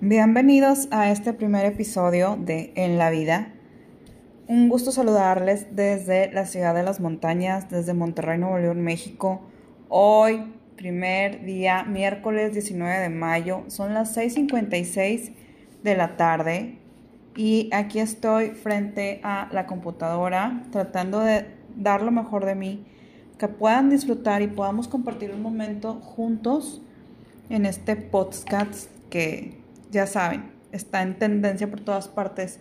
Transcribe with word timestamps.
Bienvenidos 0.00 0.86
a 0.92 1.10
este 1.10 1.32
primer 1.32 1.66
episodio 1.66 2.38
de 2.40 2.72
En 2.76 2.98
la 2.98 3.10
Vida. 3.10 3.48
Un 4.46 4.68
gusto 4.68 4.92
saludarles 4.92 5.74
desde 5.74 6.30
la 6.32 6.46
ciudad 6.46 6.72
de 6.72 6.84
las 6.84 7.00
montañas, 7.00 7.68
desde 7.68 7.94
Monterrey, 7.94 8.38
Nuevo 8.38 8.58
León, 8.58 8.80
México. 8.80 9.40
Hoy, 9.88 10.54
primer 10.76 11.44
día, 11.44 11.82
miércoles 11.82 12.52
19 12.52 12.96
de 13.00 13.08
mayo, 13.08 13.64
son 13.66 13.92
las 13.92 14.16
6.56 14.16 15.32
de 15.82 15.96
la 15.96 16.16
tarde 16.16 16.78
y 17.34 17.68
aquí 17.72 17.98
estoy 17.98 18.50
frente 18.50 19.18
a 19.24 19.48
la 19.50 19.66
computadora 19.66 20.62
tratando 20.70 21.18
de 21.18 21.44
dar 21.74 22.02
lo 22.02 22.12
mejor 22.12 22.44
de 22.44 22.54
mí, 22.54 22.86
que 23.36 23.48
puedan 23.48 23.90
disfrutar 23.90 24.42
y 24.42 24.46
podamos 24.46 24.86
compartir 24.86 25.32
un 25.32 25.42
momento 25.42 25.94
juntos 25.94 26.82
en 27.50 27.66
este 27.66 27.96
podcast 27.96 28.88
que 29.10 29.66
ya 29.90 30.06
saben, 30.06 30.50
está 30.72 31.02
en 31.02 31.18
tendencia 31.18 31.70
por 31.70 31.80
todas 31.80 32.08
partes 32.08 32.60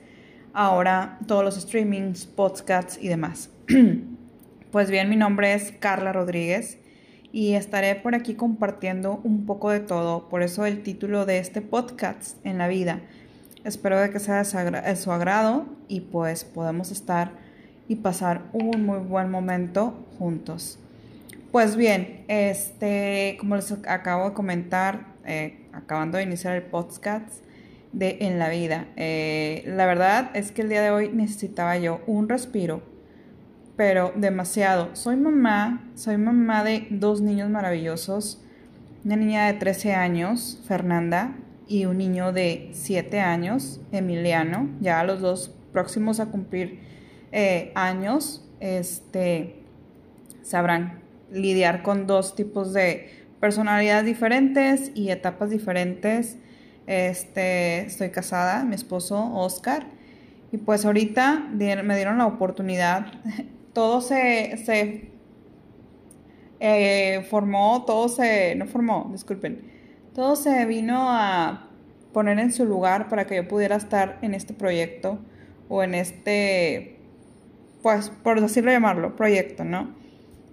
ahora 0.54 1.20
todos 1.28 1.44
los 1.44 1.56
streamings, 1.56 2.26
podcasts 2.26 2.98
y 3.02 3.08
demás. 3.08 3.52
pues 4.72 4.90
bien, 4.90 5.08
mi 5.10 5.16
nombre 5.16 5.54
es 5.54 5.72
Carla 5.80 6.14
Rodríguez 6.14 6.80
y 7.32 7.54
estaré 7.54 7.94
por 7.96 8.16
aquí 8.16 8.34
compartiendo 8.34 9.22
un 9.24 9.46
poco 9.46 9.70
de 9.70 9.80
todo, 9.80 10.30
por 10.30 10.42
eso 10.42 10.66
el 10.66 10.82
título 10.82 11.26
de 11.26 11.38
este 11.40 11.62
podcast 11.62 12.44
en 12.44 12.58
la 12.58 12.68
vida. 12.68 13.02
Espero 13.64 14.00
de 14.00 14.10
que 14.10 14.20
sea 14.20 14.44
de 14.44 14.96
su 14.96 15.12
agrado 15.12 15.66
y 15.88 16.02
pues 16.02 16.44
podemos 16.44 16.92
estar 16.92 17.32
y 17.88 17.98
pasar 17.98 18.42
un 18.54 18.84
muy 18.84 19.00
buen 19.00 19.30
momento 19.30 20.06
juntos. 20.18 20.80
Pues 21.52 21.76
bien, 21.76 22.24
este, 22.28 23.38
como 23.40 23.56
les 23.56 23.72
acabo 23.72 24.30
de 24.30 24.34
comentar, 24.34 25.08
eh, 25.26 25.67
acabando 25.78 26.18
de 26.18 26.24
iniciar 26.24 26.56
el 26.56 26.64
podcast 26.64 27.44
de 27.94 28.18
En 28.22 28.40
la 28.40 28.50
Vida. 28.50 28.88
Eh, 28.96 29.64
la 29.68 29.86
verdad 29.86 30.32
es 30.34 30.52
que 30.52 30.62
el 30.62 30.70
día 30.70 30.82
de 30.82 30.92
hoy 30.92 31.10
necesitaba 31.10 31.78
yo 31.78 32.02
un 32.08 32.28
respiro, 32.28 32.82
pero 33.76 34.12
demasiado. 34.16 34.96
Soy 34.96 35.16
mamá, 35.16 35.90
soy 35.96 36.18
mamá 36.18 36.64
de 36.64 36.88
dos 36.90 37.22
niños 37.22 37.50
maravillosos, 37.50 38.42
una 39.06 39.16
niña 39.16 39.48
de 39.48 39.54
13 39.54 39.94
años, 39.94 40.60
Fernanda, 40.68 41.36
y 41.68 41.86
un 41.86 41.98
niño 41.98 42.34
de 42.34 42.70
7 42.72 43.20
años, 43.20 43.82
Emiliano, 43.92 44.70
ya 44.80 45.04
los 45.04 45.22
dos 45.22 45.54
próximos 45.72 46.20
a 46.20 46.28
cumplir 46.28 46.80
eh, 47.32 47.72
años, 47.76 48.44
este, 48.60 49.64
sabrán 50.42 51.02
lidiar 51.32 51.84
con 51.84 52.08
dos 52.08 52.36
tipos 52.36 52.74
de 52.74 53.17
personalidades 53.40 54.06
diferentes 54.06 54.92
y 54.96 55.12
etapas 55.12 55.50
diferentes. 55.50 56.38
Este, 56.88 57.82
estoy 57.82 58.10
casada, 58.10 58.64
mi 58.64 58.76
esposo 58.76 59.34
Oscar, 59.34 59.88
y 60.52 60.58
pues 60.58 60.86
ahorita 60.86 61.50
me 61.52 61.96
dieron 61.96 62.18
la 62.18 62.26
oportunidad. 62.26 63.08
Todo 63.74 64.02
se, 64.02 64.58
se 64.66 65.12
eh, 66.60 67.26
formó, 67.30 67.84
todo 67.86 68.10
se, 68.10 68.56
no 68.56 68.66
formó, 68.66 69.10
disculpen, 69.12 69.62
todo 70.16 70.36
se 70.36 70.66
vino 70.66 71.12
a 71.12 71.70
poner 72.12 72.40
en 72.40 72.52
su 72.52 72.66
lugar 72.66 73.10
para 73.10 73.28
que 73.28 73.36
yo 73.36 73.48
pudiera 73.48 73.76
estar 73.76 74.18
en 74.24 74.34
este 74.34 74.56
proyecto 74.56 75.20
o 75.70 75.84
en 75.84 75.94
este, 75.94 76.98
pues, 77.84 78.10
por 78.10 78.42
decirlo 78.42 78.72
llamarlo, 78.72 79.16
proyecto, 79.16 79.64
¿no? 79.64 79.96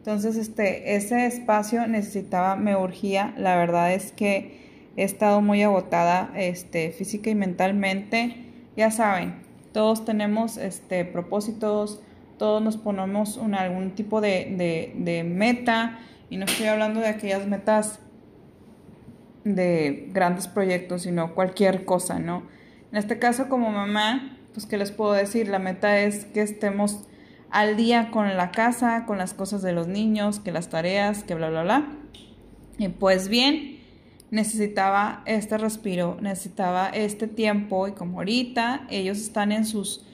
Entonces, 0.04 0.36
este, 0.36 0.96
ese 0.96 1.24
espacio 1.24 1.86
necesitaba, 1.86 2.56
me 2.56 2.76
urgía. 2.76 3.32
La 3.38 3.56
verdad 3.56 3.94
es 3.94 4.12
que 4.12 4.90
he 4.98 5.02
estado 5.02 5.40
muy 5.40 5.62
agotada, 5.62 6.30
este, 6.36 6.90
física 6.90 7.30
y 7.30 7.34
mentalmente. 7.34 8.36
Ya 8.76 8.90
saben, 8.90 9.36
todos 9.72 10.04
tenemos, 10.04 10.58
este, 10.58 11.06
propósitos, 11.06 12.02
todos 12.36 12.60
nos 12.60 12.76
ponemos 12.76 13.38
un, 13.38 13.54
algún 13.54 13.92
tipo 13.94 14.20
de, 14.20 14.92
de 14.94 15.24
meta 15.24 15.98
y 16.28 16.36
no 16.36 16.44
estoy 16.44 16.66
hablando 16.66 17.00
de 17.00 17.08
aquellas 17.08 17.46
metas 17.46 17.98
de 19.44 20.10
grandes 20.12 20.48
proyectos, 20.48 21.04
sino 21.04 21.34
cualquier 21.34 21.86
cosa, 21.86 22.18
¿no? 22.18 22.42
En 22.92 22.98
este 22.98 23.18
caso, 23.18 23.48
como 23.48 23.70
mamá, 23.70 24.36
pues, 24.52 24.66
¿qué 24.66 24.76
les 24.76 24.90
puedo 24.90 25.14
decir? 25.14 25.48
La 25.48 25.58
meta 25.58 25.98
es 26.00 26.26
que 26.26 26.42
estemos 26.42 27.08
al 27.54 27.76
día 27.76 28.10
con 28.10 28.36
la 28.36 28.50
casa, 28.50 29.06
con 29.06 29.16
las 29.16 29.32
cosas 29.32 29.62
de 29.62 29.72
los 29.72 29.86
niños, 29.86 30.40
que 30.40 30.50
las 30.50 30.70
tareas, 30.70 31.22
que 31.22 31.36
bla, 31.36 31.50
bla, 31.50 31.62
bla. 31.62 31.86
Y 32.78 32.88
pues 32.88 33.28
bien, 33.28 33.78
necesitaba 34.32 35.22
este 35.24 35.56
respiro, 35.56 36.18
necesitaba 36.20 36.88
este 36.88 37.28
tiempo 37.28 37.86
y 37.86 37.92
como 37.92 38.18
ahorita 38.18 38.88
ellos 38.90 39.18
están 39.18 39.52
en 39.52 39.66
sus, 39.66 40.04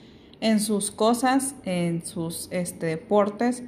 en 0.43 0.61
sus 0.61 0.91
cosas, 0.91 1.55
en 1.65 2.05
sus 2.05 2.49
este, 2.51 2.85
deportes, 2.85 3.63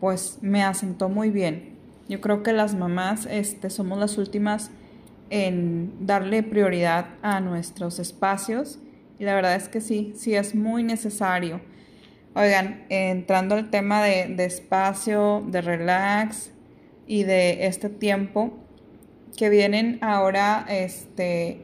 pues 0.00 0.38
me 0.40 0.64
asentó 0.64 1.08
muy 1.08 1.30
bien. 1.30 1.76
Yo 2.08 2.20
creo 2.20 2.42
que 2.42 2.52
las 2.52 2.74
mamás 2.74 3.28
este, 3.30 3.70
somos 3.70 4.00
las 4.00 4.18
últimas 4.18 4.72
en 5.30 5.92
darle 6.00 6.42
prioridad 6.42 7.06
a 7.22 7.38
nuestros 7.38 8.00
espacios 8.00 8.80
y 9.20 9.24
la 9.24 9.36
verdad 9.36 9.54
es 9.54 9.68
que 9.68 9.80
sí, 9.80 10.12
sí 10.16 10.34
es 10.34 10.56
muy 10.56 10.82
necesario 10.82 11.60
Oigan, 12.34 12.86
entrando 12.88 13.56
al 13.56 13.68
tema 13.68 14.02
de, 14.02 14.42
espacio, 14.42 15.44
de 15.48 15.60
relax 15.60 16.50
y 17.06 17.24
de 17.24 17.66
este 17.66 17.90
tiempo 17.90 18.54
que 19.36 19.50
vienen 19.50 19.98
ahora, 20.00 20.64
este, 20.66 21.60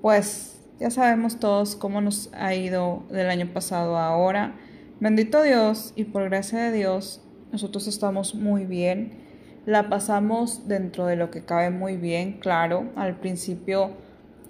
pues 0.00 0.58
ya 0.78 0.88
sabemos 0.88 1.38
todos 1.38 1.76
cómo 1.76 2.00
nos 2.00 2.30
ha 2.32 2.54
ido 2.54 3.02
del 3.10 3.28
año 3.28 3.52
pasado 3.52 3.98
a 3.98 4.06
ahora. 4.06 4.54
Bendito 5.00 5.42
Dios 5.42 5.92
y 5.96 6.04
por 6.04 6.24
gracia 6.30 6.60
de 6.60 6.72
Dios, 6.72 7.20
nosotros 7.52 7.86
estamos 7.86 8.34
muy 8.34 8.64
bien. 8.64 9.18
La 9.66 9.90
pasamos 9.90 10.66
dentro 10.66 11.04
de 11.04 11.16
lo 11.16 11.30
que 11.30 11.44
cabe 11.44 11.68
muy 11.68 11.98
bien, 11.98 12.40
claro. 12.40 12.90
Al 12.96 13.16
principio 13.16 13.90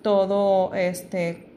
todo 0.03 0.73
este 0.75 1.50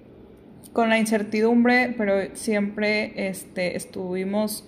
con 0.72 0.90
la 0.90 0.98
incertidumbre, 0.98 1.94
pero 1.98 2.36
siempre 2.36 3.28
este, 3.28 3.76
estuvimos 3.76 4.66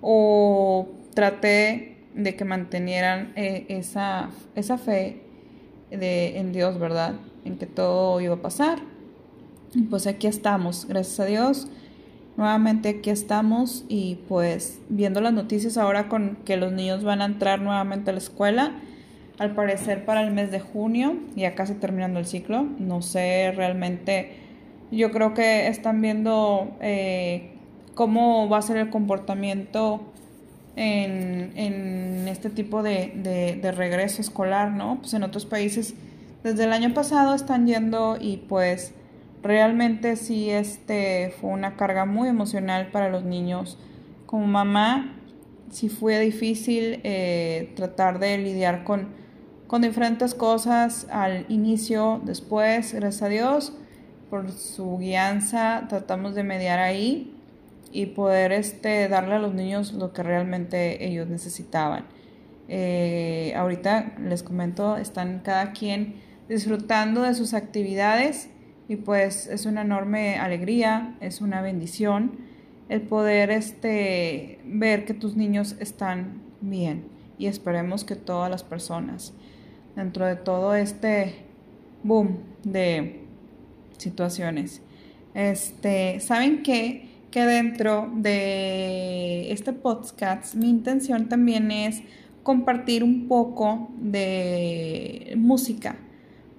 o 0.00 0.88
traté 1.14 1.96
de 2.14 2.36
que 2.36 2.44
mantenieran 2.44 3.32
eh, 3.36 3.66
esa, 3.68 4.30
esa 4.54 4.78
fe 4.78 5.22
de, 5.90 6.38
en 6.38 6.52
Dios, 6.52 6.78
¿verdad? 6.78 7.14
En 7.44 7.58
que 7.58 7.66
todo 7.66 8.20
iba 8.20 8.34
a 8.34 8.42
pasar. 8.42 8.78
Y 9.74 9.82
pues 9.82 10.06
aquí 10.06 10.26
estamos, 10.26 10.86
gracias 10.86 11.20
a 11.20 11.24
Dios. 11.26 11.68
Nuevamente 12.36 12.90
aquí 12.90 13.10
estamos 13.10 13.84
y 13.88 14.18
pues 14.28 14.80
viendo 14.88 15.20
las 15.20 15.32
noticias 15.32 15.78
ahora 15.78 16.08
con 16.08 16.36
que 16.44 16.56
los 16.56 16.72
niños 16.72 17.02
van 17.02 17.22
a 17.22 17.24
entrar 17.24 17.60
nuevamente 17.60 18.10
a 18.10 18.12
la 18.12 18.18
escuela, 18.18 18.72
al 19.38 19.54
parecer 19.54 20.04
para 20.04 20.22
el 20.22 20.32
mes 20.32 20.50
de 20.50 20.60
junio, 20.60 21.16
ya 21.34 21.54
casi 21.54 21.74
terminando 21.74 22.18
el 22.18 22.26
ciclo. 22.26 22.66
No 22.78 23.00
sé 23.02 23.52
realmente 23.56 24.45
yo 24.90 25.10
creo 25.10 25.34
que 25.34 25.68
están 25.68 26.00
viendo 26.00 26.76
eh, 26.80 27.50
cómo 27.94 28.48
va 28.48 28.58
a 28.58 28.62
ser 28.62 28.76
el 28.76 28.90
comportamiento 28.90 30.00
en, 30.76 31.52
en 31.56 32.28
este 32.28 32.50
tipo 32.50 32.82
de, 32.82 33.58
de, 33.60 33.72
regreso 33.72 34.20
escolar, 34.20 34.70
¿no? 34.70 34.98
Pues 35.00 35.14
en 35.14 35.22
otros 35.22 35.46
países 35.46 35.94
desde 36.44 36.64
el 36.64 36.72
año 36.72 36.92
pasado 36.92 37.34
están 37.34 37.66
yendo 37.66 38.18
y 38.20 38.36
pues 38.36 38.92
realmente 39.42 40.16
sí 40.16 40.50
este 40.50 41.34
fue 41.40 41.50
una 41.50 41.76
carga 41.76 42.04
muy 42.04 42.28
emocional 42.28 42.90
para 42.92 43.08
los 43.08 43.24
niños. 43.24 43.78
Como 44.26 44.46
mamá 44.46 45.16
sí 45.70 45.88
fue 45.88 46.20
difícil 46.20 47.00
eh, 47.02 47.72
tratar 47.74 48.18
de 48.18 48.38
lidiar 48.38 48.84
con, 48.84 49.08
con 49.66 49.82
diferentes 49.82 50.34
cosas 50.34 51.06
al 51.10 51.46
inicio, 51.48 52.20
después, 52.24 52.92
gracias 52.92 53.22
a 53.22 53.28
Dios 53.28 53.72
por 54.30 54.50
su 54.52 54.98
guianza 54.98 55.86
tratamos 55.88 56.34
de 56.34 56.42
mediar 56.42 56.78
ahí 56.78 57.32
y 57.92 58.06
poder 58.06 58.52
este, 58.52 59.08
darle 59.08 59.34
a 59.34 59.38
los 59.38 59.54
niños 59.54 59.92
lo 59.92 60.12
que 60.12 60.22
realmente 60.22 61.06
ellos 61.06 61.28
necesitaban. 61.28 62.04
Eh, 62.68 63.54
ahorita 63.56 64.16
les 64.20 64.42
comento, 64.42 64.96
están 64.96 65.40
cada 65.44 65.72
quien 65.72 66.16
disfrutando 66.48 67.22
de 67.22 67.34
sus 67.34 67.54
actividades 67.54 68.48
y 68.88 68.96
pues 68.96 69.46
es 69.46 69.66
una 69.66 69.82
enorme 69.82 70.36
alegría, 70.36 71.14
es 71.20 71.40
una 71.40 71.60
bendición 71.62 72.32
el 72.88 73.02
poder 73.02 73.50
este, 73.50 74.60
ver 74.64 75.04
que 75.04 75.14
tus 75.14 75.36
niños 75.36 75.76
están 75.80 76.42
bien 76.60 77.04
y 77.38 77.46
esperemos 77.46 78.04
que 78.04 78.16
todas 78.16 78.50
las 78.50 78.62
personas 78.62 79.32
dentro 79.96 80.24
de 80.26 80.36
todo 80.36 80.74
este 80.74 81.34
boom 82.02 82.38
de 82.62 83.25
situaciones. 83.98 84.82
Este, 85.34 86.20
¿saben 86.20 86.62
qué? 86.62 87.08
Que 87.30 87.44
dentro 87.44 88.10
de 88.14 89.52
este 89.52 89.72
podcast 89.72 90.54
mi 90.54 90.70
intención 90.70 91.28
también 91.28 91.70
es 91.70 92.02
compartir 92.42 93.02
un 93.02 93.28
poco 93.28 93.90
de 93.98 95.34
música, 95.36 95.96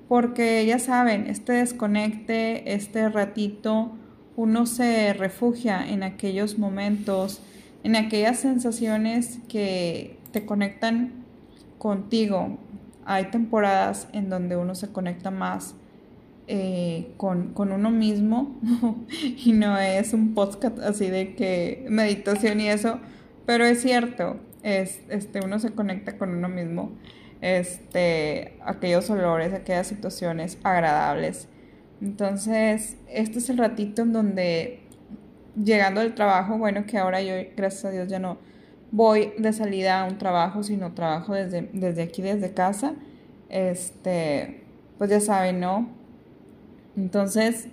porque 0.07 0.65
ya 0.65 0.79
saben, 0.79 1.27
este 1.27 1.53
desconecte, 1.53 2.73
este 2.73 3.09
ratito, 3.09 3.93
uno 4.35 4.65
se 4.65 5.13
refugia 5.13 5.89
en 5.89 6.03
aquellos 6.03 6.59
momentos, 6.59 7.41
en 7.83 7.95
aquellas 7.95 8.37
sensaciones 8.37 9.39
que 9.47 10.19
te 10.31 10.45
conectan 10.45 11.25
contigo. 11.77 12.57
Hay 13.05 13.31
temporadas 13.31 14.07
en 14.11 14.29
donde 14.29 14.57
uno 14.57 14.75
se 14.75 14.89
conecta 14.89 15.31
más 15.31 15.73
eh, 16.47 17.11
con, 17.17 17.53
uno 17.55 17.91
mismo 17.91 18.59
y 19.19 19.51
no 19.51 19.77
es 19.77 20.13
un 20.13 20.33
podcast 20.33 20.79
así 20.79 21.09
de 21.09 21.35
que 21.35 21.85
meditación 21.89 22.61
y 22.61 22.69
eso, 22.69 22.99
pero 23.45 23.65
es 23.65 23.81
cierto, 23.81 24.37
es, 24.63 25.01
este, 25.09 25.41
uno 25.43 25.59
se 25.59 25.71
conecta 25.71 26.17
con 26.17 26.29
uno 26.29 26.47
mismo 26.47 26.91
este, 27.41 28.57
aquellos 28.65 29.09
olores, 29.09 29.53
aquellas 29.53 29.87
situaciones 29.87 30.57
agradables. 30.63 31.47
Entonces, 32.01 32.97
este 33.09 33.39
es 33.39 33.49
el 33.49 33.57
ratito 33.57 34.03
en 34.03 34.13
donde 34.13 34.79
llegando 35.61 36.01
del 36.01 36.13
trabajo, 36.13 36.57
bueno, 36.57 36.85
que 36.85 36.97
ahora 36.97 37.21
yo, 37.21 37.33
gracias 37.55 37.85
a 37.85 37.91
Dios, 37.91 38.07
ya 38.07 38.19
no 38.19 38.37
voy 38.91 39.33
de 39.37 39.51
salida 39.53 40.01
a 40.01 40.05
un 40.05 40.17
trabajo, 40.17 40.63
sino 40.63 40.93
trabajo 40.93 41.33
desde, 41.33 41.69
desde 41.73 42.03
aquí, 42.03 42.21
desde 42.21 42.53
casa. 42.53 42.93
Este, 43.49 44.63
pues 44.97 45.09
ya 45.09 45.19
saben, 45.19 45.59
¿no? 45.59 45.96
Entonces, 46.97 47.69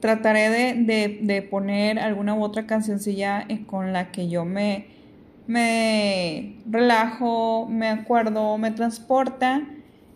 trataré 0.00 0.48
de, 0.48 1.18
de, 1.20 1.42
poner 1.42 1.98
alguna 1.98 2.34
u 2.34 2.42
otra 2.42 2.66
cancioncilla 2.66 3.46
con 3.66 3.92
la 3.92 4.10
que 4.12 4.28
yo 4.28 4.46
me 4.46 4.98
me 5.50 6.62
relajo, 6.64 7.66
me 7.68 7.88
acuerdo, 7.88 8.56
me 8.56 8.70
transporta 8.70 9.66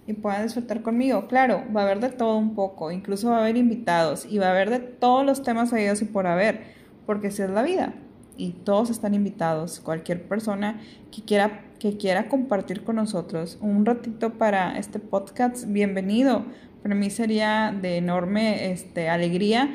y 0.06 0.12
puedan 0.12 0.44
disfrutar 0.44 0.82
conmigo. 0.82 1.26
Claro, 1.26 1.64
va 1.76 1.80
a 1.80 1.84
haber 1.84 1.98
de 1.98 2.10
todo 2.10 2.38
un 2.38 2.54
poco, 2.54 2.92
incluso 2.92 3.30
va 3.30 3.38
a 3.38 3.40
haber 3.40 3.56
invitados 3.56 4.26
y 4.30 4.38
va 4.38 4.46
a 4.46 4.50
haber 4.50 4.70
de 4.70 4.78
todos 4.78 5.26
los 5.26 5.42
temas 5.42 5.72
habidos 5.72 6.02
y 6.02 6.04
por 6.04 6.28
haber, 6.28 6.62
porque 7.04 7.28
así 7.28 7.42
es 7.42 7.50
la 7.50 7.62
vida 7.62 7.94
y 8.36 8.50
todos 8.52 8.90
están 8.90 9.12
invitados. 9.12 9.80
Cualquier 9.80 10.22
persona 10.28 10.80
que 11.10 11.22
quiera 11.22 11.62
que 11.80 11.96
quiera 11.96 12.28
compartir 12.28 12.84
con 12.84 12.96
nosotros 12.96 13.58
un 13.60 13.84
ratito 13.84 14.34
para 14.34 14.78
este 14.78 15.00
podcast, 15.00 15.66
bienvenido. 15.66 16.44
Para 16.84 16.96
mí 16.96 17.08
sería 17.08 17.74
de 17.80 17.96
enorme 17.96 18.70
este, 18.70 19.08
alegría 19.08 19.74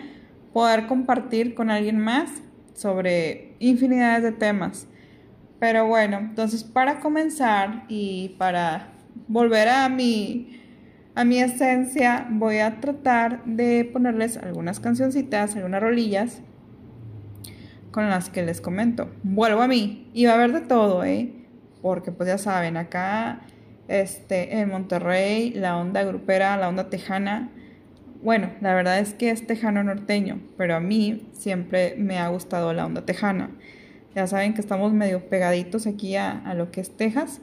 poder 0.54 0.86
compartir 0.86 1.56
con 1.56 1.72
alguien 1.72 1.98
más 1.98 2.30
sobre 2.76 3.56
infinidades 3.58 4.22
de 4.22 4.32
temas. 4.32 4.86
Pero 5.60 5.88
bueno, 5.88 6.20
entonces 6.20 6.64
para 6.64 7.00
comenzar 7.00 7.86
y 7.88 8.36
para 8.38 8.94
volver 9.28 9.70
a 9.70 9.90
mi, 9.90 10.62
a 11.16 11.26
mi 11.26 11.40
esencia, 11.40 12.28
voy 12.30 12.60
a 12.60 12.80
tratar 12.80 13.44
de 13.44 13.90
ponerles 13.92 14.38
algunas 14.38 14.80
cancioncitas, 14.80 15.56
algunas 15.56 15.82
rolillas 15.82 16.44
con 17.90 18.08
las 18.08 18.30
que 18.30 18.44
les 18.44 18.62
comento. 18.62 19.10
Vuelvo 19.24 19.64
a 19.64 19.68
mí 19.68 20.12
y 20.14 20.26
va 20.26 20.34
a 20.34 20.36
haber 20.36 20.54
de 20.54 20.62
todo, 20.62 21.04
¿eh? 21.04 21.34
Porque 21.82 22.12
pues 22.12 22.30
ya 22.30 22.38
saben, 22.38 22.78
acá 22.78 23.42
este, 23.90 24.60
en 24.60 24.70
Monterrey, 24.70 25.52
la 25.52 25.78
onda 25.78 26.04
grupera, 26.04 26.56
la 26.56 26.70
onda 26.70 26.90
tejana, 26.90 27.52
bueno, 28.22 28.50
la 28.60 28.74
verdad 28.74 29.00
es 29.00 29.14
que 29.14 29.32
es 29.32 29.48
tejano 29.48 29.82
norteño, 29.82 30.42
pero 30.58 30.76
a 30.76 30.82
mí 30.82 31.30
siempre 31.32 31.96
me 31.98 32.18
ha 32.18 32.28
gustado 32.28 32.74
la 32.74 32.86
onda 32.86 33.06
tejana. 33.06 33.52
Ya 34.14 34.28
saben 34.28 34.54
que 34.54 34.60
estamos 34.60 34.92
medio 34.92 35.30
pegaditos 35.30 35.88
aquí 35.88 36.18
a, 36.18 36.54
lo 36.54 36.70
que 36.70 36.82
es 36.82 36.92
Texas. 36.98 37.40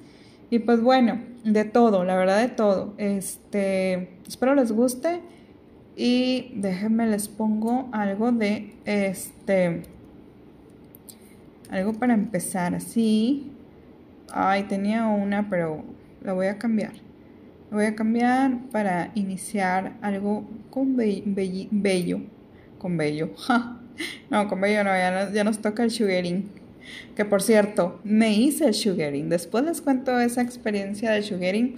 Y 0.50 0.58
pues 0.58 0.82
bueno, 0.82 1.20
de 1.44 1.64
todo, 1.64 2.04
la 2.04 2.14
verdad 2.16 2.40
de 2.40 2.48
todo. 2.48 2.92
Este, 2.98 4.18
espero 4.28 4.54
les 4.54 4.70
guste. 4.70 5.20
Y 5.96 6.52
déjenme 6.56 7.06
les 7.06 7.28
pongo 7.28 7.88
algo 7.92 8.30
de 8.30 8.74
este. 8.84 9.84
Algo 11.70 11.94
para 11.94 12.12
empezar 12.12 12.74
así. 12.74 13.50
Ay, 14.30 14.64
tenía 14.64 15.06
una, 15.06 15.48
pero 15.48 15.84
la 16.26 16.32
voy 16.32 16.48
a 16.48 16.58
cambiar. 16.58 16.92
La 17.70 17.76
voy 17.76 17.86
a 17.86 17.94
cambiar 17.94 18.58
para 18.72 19.12
iniciar 19.14 19.96
algo 20.02 20.44
con 20.70 20.96
bello. 20.96 22.20
Con 22.78 22.96
bello. 22.96 23.30
no, 24.30 24.48
con 24.48 24.60
bello 24.60 24.84
no, 24.84 24.90
ya, 24.90 25.32
ya 25.32 25.44
nos 25.44 25.60
toca 25.60 25.84
el 25.84 25.90
sugaring. 25.92 26.50
Que 27.14 27.24
por 27.24 27.42
cierto, 27.42 28.00
me 28.02 28.34
hice 28.34 28.66
el 28.66 28.74
sugaring. 28.74 29.28
Después 29.28 29.64
les 29.64 29.80
cuento 29.80 30.18
esa 30.18 30.42
experiencia 30.42 31.12
del 31.12 31.22
sugaring. 31.22 31.76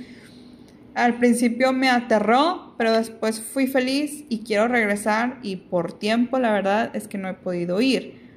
Al 0.94 1.18
principio 1.18 1.72
me 1.74 1.90
aterró, 1.90 2.74
pero 2.78 2.92
después 2.92 3.40
fui 3.40 3.66
feliz 3.66 4.24
y 4.30 4.40
quiero 4.40 4.66
regresar 4.66 5.38
y 5.42 5.56
por 5.56 5.92
tiempo 5.92 6.38
la 6.38 6.52
verdad 6.52 6.90
es 6.96 7.06
que 7.06 7.18
no 7.18 7.28
he 7.28 7.34
podido 7.34 7.80
ir. 7.82 8.27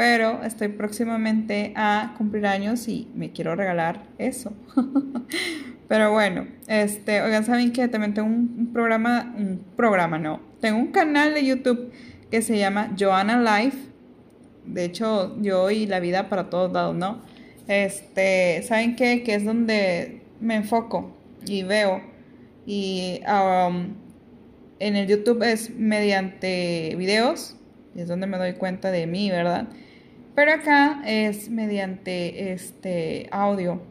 Pero 0.00 0.42
estoy 0.44 0.68
próximamente 0.68 1.74
a 1.76 2.14
cumplir 2.16 2.46
años 2.46 2.88
y 2.88 3.06
me 3.14 3.32
quiero 3.32 3.54
regalar 3.54 4.04
eso. 4.16 4.50
pero 5.88 6.10
bueno, 6.10 6.46
este, 6.68 7.20
oigan, 7.20 7.44
saben 7.44 7.70
que 7.70 7.86
también 7.86 8.14
tengo 8.14 8.28
un, 8.28 8.70
programa, 8.72 9.34
un 9.36 9.62
programa 9.76 10.18
no, 10.18 10.40
tengo 10.58 10.78
un 10.78 10.86
canal 10.86 11.34
de 11.34 11.44
YouTube 11.44 11.92
que 12.30 12.40
se 12.40 12.56
llama 12.56 12.94
Joanna 12.98 13.42
Life 13.42 13.90
de 14.64 14.84
hecho, 14.84 15.36
yo 15.42 15.70
y 15.70 15.86
la 15.86 16.00
vida 16.00 16.30
para 16.30 16.48
todos 16.48 16.72
lados, 16.72 16.94
¿no? 16.96 17.20
Este, 17.68 18.62
¿saben 18.62 18.96
qué? 18.96 19.22
Que 19.22 19.34
es 19.34 19.44
donde 19.44 20.22
me 20.40 20.56
enfoco 20.56 21.14
y 21.46 21.62
veo. 21.62 22.00
Y 22.64 23.20
um, 23.26 23.94
en 24.78 24.96
el 24.96 25.06
YouTube 25.06 25.42
es 25.42 25.70
mediante 25.70 26.94
videos, 26.96 27.56
es 27.94 28.08
donde 28.08 28.26
me 28.26 28.38
doy 28.38 28.54
cuenta 28.54 28.90
de 28.90 29.06
mí, 29.06 29.30
¿verdad? 29.30 29.68
Pero 30.40 30.54
acá 30.54 31.02
es 31.04 31.50
mediante 31.50 32.54
este 32.54 33.28
audio. 33.30 33.82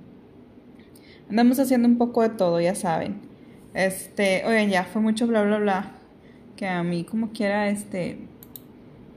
Andamos 1.29 1.59
haciendo 1.59 1.87
un 1.87 1.99
poco 1.99 2.23
de 2.23 2.29
todo, 2.29 2.59
ya 2.59 2.73
saben. 2.73 3.21
Este, 3.75 4.43
oigan, 4.47 4.67
ya 4.69 4.83
fue 4.83 4.99
mucho 4.99 5.27
bla 5.27 5.43
bla 5.43 5.59
bla. 5.59 5.91
Que 6.55 6.67
a 6.67 6.81
mí 6.81 7.03
como 7.03 7.33
quiera, 7.33 7.69
este, 7.69 8.17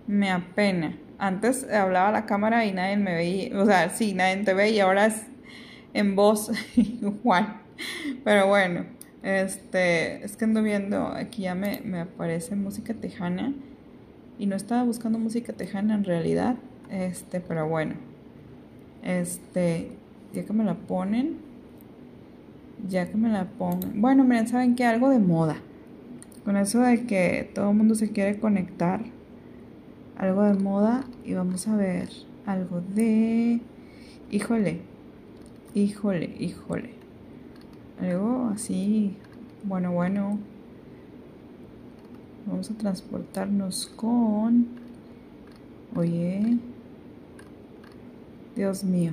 me 0.06 0.30
apena 0.30 0.98
antes 1.16 1.66
hablaba 1.72 2.10
a 2.10 2.12
la 2.12 2.26
cámara 2.26 2.66
y 2.66 2.72
nadie 2.72 2.98
me 2.98 3.14
veía, 3.14 3.58
o 3.58 3.64
sea, 3.64 3.88
sí, 3.88 4.12
nadie 4.12 4.44
te 4.44 4.52
ve 4.52 4.68
y 4.68 4.80
ahora 4.80 5.06
es 5.06 5.22
en 5.94 6.14
voz 6.14 6.50
igual. 6.76 7.62
Pero 8.24 8.46
bueno, 8.46 8.84
este, 9.22 10.22
es 10.22 10.36
que 10.36 10.44
ando 10.44 10.62
viendo, 10.62 11.06
aquí 11.06 11.44
ya 11.44 11.54
me, 11.54 11.80
me 11.82 12.00
aparece 12.00 12.56
música 12.56 12.92
tejana 12.92 13.54
y 14.38 14.44
no 14.44 14.54
estaba 14.54 14.82
buscando 14.82 15.18
música 15.18 15.54
tejana 15.54 15.94
en 15.94 16.04
realidad, 16.04 16.56
este, 16.92 17.40
pero 17.40 17.66
bueno, 17.68 17.94
este, 19.02 19.92
ya 20.32 20.44
que 20.44 20.52
me 20.52 20.62
la 20.62 20.74
ponen, 20.74 21.38
ya 22.88 23.10
que 23.10 23.16
me 23.16 23.30
la 23.30 23.46
pongan, 23.46 24.00
bueno, 24.00 24.24
miren, 24.24 24.46
saben 24.46 24.76
que 24.76 24.84
algo 24.84 25.08
de 25.08 25.18
moda, 25.18 25.56
con 26.44 26.56
eso 26.56 26.80
de 26.80 27.06
que 27.06 27.50
todo 27.54 27.70
el 27.70 27.76
mundo 27.76 27.94
se 27.94 28.10
quiere 28.10 28.38
conectar 28.38 29.00
algo 30.18 30.42
de 30.42 30.54
moda 30.54 31.04
y 31.24 31.34
vamos 31.34 31.66
a 31.66 31.76
ver 31.76 32.08
algo 32.46 32.80
de... 32.80 33.60
Híjole, 34.30 34.80
híjole, 35.74 36.36
híjole. 36.38 36.90
Algo 38.00 38.50
así, 38.54 39.16
bueno, 39.64 39.92
bueno. 39.92 40.38
Vamos 42.46 42.70
a 42.70 42.74
transportarnos 42.74 43.86
con... 43.86 44.66
Oye. 45.94 46.58
Dios 48.54 48.84
mío. 48.84 49.12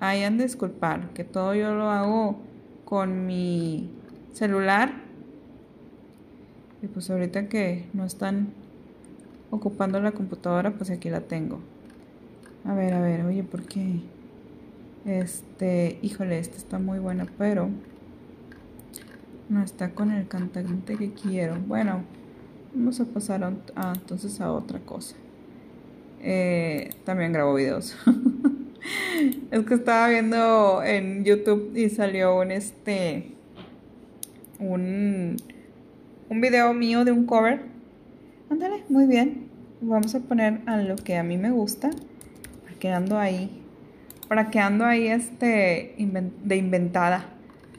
Ahí 0.00 0.22
han 0.22 0.38
de 0.38 0.44
disculpar 0.44 1.10
que 1.10 1.24
todo 1.24 1.54
yo 1.54 1.74
lo 1.74 1.90
hago 1.90 2.36
con 2.84 3.26
mi 3.26 3.90
celular. 4.32 4.92
Y 6.82 6.86
pues 6.88 7.08
ahorita 7.10 7.48
que 7.48 7.86
no 7.94 8.04
están 8.04 8.48
ocupando 9.50 10.00
la 10.00 10.12
computadora, 10.12 10.72
pues 10.72 10.90
aquí 10.90 11.08
la 11.08 11.20
tengo. 11.22 11.60
A 12.64 12.74
ver, 12.74 12.94
a 12.94 13.00
ver, 13.00 13.24
oye, 13.24 13.42
¿por 13.42 13.62
qué? 13.62 14.00
Este, 15.06 15.98
híjole, 16.02 16.38
esta 16.38 16.56
está 16.56 16.78
muy 16.78 16.98
buena, 16.98 17.26
pero 17.38 17.68
no 19.48 19.62
está 19.62 19.94
con 19.94 20.10
el 20.10 20.26
cantante 20.28 20.96
que 20.96 21.12
quiero. 21.12 21.56
Bueno, 21.66 22.02
vamos 22.74 23.00
a 23.00 23.04
pasar 23.04 23.50
entonces 23.94 24.40
a 24.40 24.52
otra 24.52 24.80
cosa. 24.80 25.16
Eh, 26.26 26.90
también 27.04 27.32
grabo 27.32 27.54
videos. 27.54 27.96
es 29.50 29.64
que 29.66 29.74
estaba 29.74 30.08
viendo 30.08 30.82
en 30.82 31.22
YouTube 31.24 31.76
y 31.76 31.90
salió 31.90 32.38
un 32.38 32.50
este 32.50 33.30
un 34.58 35.36
un 36.30 36.40
video 36.40 36.72
mío 36.72 37.04
de 37.04 37.12
un 37.12 37.26
cover 37.26 37.74
Ándale, 38.50 38.84
muy 38.88 39.06
bien. 39.06 39.48
Vamos 39.80 40.14
a 40.14 40.20
poner 40.20 40.60
a 40.66 40.76
lo 40.76 40.96
que 40.96 41.16
a 41.16 41.22
mí 41.22 41.36
me 41.38 41.50
gusta. 41.50 41.90
Para 42.62 42.78
que 42.78 42.88
ando 42.88 43.18
ahí. 43.18 43.62
Para 44.28 44.50
que 44.50 44.60
ando 44.60 44.84
ahí 44.84 45.08
este 45.08 45.94
de 45.98 46.56
inventada. 46.56 47.30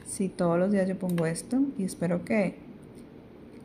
si 0.06 0.28
todos 0.28 0.58
los 0.58 0.70
días 0.70 0.88
yo 0.88 0.98
pongo 0.98 1.26
esto 1.26 1.62
y 1.78 1.84
espero 1.84 2.24
que, 2.24 2.56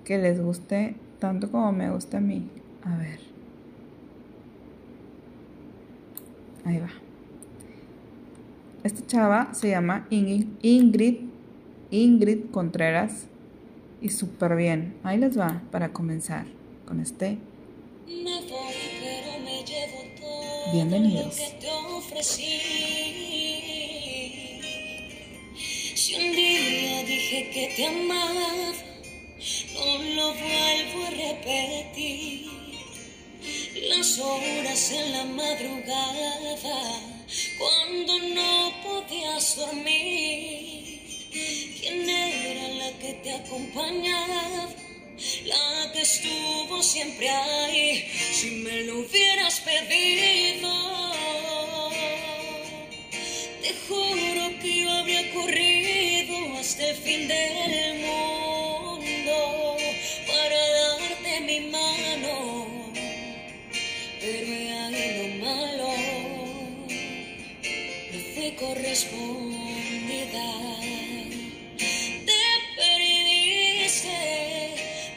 que 0.05 0.17
les 0.17 0.41
guste 0.41 0.95
tanto 1.19 1.51
como 1.51 1.71
me 1.71 1.91
gusta 1.91 2.17
a 2.17 2.21
mí. 2.21 2.50
A 2.83 2.97
ver. 2.97 3.30
Ahí 6.65 6.77
va. 6.77 6.89
Esta 8.84 9.06
chava 9.06 9.53
se 9.53 9.70
llama 9.70 10.08
Ingrid, 10.10 11.18
Ingrid 11.91 12.51
Contreras 12.51 13.27
y 14.01 14.10
súper 14.10 14.56
bien. 14.56 14.96
Ahí 15.03 15.18
les 15.18 15.38
va 15.38 15.62
para 15.72 15.91
comenzar 15.94 16.46
con 16.86 17.00
este. 17.00 17.38
Bienvenidos. 20.74 21.36
Si 25.96 26.15
un 26.15 26.32
día 26.32 27.03
dije 27.03 27.50
que 27.53 27.74
te 27.75 27.88
amaba, 27.88 28.74
no 29.74 29.86
lo 30.15 30.34
vuelvo 30.34 31.06
a 31.06 31.10
repetir. 31.10 32.61
Las 33.89 34.19
horas 34.19 34.91
en 34.91 35.11
la 35.11 35.23
madrugada, 35.25 36.59
cuando 37.57 38.19
no 38.19 38.71
podías 38.83 39.55
dormir. 39.57 41.01
¿Quién 41.79 42.07
era 42.07 42.67
la 42.67 43.00
que 43.00 43.13
te 43.23 43.31
acompañaba? 43.33 44.69
La 45.45 45.91
que 45.93 46.01
estuvo 46.01 46.83
siempre 46.83 47.27
ahí. 47.27 48.07
Si 48.33 48.51
me 48.51 48.83
lo 48.83 49.00
hubieras 49.00 49.59
pedido, 49.61 51.11
te 53.63 53.73
juro 53.88 54.59
que 54.61 54.81
yo 54.83 54.91
habría 54.91 55.33
corrido 55.33 56.57
hasta 56.59 56.88
el 56.88 56.97
fin 56.97 57.27
del 57.27 58.00
mundo 58.00 58.50
Te 69.01 69.17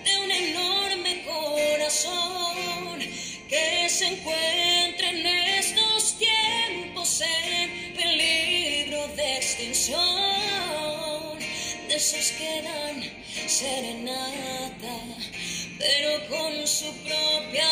de 0.05 0.13
un 0.25 0.31
enorme 0.31 1.23
corazón 1.25 2.99
que 3.47 3.89
se 3.91 4.07
encuentra 4.07 5.11
en 5.11 5.27
estos 5.27 6.19
tiempos 6.19 7.21
en 7.21 7.95
peligro 7.95 9.07
de 9.09 9.37
extinción. 9.37 10.01
De 11.87 11.97
esos 11.97 12.33
que 12.39 12.63
dan 12.63 13.03
serenata, 13.47 14.97
pero 15.79 16.27
con 16.29 16.67
su 16.67 16.91
propia 17.03 17.69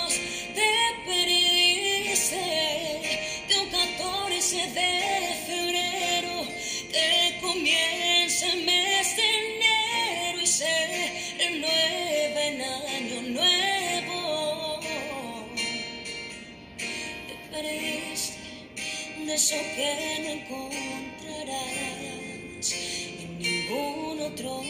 voz. 0.00 0.14
Te 0.54 0.72
perdiste 1.04 2.97
14 4.48 4.72
de 4.72 4.92
febrero 5.46 6.34
que 6.90 7.38
comienza 7.42 8.46
el 8.46 8.64
mes 8.64 9.16
de 9.16 9.22
enero 9.22 10.40
y 10.40 10.46
se 10.46 10.64
renueva 11.38 12.40
en 12.44 12.62
año 12.62 13.20
nuevo. 13.34 14.80
Te 17.26 17.34
perdiste 17.50 18.38
de 19.26 19.34
eso 19.34 19.56
que 19.76 19.92
no 20.22 20.28
encontrarás 20.30 21.66
en 22.72 23.30
ningún 23.38 24.16
otro 24.22 24.62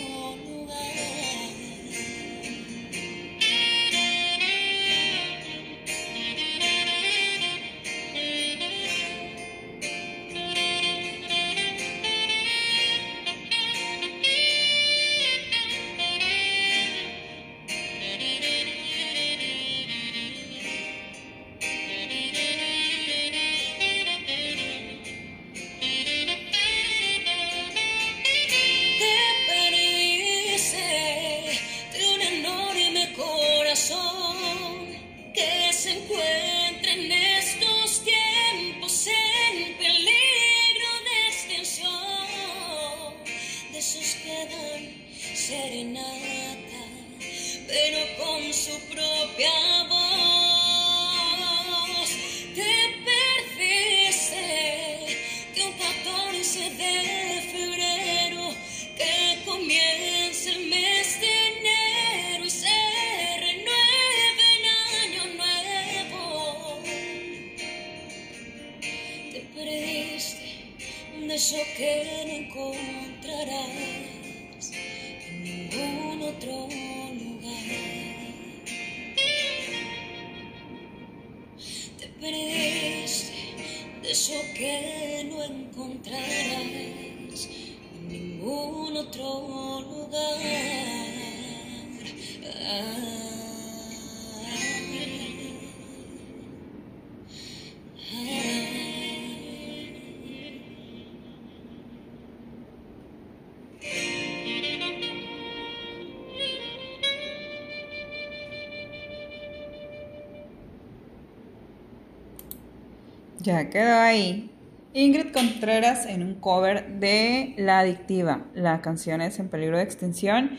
Ya 113.49 113.71
quedó 113.71 113.97
ahí. 113.97 114.51
Ingrid 114.93 115.33
Contreras 115.33 116.05
en 116.05 116.23
un 116.23 116.35
cover 116.35 117.01
de 117.01 117.55
La 117.57 117.79
Adictiva. 117.79 118.45
La 118.53 118.83
canción 118.83 119.23
es 119.23 119.39
En 119.39 119.49
peligro 119.49 119.79
de 119.79 119.85
extinción. 119.85 120.51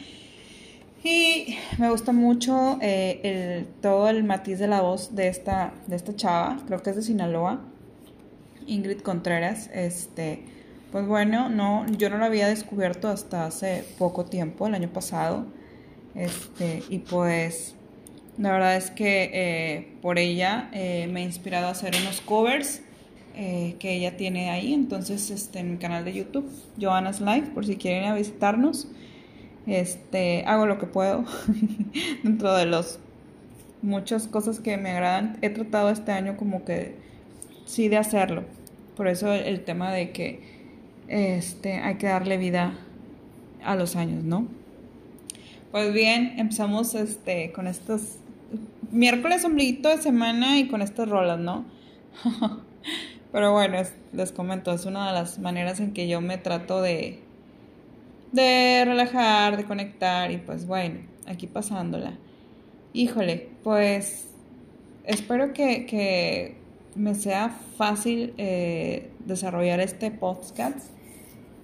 Y 1.04 1.56
me 1.78 1.92
gusta 1.92 2.14
mucho 2.14 2.80
eh, 2.82 3.20
el, 3.22 3.68
todo 3.80 4.10
el 4.10 4.24
matiz 4.24 4.58
de 4.58 4.68
la 4.68 4.82
voz 4.82 5.16
de 5.16 5.28
esta, 5.28 5.72
de 5.86 5.98
esta 5.98 6.16
chava. 6.16 6.58
Creo 6.66 6.82
que 6.82 6.90
es 6.90 6.96
de 6.96 7.04
Sinaloa. 7.04 7.62
Ingrid 8.66 9.02
Contreras. 9.02 9.70
Este, 9.72 10.46
pues 10.92 11.06
bueno, 11.06 11.48
no, 11.48 11.86
yo 11.96 12.10
no 12.10 12.18
lo 12.18 12.26
había 12.26 12.48
descubierto 12.48 13.08
hasta 13.08 13.46
hace 13.46 13.86
poco 14.00 14.26
tiempo, 14.26 14.66
el 14.66 14.74
año 14.74 14.90
pasado. 14.90 15.46
Este, 16.16 16.82
y 16.90 16.98
pues 16.98 17.76
la 18.40 18.54
verdad 18.54 18.78
es 18.78 18.90
que 18.90 19.30
eh, 19.34 19.88
por 20.02 20.18
ella 20.18 20.70
eh, 20.72 21.10
me 21.12 21.22
he 21.22 21.26
inspirado 21.26 21.68
a 21.68 21.72
hacer 21.72 21.94
unos 22.02 22.22
covers 22.22 22.82
eh, 23.36 23.76
que 23.80 23.94
ella 23.94 24.16
tiene 24.16 24.50
ahí. 24.50 24.74
Entonces, 24.74 25.30
este, 25.30 25.60
en 25.60 25.72
mi 25.72 25.78
canal 25.78 26.06
de 26.06 26.14
YouTube, 26.14 26.50
Johanna's 26.80 27.20
Life, 27.20 27.52
por 27.54 27.66
si 27.66 27.76
quieren 27.76 28.04
ir 28.04 28.10
a 28.10 28.16
visitarnos. 28.16 28.88
Este, 29.68 30.46
hago 30.48 30.66
lo 30.66 30.80
que 30.80 30.88
puedo 30.88 31.26
dentro 32.24 32.56
de 32.56 32.66
los 32.66 33.00
muchas 33.82 34.28
cosas 34.28 34.62
que 34.62 34.78
me 34.78 34.92
agradan. 34.92 35.38
He 35.42 35.50
tratado 35.50 35.90
este 35.90 36.14
año 36.14 36.38
como 36.38 36.64
que 36.64 36.96
sí 37.66 37.90
de 37.90 37.98
hacerlo. 37.98 38.46
Por 38.96 39.10
eso 39.10 39.34
el, 39.34 39.42
el 39.42 39.66
tema 39.66 39.92
de 39.92 40.12
que 40.12 40.40
este, 41.10 41.74
hay 41.74 41.96
que 41.96 42.08
darle 42.08 42.38
vida 42.38 42.74
a 43.66 43.76
los 43.76 43.98
años, 43.98 44.24
¿no? 44.24 44.48
Pues 45.72 45.94
bien, 45.94 46.36
empezamos 46.38 46.96
este, 46.96 47.52
con 47.52 47.68
estos 47.68 48.18
miércoles 48.92 49.44
ombliguito 49.46 49.90
de 49.90 49.98
semana 50.02 50.58
y 50.60 50.68
con 50.68 50.82
estas 50.82 51.10
rolas, 51.10 51.40
¿no? 51.40 51.66
Pero 53.32 53.52
bueno, 53.52 53.78
es- 53.78 53.94
les 54.14 54.32
comento, 54.32 54.72
es 54.72 54.86
una 54.86 55.08
de 55.08 55.14
las 55.14 55.40
maneras 55.40 55.80
en 55.80 55.94
que 55.94 56.08
yo 56.08 56.20
me 56.22 56.38
trato 56.38 56.82
de, 56.82 57.20
de 58.32 58.84
relajar, 58.86 59.58
de 59.58 59.66
conectar 59.66 60.32
y 60.32 60.38
pues 60.38 60.66
bueno, 60.66 61.02
aquí 61.28 61.46
pasándola. 61.48 62.18
Híjole, 62.94 63.50
pues 63.64 64.28
espero 65.04 65.54
que, 65.54 65.86
que 65.86 66.56
me 66.96 67.14
sea 67.14 67.50
fácil 67.78 68.34
eh, 68.38 69.12
desarrollar 69.26 69.80
este 69.80 70.10
podcast 70.10 70.90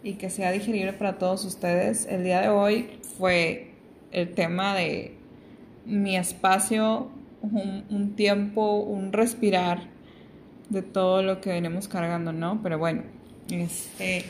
y 0.03 0.13
que 0.13 0.29
sea 0.29 0.51
digerible 0.51 0.93
para 0.93 1.17
todos 1.17 1.45
ustedes. 1.45 2.05
El 2.05 2.23
día 2.23 2.41
de 2.41 2.49
hoy 2.49 2.99
fue 3.17 3.71
el 4.11 4.33
tema 4.35 4.75
de 4.75 5.15
mi 5.87 6.15
espacio, 6.15 7.09
un, 7.51 8.15
tiempo, 8.15 8.79
un 8.79 9.13
respirar 9.13 9.87
de 10.69 10.81
todo 10.81 11.21
lo 11.21 11.41
que 11.41 11.51
venimos 11.51 11.87
cargando, 11.87 12.33
¿no? 12.33 12.61
Pero 12.63 12.79
bueno, 12.79 13.03
este, 13.49 14.25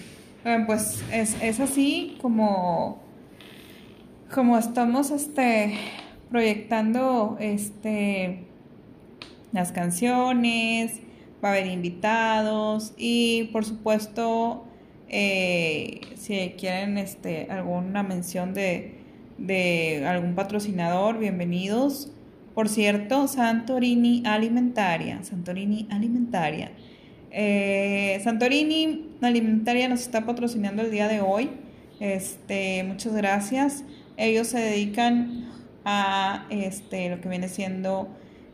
pues 0.66 1.04
es, 1.12 1.42
es 1.42 1.60
así 1.60 2.18
como, 2.22 3.02
como 4.34 4.58
estamos, 4.58 5.12
este, 5.12 5.76
proyectando, 6.30 7.38
este, 7.40 8.44
las 9.52 9.72
canciones, 9.72 11.00
va 11.44 11.50
a 11.50 11.52
haber 11.54 11.68
invitados 11.68 12.94
y 12.98 13.50
por 13.54 13.66
supuesto 13.66 14.66
eh, 15.08 16.02
si 16.16 16.56
quieren 16.58 16.98
este 16.98 17.48
alguna 17.52 18.04
mención 18.04 18.54
de, 18.54 18.96
de 19.38 20.06
algún 20.08 20.36
patrocinador, 20.36 21.20
bienvenidos. 21.20 22.12
Por 22.56 22.70
cierto, 22.70 23.28
Santorini 23.28 24.24
Alimentaria, 24.26 25.22
Santorini 25.24 25.88
Alimentaria. 25.92 26.72
Eh, 27.30 28.22
Santorini 28.24 29.10
Alimentaria 29.22 29.90
nos 29.90 30.00
está 30.00 30.26
patrocinando 30.26 30.82
el 30.82 30.90
día 30.90 31.10
de 31.10 31.20
hoy. 31.20 31.50
Este, 32.00 32.86
muchas 32.86 33.14
gracias. 33.14 33.84
Ellos 34.16 34.48
se 34.48 34.60
dedican 34.60 35.50
a 35.84 36.46
este, 36.50 37.10
lo 37.10 37.20
que 37.20 37.28
viene 37.28 37.50
siendo 37.50 38.08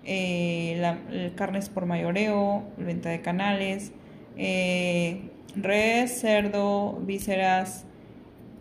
eh, 0.04 0.78
la, 0.80 0.98
carnes 1.36 1.70
por 1.70 1.86
mayoreo, 1.86 2.64
venta 2.78 3.10
de 3.10 3.22
canales, 3.22 3.92
eh, 4.36 5.30
res, 5.56 6.22
cerdo, 6.22 7.00
vísceras 7.06 7.86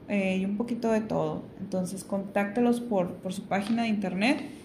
eh, 0.09 0.37
y 0.37 0.45
un 0.45 0.59
poquito 0.59 0.93
de 0.93 1.01
todo. 1.01 1.45
Entonces, 1.61 2.05
contáctelos 2.05 2.81
por, 2.81 3.15
por 3.15 3.33
su 3.33 3.45
página 3.45 3.85
de 3.85 3.89
internet. 3.89 4.60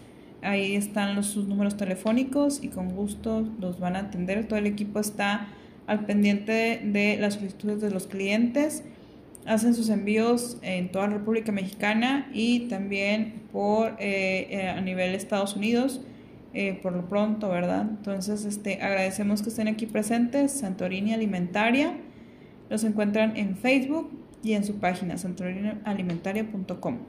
Ahí 0.45 0.75
están 0.75 1.21
sus 1.23 1.47
números 1.47 1.75
telefónicos 1.77 2.63
y 2.63 2.69
con 2.69 2.89
gusto 2.95 3.47
los 3.59 3.79
van 3.79 3.95
a 3.95 3.99
atender. 3.99 4.47
Todo 4.47 4.59
el 4.59 4.67
equipo 4.67 4.99
está 4.99 5.47
al 5.87 6.05
pendiente 6.05 6.51
de, 6.51 6.81
de 6.83 7.17
las 7.17 7.35
solicitudes 7.35 7.81
de 7.81 7.91
los 7.91 8.07
clientes. 8.07 8.83
Hacen 9.45 9.75
sus 9.75 9.89
envíos 9.89 10.57
en 10.61 10.91
toda 10.91 11.07
la 11.07 11.17
República 11.17 11.51
Mexicana 11.51 12.29
y 12.33 12.61
también 12.61 13.41
por 13.51 13.95
eh, 13.99 14.47
eh, 14.49 14.69
a 14.69 14.81
nivel 14.81 15.13
Estados 15.13 15.55
Unidos 15.55 16.01
eh, 16.57 16.79
por 16.81 16.93
lo 16.93 17.09
pronto, 17.09 17.49
¿verdad? 17.49 17.81
Entonces, 17.81 18.45
este, 18.45 18.81
agradecemos 18.81 19.41
que 19.41 19.49
estén 19.49 19.67
aquí 19.67 19.87
presentes, 19.87 20.53
Santorini 20.53 21.13
Alimentaria. 21.13 21.97
Los 22.69 22.85
encuentran 22.85 23.35
en 23.35 23.57
Facebook 23.57 24.09
y 24.41 24.53
en 24.53 24.63
su 24.63 24.75
página, 24.75 25.17
santorinialimentaria.com. 25.17 26.99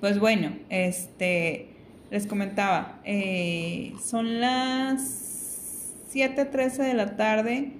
Pues 0.00 0.18
bueno, 0.18 0.56
este, 0.70 1.68
les 2.10 2.26
comentaba, 2.26 3.00
eh, 3.04 3.92
son 4.02 4.40
las 4.40 5.94
7.13 6.12 6.84
de 6.84 6.94
la 6.94 7.16
tarde 7.16 7.72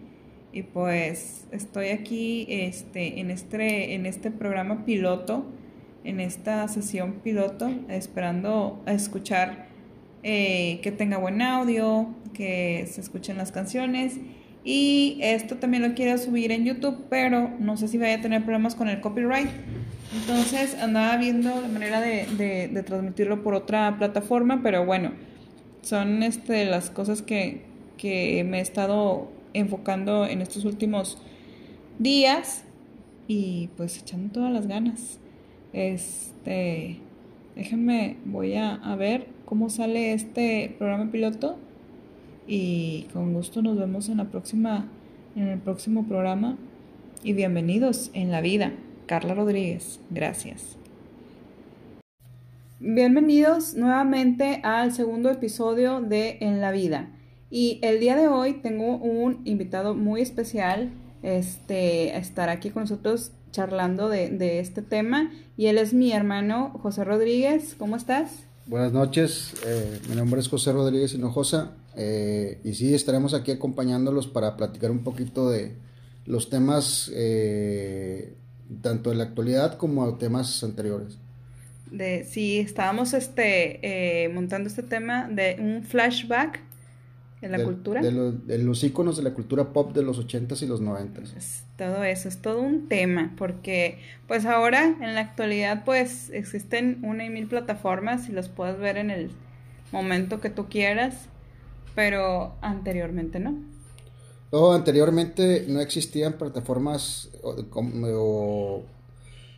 y 0.53 0.63
pues 0.63 1.47
estoy 1.53 1.89
aquí 1.89 2.47
este, 2.49 3.21
en, 3.21 3.31
este, 3.31 3.95
en 3.95 4.07
este 4.07 4.31
programa 4.31 4.85
piloto, 4.85 5.47
en 6.05 6.21
esta 6.21 6.67
sesión 6.69 7.21
piloto, 7.23 7.71
esperando 7.89 8.83
a 8.87 8.93
escuchar 8.93 9.67
eh, 10.23 10.81
que 10.83 10.93
tenga 10.93 11.19
buen 11.19 11.41
audio, 11.43 12.09
que 12.33 12.87
se 12.91 13.01
escuchen 13.01 13.37
las 13.37 13.53
canciones. 13.53 14.19
Y 14.65 15.19
esto 15.23 15.59
también 15.59 15.85
lo 15.85 15.95
quiero 15.95 16.19
subir 16.19 16.51
en 16.51 16.65
YouTube, 16.65 17.05
pero 17.09 17.51
no 17.61 17.77
sé 17.77 17.87
si 17.87 17.99
vaya 17.99 18.17
a 18.17 18.21
tener 18.21 18.43
problemas 18.43 18.75
con 18.75 18.89
el 18.89 19.01
copyright. 19.01 19.49
Entonces 20.17 20.75
andaba 20.81 21.17
viendo 21.19 21.61
la 21.61 21.69
manera 21.69 22.01
de, 22.01 22.27
de, 22.73 22.83
transmitirlo 22.83 23.43
por 23.43 23.55
otra 23.55 23.99
plataforma, 23.99 24.61
pero 24.63 24.87
bueno, 24.87 25.13
son 25.83 26.23
este, 26.23 26.65
las 26.65 26.89
cosas 26.91 27.21
que, 27.21 27.63
que 27.99 28.43
me 28.45 28.59
he 28.59 28.61
estado 28.63 29.31
enfocando 29.53 30.27
en 30.27 30.41
estos 30.41 30.65
últimos 30.65 31.19
días 31.99 32.65
y 33.29 33.69
pues 33.77 33.99
echando 33.99 34.33
todas 34.33 34.53
las 34.53 34.67
ganas. 34.67 35.19
Este, 35.75 36.99
déjenme, 37.55 38.17
voy 38.25 38.55
a, 38.55 38.75
a 38.75 38.97
ver 38.97 39.27
cómo 39.45 39.69
sale 39.69 40.15
este 40.15 40.75
programa 40.79 41.11
piloto 41.11 41.59
y 42.47 43.07
con 43.13 43.35
gusto 43.35 43.61
nos 43.61 43.79
vemos 43.79 44.09
en 44.09 44.17
la 44.17 44.25
próxima 44.25 44.89
en 45.35 45.49
el 45.49 45.59
próximo 45.59 46.07
programa 46.07 46.57
y 47.23 47.35
bienvenidos 47.35 48.11
en 48.15 48.31
la 48.31 48.41
vida. 48.41 48.73
Carla 49.07 49.35
Rodríguez, 49.35 50.01
gracias. 50.11 50.77
Bienvenidos 52.81 53.75
nuevamente 53.75 54.61
al 54.65 54.93
segundo 54.93 55.31
episodio 55.31 56.01
de 56.01 56.39
En 56.41 56.61
la 56.61 56.73
vida. 56.73 57.11
Y 57.49 57.79
el 57.83 58.01
día 58.01 58.17
de 58.17 58.29
hoy 58.29 58.55
tengo 58.55 58.97
un 58.97 59.41
invitado 59.45 59.95
muy 59.95 60.21
especial, 60.21 60.91
este, 61.23 62.17
estar 62.17 62.49
aquí 62.49 62.71
con 62.71 62.83
nosotros 62.83 63.31
charlando 63.53 64.09
de, 64.09 64.31
de 64.31 64.59
este 64.59 64.83
tema. 64.83 65.31
Y 65.57 65.67
él 65.67 65.79
es 65.79 65.95
mi 65.95 66.13
hermano 66.13 66.79
José 66.83 67.05
Rodríguez. 67.05 67.77
¿Cómo 67.79 67.97
estás? 67.97 68.47
Buenas 68.67 68.93
noches, 68.93 69.55
eh, 69.65 70.01
mi 70.09 70.17
nombre 70.17 70.41
es 70.41 70.49
José 70.49 70.73
Rodríguez 70.73 71.15
Hinojosa 71.15 71.77
eh, 71.95 72.61
y 72.65 72.75
sí, 72.75 72.95
estaremos 72.95 73.33
aquí 73.33 73.53
acompañándolos 73.53 74.27
para 74.27 74.57
platicar 74.57 74.91
un 74.91 75.05
poquito 75.05 75.49
de 75.49 75.77
los 76.25 76.51
temas 76.51 77.09
eh, 77.15 78.35
tanto 78.83 79.11
de 79.11 79.17
la 79.17 79.25
actualidad 79.25 79.77
como 79.77 80.17
temas 80.17 80.63
anteriores. 80.63 81.19
De, 81.91 82.25
sí, 82.25 82.59
estábamos 82.59 83.15
este, 83.15 84.25
eh, 84.25 84.29
montando 84.29 84.69
este 84.69 84.83
tema 84.83 85.29
de 85.29 85.57
un 85.61 85.85
flashback 85.85 86.61
en 87.43 87.53
la 87.53 87.59
de, 87.59 87.65
cultura. 87.65 88.01
De, 88.03 88.11
lo, 88.11 88.33
de, 88.33 88.59
los 88.59 88.83
íconos 88.83 89.17
de 89.17 89.23
la 89.23 89.35
cultura 89.35 89.73
pop 89.73 89.95
de 89.95 90.03
los 90.03 90.19
80s 90.19 90.63
y 90.63 90.67
los 90.67 90.83
90s. 90.83 91.37
Es 91.37 91.65
todo 91.77 92.03
eso, 92.03 92.29
es 92.29 92.39
todo 92.39 92.61
un 92.61 92.89
tema, 92.89 93.35
porque 93.37 93.99
pues 94.27 94.47
ahora 94.47 94.85
en 94.85 95.15
la 95.15 95.21
actualidad 95.21 95.85
pues 95.85 96.31
existen 96.31 96.99
una 97.03 97.25
y 97.25 97.31
mil 97.31 97.47
plataformas 97.47 98.29
y 98.29 98.33
los 98.33 98.49
puedes 98.49 98.79
ver 98.79 98.97
en 98.97 99.11
el 99.11 99.31
momento 99.93 100.41
que 100.41 100.51
tú 100.51 100.67
quieras, 100.69 101.29
pero 101.95 102.57
anteriormente 102.63 103.39
no. 103.39 103.57
No, 104.53 104.73
anteriormente 104.73 105.65
no 105.69 105.81
existían 105.81 106.35
plataformas 106.35 107.31
o, 107.43 107.57
o 107.75 108.85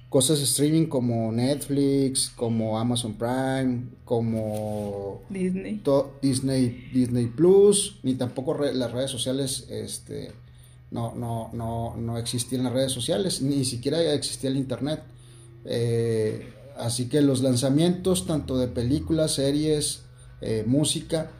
cosas 0.09 0.39
de 0.39 0.45
streaming 0.45 0.87
como 0.87 1.31
Netflix, 1.33 2.31
como 2.31 2.79
Amazon 2.79 3.15
Prime, 3.15 3.89
como 4.05 5.23
Disney, 5.29 5.81
Disney, 6.23 6.91
Disney 6.93 7.27
Plus, 7.27 7.99
ni 8.03 8.15
tampoco 8.15 8.55
re, 8.55 8.75
las 8.75 8.93
redes 8.93 9.11
sociales, 9.11 9.67
este, 9.69 10.33
no, 10.91 11.15
no, 11.15 11.51
no, 11.53 11.95
no 11.97 12.17
existían 12.17 12.65
las 12.65 12.73
redes 12.73 12.93
sociales, 12.93 13.43
ni 13.43 13.65
siquiera 13.65 14.15
existía 14.15 14.49
el 14.49 14.57
internet. 14.57 15.03
Eh, 15.67 16.55
así 16.79 17.09
que 17.09 17.21
los 17.21 17.43
lanzamientos, 17.43 18.27
tanto 18.27 18.57
de 18.57 18.69
películas, 18.69 19.33
series, 19.33 20.05
eh, 20.41 20.65
música, 20.67 21.31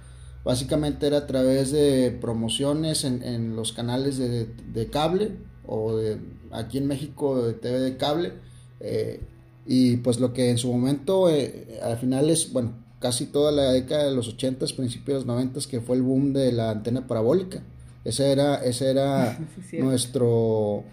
básicamente 0.45 1.07
era 1.07 1.19
a 1.19 1.27
través 1.27 1.73
de 1.73 2.17
promociones 2.21 3.05
en, 3.05 3.23
en 3.23 3.57
los 3.57 3.73
canales 3.73 4.19
de, 4.19 4.47
de, 4.47 4.87
cable 4.89 5.33
o 5.67 5.97
de, 5.97 6.19
aquí 6.53 6.79
en 6.79 6.87
México 6.87 7.43
de 7.43 7.55
TV 7.55 7.81
de 7.81 7.97
cable. 7.97 8.33
Eh, 8.81 9.21
y 9.67 9.99
pues 9.99 10.19
lo 10.19 10.33
que 10.33 10.51
en 10.51 10.59
su 10.59 10.73
momento, 10.73 11.29
eh, 11.29 11.79
al 11.83 11.99
final 11.99 12.31
es, 12.31 12.53
bueno, 12.53 12.73
casi 13.01 13.27
toda 13.27 13.53
la 13.53 13.73
década 13.73 14.05
de 14.05 14.15
los 14.15 14.35
80s, 14.37 14.75
principios 14.75 15.27
de 15.27 15.33
los 15.33 15.45
90s, 15.53 15.67
que 15.67 15.81
fue 15.81 15.97
el 15.97 16.03
boom 16.03 16.33
de 16.33 16.53
la 16.53 16.71
antena 16.71 17.07
parabólica. 17.07 17.63
Ese 18.05 18.33
era, 18.33 18.57
ese 18.65 18.91
era 18.91 19.39
sí, 19.71 19.79
nuestro, 19.79 20.85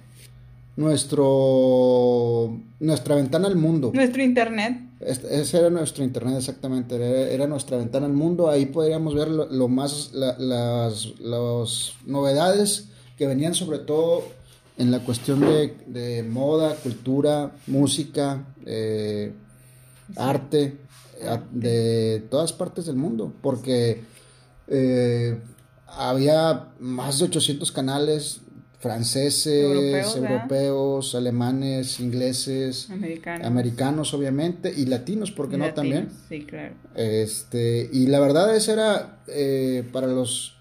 nuestro, 0.75 2.59
nuestra 2.79 3.15
ventana 3.15 3.47
al 3.47 3.55
mundo. 3.55 3.91
Nuestro 3.93 4.21
internet. 4.21 4.77
Este, 5.05 5.39
ese 5.39 5.59
era 5.59 5.69
nuestro 5.69 6.03
internet, 6.03 6.35
exactamente. 6.37 6.95
Era, 6.95 7.07
era, 7.31 7.47
nuestra 7.47 7.77
ventana 7.77 8.07
al 8.07 8.13
mundo. 8.13 8.49
Ahí 8.49 8.65
podríamos 8.65 9.13
ver 9.13 9.29
lo, 9.29 9.45
lo 9.45 9.67
más, 9.67 10.11
la, 10.13 10.35
las, 10.39 11.19
las 11.19 11.93
novedades 12.05 12.89
que 13.17 13.27
venían 13.27 13.53
sobre 13.53 13.79
todo 13.79 14.23
en 14.77 14.91
la 14.91 14.99
cuestión 14.99 15.39
de, 15.41 15.77
de 15.87 16.23
moda, 16.23 16.75
cultura, 16.75 17.51
música, 17.67 18.45
eh, 18.65 19.33
arte, 20.17 20.79
de 21.51 22.25
todas 22.29 22.53
partes 22.53 22.85
del 22.85 22.95
mundo, 22.95 23.33
porque 23.41 24.03
eh, 24.67 25.39
había 25.87 26.69
más 26.79 27.19
de 27.19 27.25
800 27.25 27.71
canales 27.71 28.41
franceses, 28.85 29.47
Europeos, 30.15 31.15
alemanes, 31.15 31.99
ingleses, 31.99 32.89
Americanos. 32.91 33.47
americanos 33.47 34.13
obviamente 34.13 34.71
y 34.75 34.85
latinos, 34.85 35.31
¿por 35.31 35.49
qué 35.49 35.57
no 35.57 35.65
Latinos, 35.65 35.75
también? 35.75 36.09
Sí, 36.29 36.45
claro. 36.45 36.75
Este, 36.95 37.89
y 37.91 38.05
la 38.07 38.19
verdad 38.19 38.55
esa 38.55 38.73
era 38.73 39.19
eh, 39.27 39.83
para 39.91 40.07
los 40.07 40.53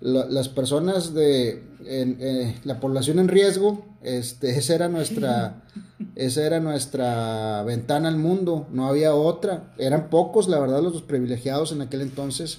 la- 0.00 0.26
las 0.26 0.48
personas 0.50 1.14
de 1.14 1.62
en- 1.86 2.18
eh, 2.20 2.56
la 2.64 2.80
población 2.80 3.18
en 3.18 3.28
riesgo, 3.28 3.86
este, 4.02 4.50
esa 4.58 4.74
era 4.74 4.88
nuestra 4.90 5.62
esa 6.16 6.44
era 6.44 6.60
nuestra 6.60 7.62
ventana 7.62 8.08
al 8.08 8.16
mundo, 8.18 8.66
no 8.72 8.86
había 8.88 9.14
otra, 9.14 9.72
eran 9.78 10.10
pocos 10.10 10.48
la 10.48 10.58
verdad 10.60 10.82
los 10.82 11.00
privilegiados 11.02 11.72
en 11.72 11.80
aquel 11.80 12.02
entonces. 12.02 12.58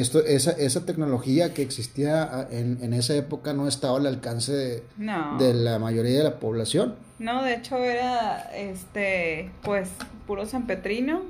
Esto, 0.00 0.24
esa, 0.24 0.50
esa 0.52 0.84
tecnología 0.84 1.54
que 1.54 1.62
existía 1.62 2.22
ah, 2.24 2.48
en, 2.50 2.78
en 2.82 2.92
esa 2.94 3.14
época 3.14 3.52
no 3.52 3.68
estaba 3.68 3.98
al 3.98 4.06
alcance 4.06 4.52
de, 4.52 4.82
No. 4.96 5.38
de 5.38 5.54
la 5.54 5.78
mayoría 5.78 6.18
de 6.18 6.24
la 6.24 6.36
población. 6.40 6.94
No, 7.18 7.42
de 7.44 7.54
hecho 7.54 7.76
era, 7.78 8.50
este, 8.54 9.50
pues, 9.62 9.88
puro 10.26 10.46
San 10.46 10.66
Petrino, 10.66 11.22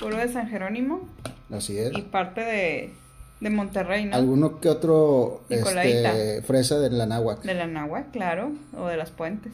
puro 0.00 0.16
de 0.16 0.32
San 0.32 0.48
Jerónimo 0.48 1.06
Así 1.52 1.76
es. 1.78 1.92
y 1.96 2.02
parte 2.02 2.40
de, 2.40 2.94
de 3.40 3.50
Monterrey, 3.50 4.06
¿no? 4.06 4.16
Alguno 4.16 4.60
que 4.60 4.70
otro 4.70 5.42
este, 5.50 6.40
fresa 6.42 6.78
de 6.78 6.88
la 6.90 7.04
náhuac. 7.06 7.42
De 7.42 7.54
la 7.54 7.66
Nahua, 7.66 8.04
claro, 8.12 8.52
o 8.76 8.86
de 8.86 8.96
las 8.96 9.10
puentes. 9.10 9.52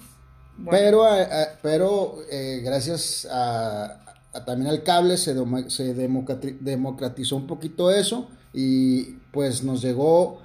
Bueno, 0.57 0.79
Pero, 0.79 1.17
eh, 1.17 1.27
eh, 1.31 1.47
pero 1.63 2.17
eh, 2.31 2.61
gracias 2.65 3.27
a, 3.31 3.85
a 3.87 4.10
también 4.47 4.71
al 4.71 4.83
cable 4.83 5.17
se, 5.17 5.35
demo- 5.35 5.69
se 5.71 5.95
democrati- 5.97 6.59
democratizó 6.61 7.37
un 7.37 7.47
poquito 7.47 7.91
eso 7.91 8.29
y 8.53 9.17
pues 9.33 9.63
nos 9.65 9.83
llegó, 9.83 10.41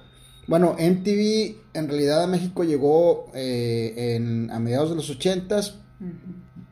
bueno, 0.48 0.74
MTV 0.78 1.56
en 1.74 1.88
realidad 1.88 2.22
a 2.24 2.26
México 2.26 2.64
llegó 2.64 3.30
eh, 3.34 4.14
en, 4.16 4.50
a 4.50 4.58
mediados 4.58 4.90
de 4.90 4.96
los 4.96 5.08
ochentas, 5.10 5.76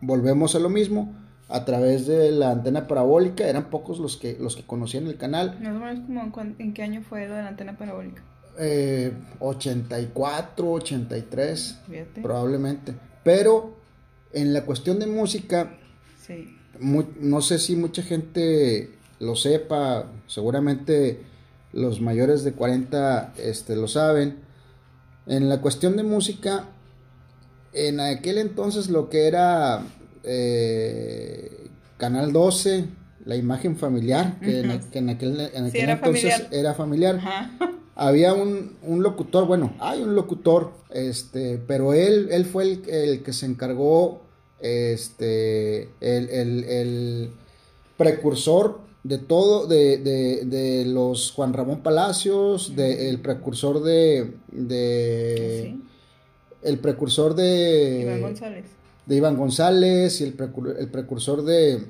volvemos 0.01 0.55
a 0.55 0.59
lo 0.59 0.69
mismo, 0.69 1.15
a 1.49 1.65
través 1.65 2.07
de 2.07 2.31
la 2.33 2.51
antena 2.51 2.87
parabólica, 2.89 3.47
eran 3.47 3.71
pocos 3.71 3.99
los 3.99 4.17
que, 4.17 4.37
los 4.41 4.57
que 4.57 4.63
conocían 4.65 5.07
el 5.07 5.17
canal, 5.17 5.59
Más 5.61 5.77
o 5.77 5.79
menos 5.79 6.01
como 6.07 6.55
en 6.59 6.73
qué 6.75 6.83
año 6.83 7.03
fue 7.09 7.29
lo 7.29 7.35
de 7.35 7.43
la 7.43 7.49
antena 7.49 7.77
parabólica. 7.77 8.23
eh, 8.59 9.13
84, 9.41 10.71
83 10.73 11.79
Fíjate. 11.89 12.23
probablemente, 12.23 12.95
pero 13.23 13.77
en 14.33 14.53
la 14.53 14.63
cuestión 14.65 14.99
de 14.99 15.07
música, 15.07 15.77
Sí. 16.27 16.57
No 16.81 17.41
sé 17.41 17.59
si 17.59 17.77
mucha 17.77 18.03
gente 18.03 18.91
lo 19.21 19.37
sepa, 19.37 20.07
seguramente 20.27 21.21
los 21.73 22.01
mayores 22.01 22.45
de 22.45 22.53
40 22.53 23.35
este, 23.39 23.77
lo 23.77 23.89
saben. 23.89 24.39
En 25.27 25.49
la 25.49 25.61
cuestión 25.61 25.97
de 25.97 26.03
música, 26.03 26.67
en 27.73 28.01
aquel 28.01 28.39
entonces 28.39 28.89
lo 28.89 29.09
que 29.09 29.27
era 29.27 29.83
eh, 30.23 31.69
Canal 31.97 32.33
12, 32.33 32.85
la 33.25 33.37
imagen 33.37 33.77
familiar, 33.77 34.39
que, 34.41 34.61
en, 34.61 34.81
que 34.91 34.99
en 34.99 35.09
aquel, 35.11 35.41
en 35.55 35.67
aquel 35.67 35.81
era 35.83 35.93
entonces 35.95 36.33
familiar. 36.33 36.55
era 36.55 36.75
familiar, 36.75 37.17
Ajá. 37.17 37.51
había 37.95 38.35
un, 38.35 38.77
un 38.83 39.03
locutor, 39.03 39.47
bueno, 39.47 39.75
hay 39.81 40.03
un 40.03 40.15
locutor, 40.15 40.73
este, 40.91 41.59
pero 41.67 41.95
él, 41.95 42.29
él 42.31 42.45
fue 42.45 42.65
el, 42.65 42.89
el 42.89 43.23
que 43.23 43.33
se 43.33 43.47
encargó, 43.47 44.24
este, 44.65 45.83
el, 46.01 46.29
el- 46.31 46.65
el 46.65 47.31
precursor 47.97 48.81
de 49.03 49.19
todo, 49.19 49.67
de, 49.67 49.99
de- 49.99 50.45
de 50.47 50.87
los 50.87 51.31
Juan 51.33 51.53
Ramón 51.53 51.83
Palacios, 51.83 52.75
de, 52.75 53.11
el 53.11 53.21
precursor 53.21 53.83
de, 53.83 54.33
de 54.51 55.61
Sí. 55.75 55.83
el 56.63 56.79
precursor 56.79 57.35
de 57.35 58.01
Iván 58.03 58.21
González. 58.23 58.65
de 59.07 59.17
Iván 59.17 59.37
González 59.37 60.21
y 60.21 60.25
el, 60.25 60.37
precur- 60.37 60.75
el 60.79 60.89
precursor 60.89 61.43
de, 61.45 61.85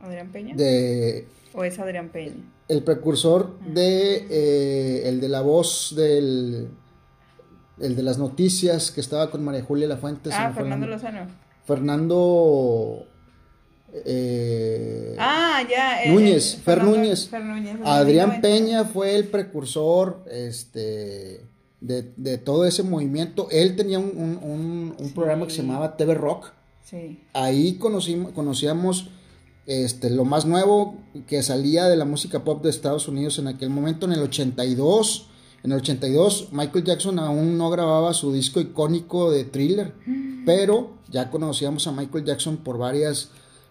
¿Adrián 0.00 0.32
Peña? 0.32 0.54
de 0.56 1.26
¿O 1.52 1.64
es 1.64 1.78
Adrián 1.78 2.08
Peña? 2.08 2.32
el 2.68 2.82
precursor 2.82 3.58
de 3.60 4.26
eh, 4.30 5.08
el 5.08 5.20
de 5.20 5.28
la 5.28 5.42
voz 5.42 5.94
del 5.96 6.68
el 7.80 7.94
de 7.94 8.02
las 8.02 8.18
noticias 8.18 8.90
que 8.90 9.00
estaba 9.00 9.30
con 9.30 9.44
María 9.44 9.62
Julia 9.62 9.86
La 9.86 9.96
Fuente 9.98 10.30
se 10.30 10.36
Ah, 10.36 10.52
Fernando. 10.54 10.86
Lozano. 10.86 11.26
Fernando 11.68 13.06
eh, 14.04 15.14
Ah, 15.18 15.62
ya. 15.68 16.02
eh, 16.04 16.10
Núñez, 16.12 16.54
eh, 16.54 16.56
Fer 16.56 16.78
Fernando- 16.78 16.96
Núñez. 16.98 17.28
Fer 17.28 17.44
Núñez, 17.44 17.76
Adrián 17.84 18.30
1990. 18.30 18.40
Peña 18.42 18.84
fue 18.84 19.14
el 19.14 19.24
precursor 19.28 20.24
este 20.30 21.44
de, 21.80 22.12
de 22.16 22.38
todo 22.38 22.64
ese 22.64 22.82
movimiento 22.82 23.46
él 23.52 23.76
tenía 23.76 24.00
un, 24.00 24.10
un- 24.16 24.38
un- 24.42 24.94
un 24.98 25.12
programa 25.14 25.46
que 25.46 25.52
se 25.52 25.62
llamaba 25.62 25.96
TV 25.96 26.14
Rock 26.14 26.50
Sí. 26.84 27.20
ahí 27.34 27.74
conocimos, 27.74 28.32
conocíamos 28.32 29.10
este, 29.66 30.10
lo 30.10 30.24
más 30.24 30.44
nuevo 30.46 30.96
que 31.28 31.42
salía 31.42 31.86
de 31.88 31.96
la 31.96 32.04
música 32.06 32.42
pop 32.42 32.62
de 32.64 32.70
Estados 32.70 33.06
Unidos 33.08 33.38
en 33.38 33.46
aquel 33.48 33.68
momento, 33.70 34.06
en 34.06 34.12
el 34.12 34.20
82. 34.22 35.28
En 35.62 35.72
el 35.72 35.78
82 35.78 36.48
Michael 36.52 36.84
Jackson 36.84 37.18
aún 37.18 37.58
no 37.58 37.70
grababa 37.70 38.14
su 38.14 38.32
disco 38.32 38.60
icónico 38.60 39.30
de 39.30 39.44
thriller, 39.44 39.94
pero 40.46 40.94
ya 41.10 41.30
conocíamos 41.30 41.86
a 41.86 41.92
Michael 41.92 42.24
Jackson 42.24 42.58
por 42.58 42.78
varias 42.78 43.30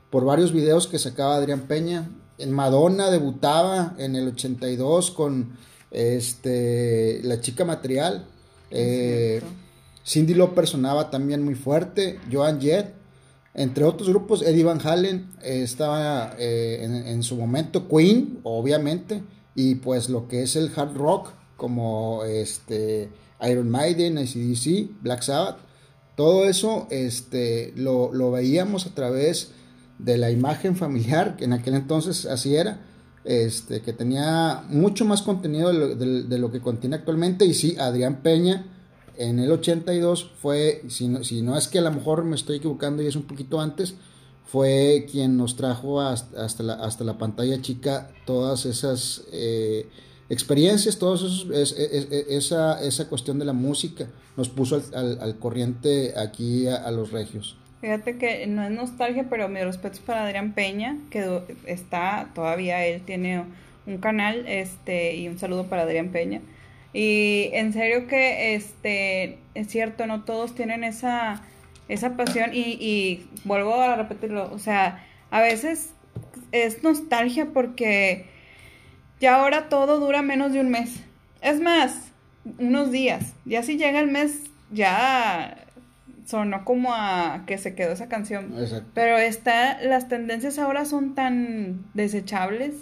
por 0.09 0.25
varios 0.25 0.53
videos 0.53 0.87
que 0.87 0.99
sacaba 0.99 1.35
Adrián 1.35 1.61
Peña. 1.61 2.09
En 2.37 2.51
Madonna 2.51 3.09
debutaba 3.09 3.95
en 3.97 4.15
el 4.15 4.27
82 4.29 5.11
con 5.11 5.57
este 5.91 7.21
la 7.23 7.41
chica 7.41 7.65
material. 7.65 8.27
Eh. 8.71 9.41
Cindy 10.05 10.33
Lauper 10.33 10.67
sonaba 10.67 11.09
también 11.09 11.43
muy 11.43 11.55
fuerte, 11.55 12.17
Joan 12.31 12.61
Jett, 12.61 12.93
entre 13.53 13.83
otros 13.83 14.07
grupos, 14.07 14.41
Eddie 14.41 14.63
Van 14.63 14.79
Halen 14.81 15.31
eh, 15.43 15.63
estaba 15.63 16.33
eh, 16.39 16.79
en, 16.81 16.95
en 16.95 17.23
su 17.23 17.35
momento, 17.35 17.89
Queen, 17.89 18.39
obviamente, 18.43 19.21
y 19.53 19.75
pues 19.75 20.09
lo 20.09 20.29
que 20.29 20.43
es 20.43 20.55
el 20.55 20.71
hard 20.73 20.95
rock, 20.95 21.31
como 21.57 22.23
este 22.23 23.09
Iron 23.49 23.69
Maiden, 23.69 24.17
ACDC, 24.17 25.01
Black 25.01 25.23
Sabbath, 25.23 25.57
todo 26.15 26.45
eso 26.45 26.87
este, 26.89 27.73
lo, 27.75 28.13
lo 28.13 28.31
veíamos 28.31 28.87
a 28.87 28.95
través 28.95 29.51
de 29.99 30.17
la 30.17 30.31
imagen 30.31 30.75
familiar, 30.75 31.35
que 31.37 31.45
en 31.45 31.53
aquel 31.53 31.75
entonces 31.75 32.25
así 32.25 32.55
era, 32.55 32.81
este, 33.23 33.81
que 33.81 33.93
tenía 33.93 34.63
mucho 34.69 35.05
más 35.05 35.21
contenido 35.21 35.71
de 35.73 36.37
lo, 36.39 36.51
que 36.51 36.61
contiene 36.61 36.95
actualmente, 36.95 37.45
y 37.45 37.53
sí, 37.53 37.75
Adrián 37.79 38.21
Peña 38.21 38.65
en 39.17 39.39
el 39.39 39.51
82 39.51 40.31
fue, 40.41 40.83
si 40.87 41.07
no, 41.07 41.23
si 41.23 41.41
no 41.41 41.57
es 41.57 41.67
que 41.67 41.79
a 41.79 41.81
lo 41.81 41.91
mejor 41.91 42.23
me 42.23 42.35
estoy 42.35 42.57
equivocando 42.57 43.01
y 43.01 43.07
es 43.07 43.15
un 43.15 43.23
poquito 43.23 43.59
antes, 43.59 43.95
fue 44.45 45.05
quien 45.11 45.35
nos 45.35 45.55
trajo 45.55 45.99
hasta, 45.99 46.45
hasta, 46.45 46.63
la, 46.63 46.73
hasta 46.75 47.03
la 47.03 47.17
pantalla 47.17 47.61
chica 47.61 48.11
todas 48.25 48.65
esas 48.65 49.25
eh, 49.33 49.89
experiencias, 50.29 50.95
esos, 50.95 51.47
es- 51.53 51.71
es- 51.71 52.07
es- 52.11 52.25
esa, 52.29 52.81
esa 52.83 53.07
cuestión 53.09 53.39
de 53.39 53.45
la 53.45 53.53
música, 53.53 54.07
nos 54.35 54.49
puso 54.49 54.81
al, 54.93 55.19
al- 55.21 55.39
corriente 55.39 56.13
aquí 56.17 56.67
a, 56.67 56.89
los 56.91 57.11
regios. 57.11 57.57
Fíjate 57.81 58.17
que 58.17 58.47
no 58.47 58.63
es 58.63 58.71
nostalgia, 58.71 59.27
pero 59.29 59.47
mis 59.49 59.63
respetos 59.63 59.99
para 59.99 60.25
Adrián 60.25 60.53
Peña, 60.53 60.97
que 61.11 61.39
está 61.65 62.29
todavía, 62.33 62.85
él 62.85 63.01
tiene 63.05 63.43
un 63.85 63.97
canal, 63.99 64.45
este, 64.47 65.15
y 65.15 65.27
un 65.27 65.37
saludo 65.37 65.67
para 65.67 65.83
Adrián 65.83 66.09
Peña. 66.09 66.41
Y 66.93 67.49
en 67.53 67.73
serio 67.73 68.07
que, 68.07 68.55
este, 68.55 69.37
es 69.53 69.67
cierto, 69.67 70.07
no 70.07 70.23
todos 70.23 70.55
tienen 70.55 70.83
esa, 70.83 71.43
esa 71.87 72.17
pasión 72.17 72.49
y, 72.53 72.61
y 72.81 73.27
vuelvo 73.45 73.75
a 73.75 73.95
repetirlo, 73.95 74.51
o 74.51 74.59
sea, 74.59 75.05
a 75.29 75.39
veces 75.41 75.91
es 76.51 76.81
nostalgia 76.83 77.47
porque 77.53 78.25
ya 79.19 79.35
ahora 79.35 79.69
todo 79.69 79.99
dura 79.99 80.21
menos 80.21 80.53
de 80.53 80.59
un 80.59 80.69
mes. 80.69 81.01
Es 81.41 81.59
más, 81.59 82.11
unos 82.59 82.91
días. 82.91 83.33
Ya 83.45 83.63
si 83.63 83.77
llega 83.77 83.99
el 83.99 84.07
mes, 84.07 84.43
ya 84.71 85.65
sonó 86.25 86.65
como 86.65 86.93
a 86.93 87.43
que 87.47 87.57
se 87.57 87.75
quedó 87.75 87.93
esa 87.93 88.09
canción. 88.09 88.53
Exacto. 88.59 88.89
Pero 88.93 89.17
está, 89.17 89.81
las 89.81 90.07
tendencias 90.07 90.59
ahora 90.59 90.85
son 90.85 91.15
tan 91.15 91.85
desechables 91.93 92.73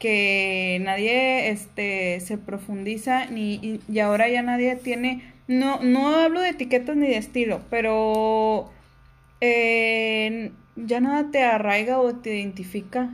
que 0.00 0.80
nadie 0.82 1.50
este 1.50 2.20
se 2.20 2.38
profundiza 2.38 3.26
ni 3.26 3.54
y, 3.56 3.80
y 3.86 3.98
ahora 4.00 4.28
ya 4.30 4.42
nadie 4.42 4.74
tiene 4.76 5.34
no 5.46 5.80
no 5.82 6.16
hablo 6.16 6.40
de 6.40 6.48
etiquetas 6.48 6.96
ni 6.96 7.06
de 7.06 7.18
estilo 7.18 7.60
pero 7.68 8.70
eh, 9.42 10.52
ya 10.74 11.00
nada 11.00 11.30
te 11.30 11.42
arraiga 11.42 12.00
o 12.00 12.14
te 12.14 12.34
identifica 12.34 13.10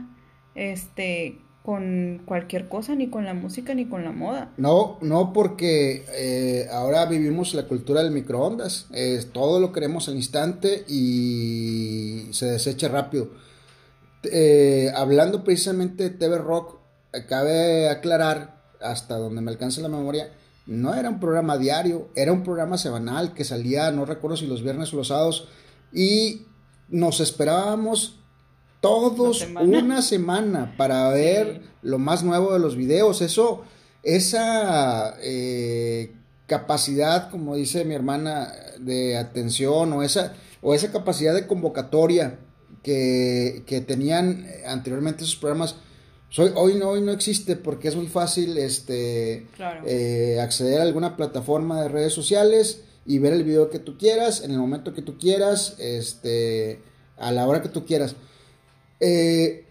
este 0.55 1.37
con 1.67 2.21
cualquier 2.23 2.69
cosa 2.69 2.95
ni 2.95 3.09
con 3.09 3.25
la 3.25 3.33
música 3.33 3.73
ni 3.73 3.89
con 3.89 4.05
la 4.05 4.13
moda 4.13 4.53
No, 4.55 4.97
no 5.01 5.33
porque 5.33 6.05
eh, 6.13 6.69
ahora 6.71 7.05
vivimos 7.07 7.53
la 7.53 7.67
cultura 7.67 8.01
del 8.01 8.13
microondas. 8.13 8.87
Eh, 8.93 9.21
todo 9.33 9.59
lo 9.59 9.73
queremos 9.73 10.07
al 10.07 10.15
instante 10.15 10.85
y 10.87 12.29
se 12.31 12.45
desecha 12.45 12.87
rápido. 12.87 13.31
Eh, 14.31 14.93
hablando 14.95 15.43
precisamente 15.43 16.03
de 16.03 16.09
TV 16.11 16.37
Rock, 16.37 16.79
cabe 17.27 17.89
aclarar 17.89 18.61
hasta 18.79 19.17
donde 19.17 19.41
me 19.41 19.51
alcance 19.51 19.81
la 19.81 19.89
memoria, 19.89 20.31
no 20.67 20.95
era 20.95 21.09
un 21.09 21.19
programa 21.19 21.57
diario, 21.57 22.07
era 22.15 22.31
un 22.31 22.43
programa 22.43 22.77
semanal 22.77 23.33
que 23.33 23.43
salía, 23.43 23.91
no 23.91 24.05
recuerdo 24.05 24.37
si 24.37 24.47
los 24.47 24.63
viernes 24.63 24.93
o 24.93 24.95
los 24.95 25.09
sábados, 25.09 25.49
y 25.91 26.45
nos 26.87 27.19
esperábamos 27.19 28.21
todos 28.81 29.45
una 29.61 30.01
semana 30.01 30.75
para 30.77 31.09
ver 31.09 31.61
lo 31.81 31.97
más 31.99 32.23
nuevo 32.23 32.53
de 32.53 32.59
los 32.59 32.75
videos. 32.75 33.21
Eso, 33.21 33.63
esa 34.03 35.15
eh, 35.21 36.13
capacidad, 36.45 37.29
como 37.29 37.55
dice 37.55 37.85
mi 37.85 37.95
hermana, 37.95 38.53
de 38.79 39.17
atención 39.17 39.93
o 39.93 40.03
esa, 40.03 40.33
o 40.61 40.73
esa 40.73 40.91
capacidad 40.91 41.33
de 41.33 41.47
convocatoria 41.47 42.39
que, 42.83 43.63
que 43.65 43.81
tenían 43.81 44.47
anteriormente 44.65 45.23
esos 45.23 45.35
programas, 45.35 45.75
soy, 46.29 46.51
hoy, 46.55 46.75
no, 46.75 46.89
hoy 46.89 47.01
no 47.01 47.11
existe 47.11 47.55
porque 47.55 47.87
es 47.87 47.95
muy 47.95 48.07
fácil 48.07 48.57
este, 48.57 49.47
eh, 49.85 50.39
acceder 50.41 50.81
a 50.81 50.83
alguna 50.83 51.15
plataforma 51.15 51.81
de 51.81 51.89
redes 51.89 52.13
sociales 52.13 52.83
y 53.05 53.19
ver 53.19 53.31
el 53.31 53.43
video 53.43 53.69
que 53.69 53.79
tú 53.79 53.97
quieras, 53.97 54.43
en 54.43 54.51
el 54.51 54.57
momento 54.57 54.93
que 54.93 55.01
tú 55.01 55.17
quieras, 55.17 55.75
este, 55.79 56.81
a 57.17 57.31
la 57.31 57.47
hora 57.47 57.61
que 57.61 57.69
tú 57.69 57.85
quieras. 57.85 58.15
Eh, 58.99 59.63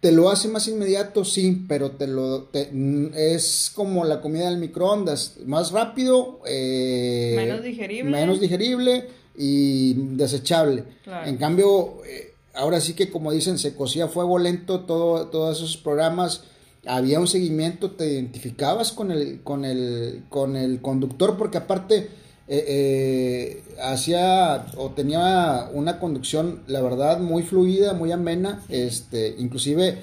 ¿Te 0.00 0.12
lo 0.12 0.30
hace 0.30 0.46
más 0.48 0.68
inmediato? 0.68 1.24
Sí, 1.24 1.64
pero 1.66 1.90
te 1.90 2.06
lo 2.06 2.48
es 2.52 3.72
como 3.74 4.04
la 4.04 4.20
comida 4.20 4.48
del 4.48 4.58
microondas, 4.58 5.38
más 5.44 5.72
rápido, 5.72 6.40
eh, 6.46 7.34
menos 7.36 7.64
digerible, 7.64 8.10
menos 8.10 8.40
digerible 8.40 9.08
y 9.36 9.94
desechable. 10.14 10.84
En 11.24 11.36
cambio, 11.36 12.04
eh, 12.06 12.32
ahora 12.54 12.80
sí 12.80 12.94
que 12.94 13.10
como 13.10 13.32
dicen, 13.32 13.58
se 13.58 13.74
cocía 13.74 14.04
a 14.04 14.08
fuego 14.08 14.38
lento 14.38 14.80
todo, 14.80 15.26
todos 15.26 15.58
esos 15.58 15.76
programas, 15.76 16.44
había 16.86 17.18
un 17.18 17.26
seguimiento, 17.26 17.90
te 17.90 18.06
identificabas 18.06 18.92
con 18.92 19.10
el, 19.10 19.42
con 19.42 19.64
el, 19.64 20.22
con 20.28 20.54
el 20.54 20.80
conductor, 20.80 21.36
porque 21.36 21.58
aparte 21.58 22.08
eh, 22.50 22.64
eh, 22.66 23.62
hacía 23.82 24.66
o 24.78 24.90
tenía 24.90 25.68
una 25.74 26.00
conducción, 26.00 26.62
la 26.66 26.80
verdad, 26.80 27.20
muy 27.20 27.42
fluida, 27.42 27.92
muy 27.92 28.10
amena, 28.10 28.62
este, 28.70 29.34
inclusive 29.38 29.98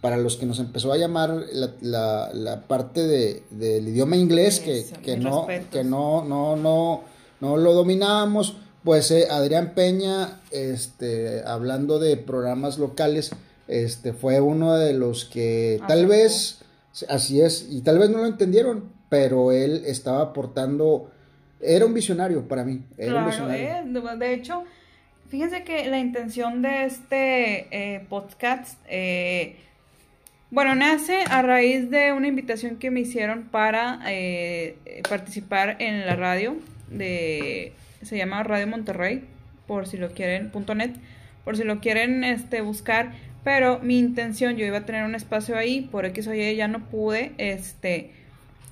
para 0.00 0.16
los 0.16 0.38
que 0.38 0.46
nos 0.46 0.60
empezó 0.60 0.94
a 0.94 0.96
llamar 0.96 1.44
la, 1.52 2.30
la, 2.32 2.62
parte 2.66 3.06
de, 3.06 3.42
del 3.50 3.86
idioma 3.88 4.16
inglés, 4.16 4.60
que, 4.60 4.86
que 5.02 5.18
no, 5.18 5.46
que 5.70 5.84
no, 5.84 6.24
no, 6.24 6.56
no, 6.56 7.02
no 7.40 7.56
lo 7.58 7.74
dominábamos, 7.74 8.56
pues 8.82 9.10
eh, 9.10 9.28
Adrián 9.30 9.74
Peña, 9.74 10.40
este, 10.50 11.42
hablando 11.44 11.98
de 11.98 12.16
programas 12.16 12.78
locales, 12.78 13.30
este, 13.68 14.14
fue 14.14 14.40
uno 14.40 14.74
de 14.74 14.94
los 14.94 15.26
que 15.26 15.82
tal 15.86 16.06
vez, 16.06 16.60
así 17.10 17.42
es, 17.42 17.66
y 17.68 17.82
tal 17.82 17.98
vez 17.98 18.08
no 18.08 18.18
lo 18.18 18.26
entendieron, 18.26 18.84
pero 19.10 19.52
él 19.52 19.82
estaba 19.84 20.22
aportando 20.22 21.10
era 21.62 21.86
un 21.86 21.94
visionario 21.94 22.46
para 22.46 22.64
mí. 22.64 22.82
Era 22.96 23.24
claro, 23.24 23.50
eh, 23.52 23.82
de 24.18 24.34
hecho, 24.34 24.64
fíjense 25.28 25.62
que 25.62 25.88
la 25.88 25.98
intención 25.98 26.62
de 26.62 26.84
este 26.84 27.66
eh, 27.70 28.06
podcast, 28.08 28.78
eh, 28.88 29.56
bueno, 30.50 30.74
nace 30.74 31.22
a 31.28 31.42
raíz 31.42 31.90
de 31.90 32.12
una 32.12 32.28
invitación 32.28 32.76
que 32.76 32.90
me 32.90 33.00
hicieron 33.00 33.44
para 33.44 34.00
participar 35.08 35.76
en 35.78 36.06
la 36.06 36.16
radio 36.16 36.56
de, 36.90 37.72
se 38.02 38.16
llama 38.16 38.42
Radio 38.42 38.66
Monterrey, 38.66 39.24
por 39.66 39.86
si 39.86 39.96
lo 39.96 40.10
quieren, 40.10 40.50
punto 40.50 40.74
net, 40.74 40.90
por 41.44 41.56
si 41.56 41.62
lo 41.62 41.80
quieren 41.80 42.24
este, 42.24 42.62
buscar. 42.62 43.12
Pero 43.44 43.78
mi 43.78 43.98
intención, 43.98 44.56
yo 44.56 44.66
iba 44.66 44.78
a 44.78 44.86
tener 44.86 45.04
un 45.04 45.14
espacio 45.14 45.56
ahí, 45.56 45.82
por 45.82 46.04
X 46.04 46.26
o 46.26 46.34
Y 46.34 46.56
ya 46.56 46.68
no 46.68 46.80
pude, 46.86 47.32
este, 47.38 48.10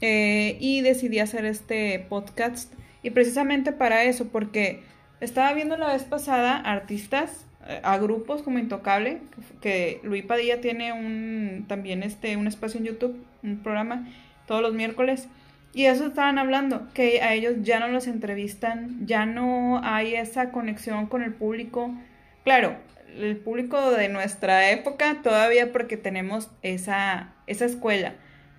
y 0.00 0.80
decidí 0.82 1.18
hacer 1.18 1.44
este 1.44 2.06
podcast 2.08 2.72
y 3.02 3.11
precisamente 3.11 3.72
para 3.72 4.04
eso, 4.04 4.28
porque 4.28 4.82
estaba 5.20 5.52
viendo 5.52 5.76
la 5.76 5.92
vez 5.92 6.04
pasada 6.04 6.56
artistas, 6.56 7.46
eh, 7.66 7.80
a 7.82 7.98
grupos 7.98 8.42
como 8.42 8.58
Intocable, 8.58 9.20
que 9.61 10.00
Luis 10.02 10.24
Padilla 10.24 10.61
tiene 10.61 10.92
un 10.92 11.66
también 11.68 12.02
este 12.02 12.37
un 12.37 12.46
espacio 12.46 12.80
en 12.80 12.87
YouTube, 12.87 13.24
un 13.42 13.62
programa 13.62 14.08
todos 14.46 14.62
los 14.62 14.74
miércoles. 14.74 15.28
Y 15.74 15.84
eso 15.84 16.06
estaban 16.06 16.38
hablando, 16.38 16.88
que 16.94 17.20
a 17.20 17.34
ellos 17.34 17.56
ya 17.61 17.78
no 17.78 17.88
los 17.88 18.06
entrevistan, 18.06 19.06
ya 19.06 19.26
no 19.26 19.80
hay 19.84 20.14
esa 20.14 20.50
conexión 20.50 21.06
con 21.06 21.22
el 21.22 21.34
público. 21.34 21.94
Claro, 22.42 22.76
el 23.16 23.37
público 23.37 23.90
de 23.90 24.08
nuestra 24.08 24.70
época 24.70 25.18
todavía 25.22 25.70
porque 25.70 25.96
tenemos 25.96 26.50
esa, 26.62 27.34
esa 27.46 27.66
escuela, 27.66 28.14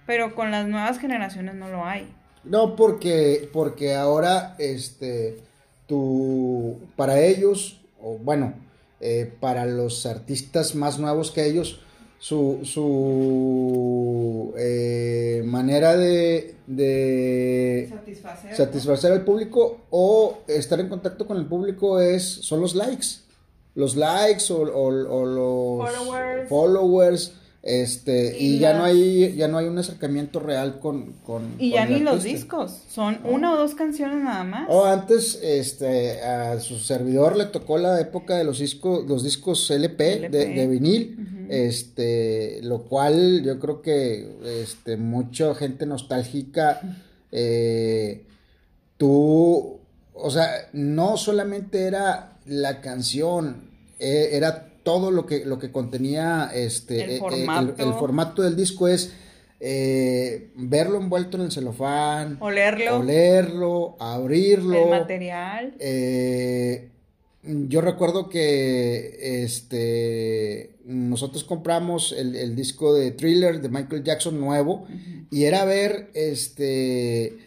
pero 0.10 0.34
con 0.34 0.50
las 0.50 0.67
nuevas 0.67 0.98
generaciones 0.98 1.54
no 1.54 1.69
lo 1.69 1.86
hay. 1.86 2.12
No, 2.43 2.76
porque, 2.76 3.48
porque 3.54 3.93
ahora, 3.93 4.56
este, 4.58 5.38
tu, 5.86 6.80
para 6.95 7.22
ellos, 7.22 7.80
o 8.02 8.17
bueno, 8.17 8.56
eh, 9.02 9.32
para 9.39 9.67
los 9.67 10.08
artistas 10.08 10.74
más 10.74 10.98
nuevos 10.98 11.30
que 11.30 11.45
ellos, 11.45 11.82
su, 12.17 12.62
su 12.63 14.52
eh, 14.58 15.43
manera 15.45 15.95
de, 15.95 16.56
de 16.65 17.88
satisfacer. 18.58 19.12
al 19.12 19.24
público 19.24 19.82
o 19.91 20.39
estar 20.48 20.80
en 20.80 20.89
contacto 20.89 21.28
con 21.28 21.38
el 21.38 21.45
público 21.45 22.00
es 22.00 22.24
son 22.24 22.62
los 22.62 22.74
likes 22.74 23.19
los 23.76 23.95
likes 23.95 24.52
o, 24.52 24.91
los 24.91 26.50
followers 26.50 27.32
este, 27.62 28.38
y, 28.39 28.58
ya 28.58 28.74
no 28.74 28.86
hay, 28.86 29.36
ya 29.36 29.50
no 29.50 29.58
hay 29.58 29.65
un 29.65 29.78
acercamiento 29.78 30.39
real 30.39 30.80
con, 30.80 31.12
con 31.26 31.56
Y 31.60 31.72
ya 31.72 31.86
ni 31.86 32.00
los 32.00 32.24
discos, 32.24 32.84
son 32.88 33.19
una 33.26 33.54
o 33.54 33.58
dos 33.58 33.76
canciones 33.76 34.24
nada 34.24 34.45
más. 34.45 34.65
O 34.69 34.86
antes, 34.86 35.38
este, 35.43 36.22
a 36.22 36.58
su 36.62 36.80
servidor 36.80 37.36
le 37.36 37.45
tocó 37.45 37.78
la 37.78 38.00
época 38.00 38.38
de 38.38 38.45
los 38.45 38.60
discos, 38.60 39.06
los 39.08 39.24
discos 39.24 39.69
LP, 39.69 40.30
De, 40.30 40.67
vinil, 40.67 41.48
este, 41.50 42.62
lo 42.63 42.84
cual 42.84 43.43
yo 43.43 43.60
creo 43.60 43.82
que, 43.82 44.62
este, 44.62 44.95
mucha 44.95 45.54
gente 45.54 45.86
nostálgica, 45.86 46.80
eh, 47.34 48.26
tú, 48.95 49.80
o 50.13 50.32
sea, 50.32 50.50
no 50.72 51.17
solamente 51.17 51.84
era 51.84 52.38
la 52.45 52.80
canción, 52.80 53.69
eh, 54.00 54.30
era 54.32 54.68
todo 54.89 55.12
lo 55.12 55.28
que, 55.28 55.45
lo 55.45 55.60
que 55.60 55.71
contenía 55.71 56.49
este, 56.52 57.04
el, 57.04 57.12
eh, 57.12 57.93
formato. 57.99 58.41
del 58.41 58.56
disco 58.56 58.88
es 58.88 59.13
eh, 59.60 60.49
verlo 60.56 60.97
envuelto 60.97 61.38
en 61.38 61.43
el 61.43 61.52
celofán, 61.52 62.38
olerlo, 62.39 62.97
olerlo 62.97 63.97
abrirlo. 63.99 64.86
El 64.86 64.89
material. 64.89 65.75
Eh, 65.78 66.89
yo 67.43 67.82
recuerdo 67.82 68.30
que 68.30 69.43
este, 69.43 70.71
nosotros 70.86 71.43
compramos 71.43 72.12
el, 72.12 72.56
disco 72.56 72.95
de 72.95 73.12
Thriller 73.12 73.62
de 73.62 73.69
Michael 73.69 74.04
Jackson 74.04 74.39
nuevo 74.39 74.88
y 75.30 75.43
era 75.43 75.65
ver 75.65 76.10
este, 76.15 77.38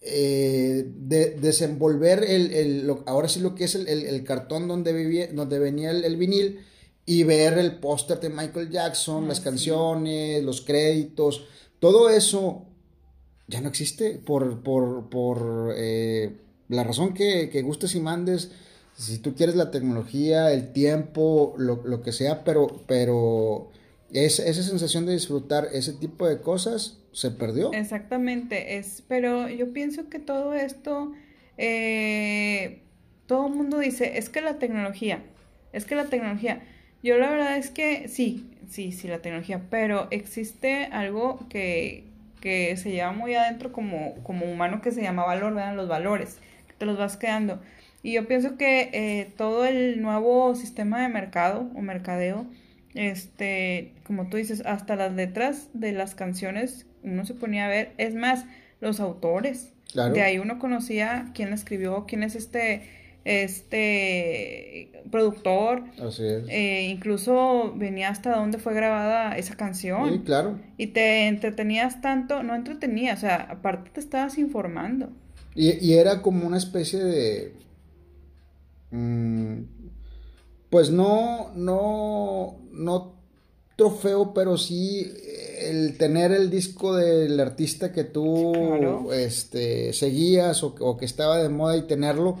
desenvolver 0.00 2.24
el, 2.24 2.90
ahora 3.04 3.28
sí 3.28 3.40
lo 3.40 3.54
que 3.54 3.64
es 3.64 3.74
el, 3.74 4.24
cartón 4.24 4.66
donde, 4.66 4.94
vivía, 4.94 5.26
donde 5.30 5.58
venía 5.58 5.90
el 5.90 6.16
vinil 6.16 6.60
y 7.06 7.22
ver 7.22 7.56
el 7.56 7.76
póster 7.78 8.18
de 8.20 8.28
Michael 8.28 8.68
Jackson, 8.68 9.24
ah, 9.24 9.28
las 9.28 9.40
canciones, 9.40 10.42
los 10.42 10.60
créditos, 10.60 11.46
todo 11.78 12.10
eso 12.10 12.66
ya 13.46 13.60
no 13.60 13.68
existe 13.68 14.20
por, 14.24 14.62
por, 14.62 15.08
por 15.08 15.72
eh, 15.76 16.36
la 16.68 16.82
razón 16.82 17.14
que, 17.14 17.48
que, 17.48 17.62
gustes 17.62 17.94
y 17.94 18.00
mandes. 18.00 18.50
Si 18.96 19.18
tú 19.18 19.34
quieres 19.34 19.54
la 19.54 19.70
tecnología, 19.70 20.52
el 20.52 20.72
tiempo, 20.72 21.54
lo, 21.58 21.82
lo 21.84 22.02
que 22.02 22.12
sea, 22.12 22.42
pero, 22.44 22.82
pero 22.88 23.70
es, 24.12 24.40
esa 24.40 24.62
sensación 24.62 25.06
de 25.06 25.12
disfrutar 25.12 25.68
ese 25.72 25.92
tipo 25.92 26.26
de 26.26 26.40
cosas 26.40 26.98
se 27.12 27.30
perdió. 27.30 27.72
Exactamente, 27.72 28.78
es, 28.78 29.02
pero 29.06 29.48
yo 29.48 29.72
pienso 29.72 30.08
que 30.08 30.18
todo 30.18 30.54
esto, 30.54 31.12
eh, 31.56 32.82
todo 33.26 33.46
el 33.46 33.54
mundo 33.54 33.78
dice, 33.78 34.18
es 34.18 34.28
que 34.28 34.40
la 34.40 34.58
tecnología, 34.58 35.22
es 35.72 35.84
que 35.84 35.94
la 35.94 36.06
tecnología, 36.06 36.62
yo 37.06 37.18
la 37.18 37.30
verdad 37.30 37.56
es 37.56 37.70
que 37.70 38.08
sí, 38.08 38.50
sí, 38.68 38.90
sí, 38.90 39.06
la 39.06 39.20
tecnología, 39.20 39.62
pero 39.70 40.08
existe 40.10 40.86
algo 40.86 41.38
que, 41.48 42.04
que 42.40 42.76
se 42.76 42.90
lleva 42.90 43.12
muy 43.12 43.34
adentro 43.34 43.72
como, 43.72 44.14
como 44.24 44.46
humano 44.46 44.82
que 44.82 44.90
se 44.90 45.02
llama 45.02 45.24
valor, 45.24 45.54
¿verdad? 45.54 45.76
Los 45.76 45.88
valores, 45.88 46.38
que 46.66 46.74
te 46.74 46.84
los 46.84 46.98
vas 46.98 47.16
quedando. 47.16 47.60
Y 48.02 48.12
yo 48.14 48.26
pienso 48.26 48.56
que 48.56 48.90
eh, 48.92 49.32
todo 49.36 49.66
el 49.66 50.02
nuevo 50.02 50.54
sistema 50.56 51.00
de 51.00 51.08
mercado 51.08 51.70
o 51.76 51.80
mercadeo, 51.80 52.46
este, 52.94 53.92
como 54.04 54.28
tú 54.28 54.36
dices, 54.36 54.64
hasta 54.66 54.96
las 54.96 55.12
letras 55.12 55.68
de 55.74 55.92
las 55.92 56.16
canciones 56.16 56.86
uno 57.04 57.24
se 57.24 57.34
ponía 57.34 57.66
a 57.66 57.68
ver, 57.68 57.92
es 57.98 58.16
más, 58.16 58.46
los 58.80 58.98
autores. 58.98 59.72
De 59.94 60.22
ahí 60.22 60.38
uno 60.38 60.58
conocía 60.58 61.30
quién 61.34 61.52
escribió, 61.52 62.04
quién 62.06 62.24
es 62.24 62.34
este 62.34 62.82
este, 63.26 64.92
productor. 65.10 65.82
Así 66.00 66.24
es. 66.24 66.44
Eh, 66.48 66.88
incluso 66.90 67.72
venía 67.76 68.08
hasta 68.10 68.36
donde 68.36 68.58
fue 68.58 68.74
grabada 68.74 69.36
esa 69.36 69.56
canción. 69.56 70.12
Sí, 70.12 70.20
claro. 70.24 70.58
Y 70.78 70.88
te 70.88 71.26
entretenías 71.28 72.00
tanto, 72.00 72.42
no 72.42 72.54
entretenías, 72.54 73.18
o 73.18 73.20
sea, 73.22 73.36
aparte 73.50 73.90
te 73.90 74.00
estabas 74.00 74.38
informando. 74.38 75.10
Y, 75.54 75.72
y 75.84 75.94
era 75.94 76.22
como 76.22 76.46
una 76.46 76.58
especie 76.58 77.02
de... 77.02 77.54
mm, 78.90 79.62
pues 80.70 80.90
no, 80.90 81.52
no, 81.54 82.56
no 82.72 83.14
trofeo, 83.76 84.34
pero 84.34 84.56
sí 84.56 85.06
el 85.60 85.96
tener 85.98 86.32
el 86.32 86.50
disco 86.50 86.94
del 86.96 87.38
artista 87.40 87.92
que 87.92 88.04
tú 88.04 88.52
Claro. 88.54 89.12
este, 89.12 89.92
seguías 89.92 90.62
o, 90.62 90.74
o 90.80 90.96
que 90.96 91.04
estaba 91.04 91.38
de 91.38 91.48
moda 91.48 91.76
y 91.76 91.82
tenerlo, 91.86 92.38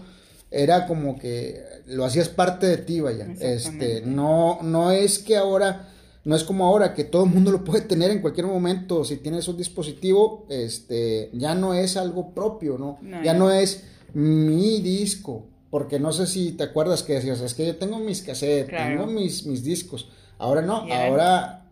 era 0.62 0.86
como 0.86 1.18
que 1.18 1.60
lo 1.86 2.04
hacías 2.04 2.28
parte 2.28 2.66
de 2.66 2.78
ti, 2.78 3.00
vaya. 3.00 3.28
Este, 3.40 4.02
no, 4.02 4.58
no 4.62 4.90
es 4.90 5.18
que 5.18 5.36
ahora, 5.36 5.88
no 6.24 6.34
es 6.34 6.44
como 6.44 6.66
ahora 6.66 6.94
que 6.94 7.04
todo 7.04 7.24
el 7.24 7.30
mundo 7.30 7.50
lo 7.52 7.62
puede 7.64 7.82
tener 7.82 8.10
en 8.10 8.20
cualquier 8.20 8.46
momento. 8.46 9.04
Si 9.04 9.16
tienes 9.18 9.46
un 9.48 9.56
dispositivo, 9.56 10.46
este, 10.48 11.30
ya 11.32 11.54
no 11.54 11.74
es 11.74 11.96
algo 11.96 12.32
propio, 12.34 12.78
¿no? 12.78 12.98
No, 13.02 13.22
ya 13.22 13.34
no 13.34 13.50
es 13.50 13.84
mi 14.14 14.80
disco. 14.80 15.46
Porque 15.70 16.00
no 16.00 16.12
sé 16.12 16.26
si 16.26 16.52
te 16.52 16.64
acuerdas 16.64 17.02
que 17.02 17.14
decías, 17.14 17.40
es 17.40 17.52
que 17.52 17.66
yo 17.66 17.76
tengo 17.76 17.98
mis 17.98 18.22
cassettes, 18.22 18.68
Claro. 18.70 19.00
tengo 19.04 19.12
mis, 19.12 19.44
mis 19.46 19.62
discos. 19.62 20.08
Ahora 20.38 20.62
no, 20.62 20.86
ahora 20.90 21.68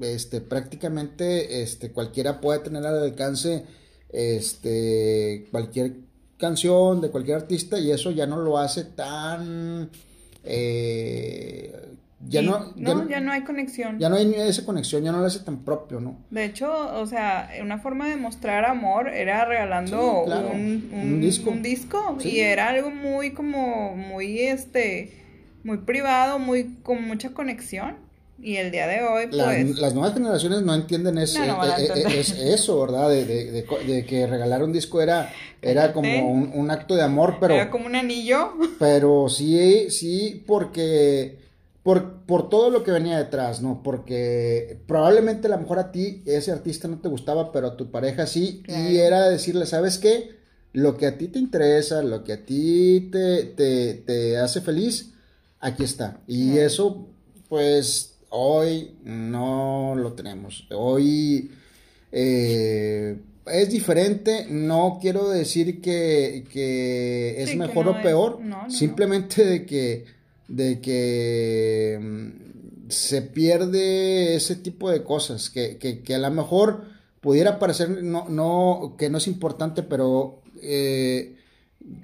este, 0.00 0.40
prácticamente 0.40 1.62
este, 1.62 1.90
cualquiera 1.92 2.40
puede 2.40 2.58
tener 2.58 2.84
al 2.84 3.02
alcance 3.02 3.64
este, 4.10 5.46
cualquier 5.50 5.92
canción 6.38 7.00
de 7.00 7.10
cualquier 7.10 7.36
artista 7.38 7.78
y 7.78 7.90
eso 7.90 8.10
ya 8.10 8.26
no 8.26 8.36
lo 8.38 8.58
hace 8.58 8.84
tan... 8.84 9.90
eh, 10.44 11.72
ya, 12.26 12.40
no, 12.40 12.74
ya, 12.76 12.94
no, 12.94 13.08
ya 13.08 13.20
no 13.20 13.32
hay 13.32 13.42
conexión. 13.42 13.98
ya 13.98 14.08
no 14.08 14.16
hay 14.16 14.32
esa 14.34 14.64
conexión, 14.64 15.02
ya 15.04 15.12
no 15.12 15.18
lo 15.20 15.26
hace 15.26 15.40
tan 15.40 15.58
propio, 15.62 16.00
¿no? 16.00 16.16
De 16.30 16.44
hecho, 16.46 16.72
o 16.98 17.06
sea, 17.06 17.50
una 17.60 17.78
forma 17.78 18.08
de 18.08 18.16
mostrar 18.16 18.64
amor 18.64 19.08
era 19.08 19.44
regalando 19.44 20.22
Sí, 20.24 20.26
claro. 20.30 20.50
un, 20.52 20.90
Un 20.92 21.20
disco. 21.20 21.50
un 21.50 21.62
disco, 21.62 22.16
Sí. 22.20 22.30
y 22.30 22.40
era 22.40 22.68
algo 22.70 22.90
muy 22.90 23.32
como 23.32 23.94
muy 23.94 24.40
este 24.40 25.12
muy 25.64 25.78
privado, 25.78 26.38
muy 26.38 26.76
con 26.82 27.06
mucha 27.06 27.30
conexión. 27.34 27.96
Y 28.44 28.56
el 28.56 28.70
día 28.70 28.86
de 28.86 29.02
hoy 29.02 29.26
pues 29.28 29.78
las 29.78 29.94
nuevas 29.94 30.12
generaciones 30.12 30.60
no 30.60 30.74
entienden 30.74 31.14
No, 31.14 31.20
no 31.46 31.64
eh, 31.78 31.88
eh, 31.94 32.04
es- 32.18 32.32
eso, 32.38 32.78
¿verdad? 32.82 33.08
De, 33.08 33.24
de- 33.24 33.50
de 33.50 33.64
co- 33.64 33.78
de 33.78 34.04
que 34.04 34.26
regalar 34.26 34.62
un 34.62 34.70
disco 34.70 35.00
era, 35.00 35.32
era 35.62 35.94
como 35.94 36.30
un, 36.30 36.52
un 36.54 36.70
acto 36.70 36.94
de 36.94 37.00
amor, 37.02 37.38
pero... 37.40 37.54
era 37.54 37.70
como 37.70 37.86
un 37.86 37.96
anillo. 37.96 38.52
Pero 38.78 39.30
sí, 39.30 39.88
sí, 39.88 40.44
porque 40.46 41.38
por, 41.82 42.22
por 42.26 42.50
todo 42.50 42.68
lo 42.68 42.84
que 42.84 42.90
venía 42.90 43.16
detrás, 43.16 43.62
¿no? 43.62 43.82
Porque 43.82 44.78
probablemente 44.86 45.46
a 45.46 45.50
lo 45.50 45.58
mejor 45.58 45.78
a 45.78 45.90
ti 45.90 46.22
ese 46.26 46.52
artista 46.52 46.86
no 46.86 46.98
te 47.00 47.08
gustaba, 47.08 47.50
pero 47.50 47.68
a 47.68 47.76
tu 47.78 47.90
pareja 47.90 48.26
sí, 48.26 48.62
Claro. 48.64 48.90
y 48.90 48.98
era 48.98 49.28
decirle, 49.30 49.64
¿sabes 49.64 49.96
qué? 49.98 50.36
Lo 50.74 50.96
que 50.98 51.06
a 51.06 51.16
ti 51.16 51.28
te 51.28 51.38
interesa, 51.38 52.02
lo 52.02 52.24
que 52.24 52.32
a 52.34 52.44
ti 52.44 53.08
te, 53.10 53.44
te, 53.44 53.94
te 53.94 54.36
hace 54.36 54.60
feliz, 54.60 55.12
aquí 55.60 55.84
está. 55.84 56.20
Y 56.26 56.50
Claro. 56.52 56.66
eso, 56.66 57.08
pues, 57.48 58.13
hoy 58.34 58.90
no 59.04 59.94
lo 59.96 60.12
tenemos. 60.12 60.66
Hoy 60.70 61.50
eh, 62.10 63.16
es 63.46 63.70
diferente, 63.70 64.46
no 64.50 64.98
quiero 65.00 65.28
decir 65.28 65.80
que, 65.80 66.44
que 66.52 67.42
es 67.42 67.50
Sí, 67.50 67.52
que 67.52 67.58
mejor 67.58 67.86
no 67.86 67.92
o 67.92 68.02
peor, 68.02 68.40
no, 68.40 68.46
no, 68.46 68.62
no. 68.64 68.70
simplemente 68.70 69.44
de 69.44 69.64
que, 69.64 70.04
de 70.48 70.80
que 70.80 71.98
mm, 72.00 72.90
se 72.90 73.22
pierde 73.22 74.34
ese 74.34 74.56
tipo 74.56 74.90
de 74.90 75.04
cosas, 75.04 75.48
que, 75.48 75.78
que, 75.78 76.14
a 76.14 76.18
lo 76.18 76.30
mejor 76.30 76.84
pudiera 77.20 77.58
parecer 77.60 78.02
no, 78.02 78.28
no, 78.28 78.96
que 78.98 79.10
no 79.10 79.18
es 79.18 79.28
importante, 79.28 79.84
pero 79.84 80.42
eh, 80.60 81.36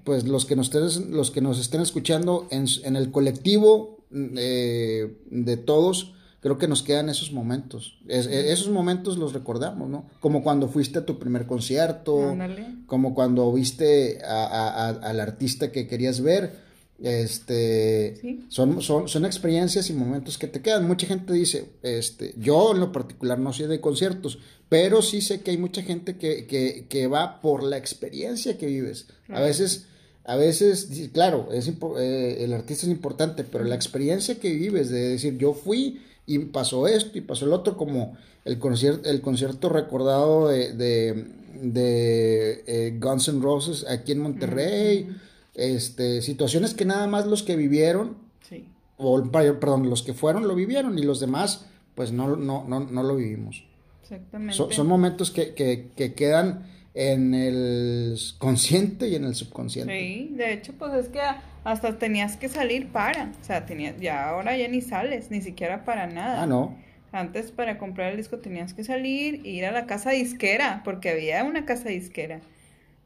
pues 0.04 0.28
los 0.28 0.46
que 0.46 0.54
nos 0.54 0.72
estén, 0.72 1.12
los 1.12 1.32
que 1.32 1.40
nos 1.40 1.58
estén 1.58 1.80
escuchando 1.80 2.46
en, 2.50 2.66
en 2.84 2.94
el 2.94 3.10
colectivo 3.10 3.98
eh, 4.12 5.16
de 5.30 5.56
todos, 5.56 6.14
creo 6.40 6.57
que 6.59 6.66
nos 6.68 6.83
quedan 6.83 7.09
esos 7.09 7.33
momentos. 7.33 7.98
Es- 8.09 8.26
e- 8.26 8.53
esos 8.53 8.68
momentos 8.70 9.18
los 9.18 9.33
recordamos, 9.33 9.88
¿no? 9.88 10.07
Como 10.20 10.42
cuando 10.42 10.68
fuiste 10.68 10.98
a 11.00 11.07
tu 11.07 11.18
primer 11.18 11.46
concierto, 11.46 12.31
Ándale. 12.31 12.66
como 12.87 13.14
cuando 13.14 13.53
viste 13.53 14.18
a- 14.24 14.46
a- 14.46 14.88
a- 14.88 15.11
al 15.11 15.20
artista 15.20 15.70
que 15.72 15.87
querías 15.87 16.20
ver. 16.20 16.68
Este 17.03 18.16
Sí. 18.20 18.44
son, 18.48 18.83
son, 18.83 19.09
son 19.09 19.24
experiencias 19.24 19.88
y 19.88 19.94
momentos 19.94 20.37
que 20.38 20.46
te 20.48 20.61
quedan. 20.61 20.87
Mucha 20.87 21.07
gente 21.07 21.33
dice, 21.33 21.66
este, 21.83 22.35
yo 22.37 22.72
en 22.74 22.81
lo 22.81 22.92
particular 22.92 23.38
no 23.38 23.53
soy 23.53 23.66
de 23.68 23.81
conciertos, 23.81 24.38
pero 24.68 25.00
sí 25.03 25.20
sé 25.22 25.40
que 25.40 25.50
hay 25.53 25.59
mucha 25.59 25.83
gente 25.83 26.16
que, 26.16 26.46
que, 26.46 26.87
que 26.88 27.07
va 27.07 27.40
por 27.40 27.62
la 27.62 27.76
experiencia 27.79 28.59
que 28.59 28.66
vives. 28.66 29.07
A 29.29 29.40
veces, 29.40 29.87
a 30.24 30.37
veces, 30.37 30.88
claro, 31.12 31.48
es 31.53 31.68
eh, 31.98 32.37
el 32.44 32.53
artista 32.53 32.85
es 32.87 32.92
importante, 32.92 33.44
pero 33.44 33.64
la 33.64 33.74
experiencia 33.76 34.38
que 34.38 34.53
vives 34.53 34.90
de 34.90 35.00
decir, 35.09 35.38
yo 35.38 35.55
fui 35.55 36.00
y 36.26 36.38
pasó 36.38 36.87
esto 36.87 37.18
y 37.18 37.20
pasó 37.20 37.46
el 37.46 37.52
otro, 37.52 37.76
como 37.76 38.16
el 38.44 38.59
concierto, 38.59 39.09
el 39.09 39.20
concierto 39.20 39.68
recordado 39.68 40.48
de, 40.48 40.72
de, 40.72 41.26
de, 41.61 42.64
eh, 42.66 42.98
Guns 43.00 43.28
N' 43.28 43.42
Roses 43.42 43.87
aquí 43.88 44.12
en 44.12 44.20
Monterrey, 44.20 45.09
este, 45.54 46.22
situaciones 46.22 46.74
que 46.74 46.85
nada 46.85 47.06
más 47.06 47.26
los 47.26 47.42
que 47.42 47.56
vivieron, 47.56 48.16
Sí. 48.48 48.66
o 48.96 49.22
perdón, 49.30 49.88
los 49.90 50.02
que 50.02 50.14
fueron 50.14 50.46
lo 50.48 50.54
vivieron 50.54 50.98
y 50.98 51.02
los 51.02 51.20
demás, 51.20 51.66
pues 51.94 52.12
no, 52.12 52.37
no, 52.37 52.64
no, 52.66 52.80
no 52.80 53.02
lo 53.02 53.16
vivimos. 53.16 53.64
Exactamente. 54.02 54.54
Son, 54.54 54.72
son 54.72 54.87
momentos 54.87 55.30
que, 55.30 55.54
que, 55.54 55.90
que 55.96 56.14
quedan 56.14 56.66
en 56.94 57.35
el 57.35 58.18
consciente 58.38 59.09
y 59.09 59.14
en 59.14 59.24
el 59.24 59.35
subconsciente. 59.35 59.92
Sí, 59.96 60.35
de 60.35 60.54
hecho, 60.54 60.72
pues 60.78 60.92
es 60.94 61.09
que 61.09 61.20
hasta 61.64 61.98
tenías 61.98 62.36
que 62.36 62.48
salir 62.48 62.88
para, 62.88 63.30
o 63.40 63.44
sea, 63.44 63.66
tenías, 63.66 63.98
ya 64.00 64.28
ahora 64.28 64.56
ya 64.56 64.68
ni 64.68 64.80
sales, 64.80 65.30
ni 65.30 65.42
siquiera 65.42 65.84
para 65.84 66.06
nada. 66.06 66.42
Ah, 66.42 66.46
no. 66.46 66.76
Antes 67.12 67.50
para 67.50 67.76
comprar 67.76 68.12
el 68.12 68.16
disco 68.16 68.38
tenías 68.38 68.72
que 68.72 68.84
salir 68.84 69.42
e 69.44 69.50
ir 69.50 69.64
a 69.64 69.72
la 69.72 69.86
casa 69.86 70.10
disquera, 70.10 70.82
porque 70.84 71.10
había 71.10 71.42
una 71.44 71.64
casa 71.64 71.88
disquera. 71.88 72.40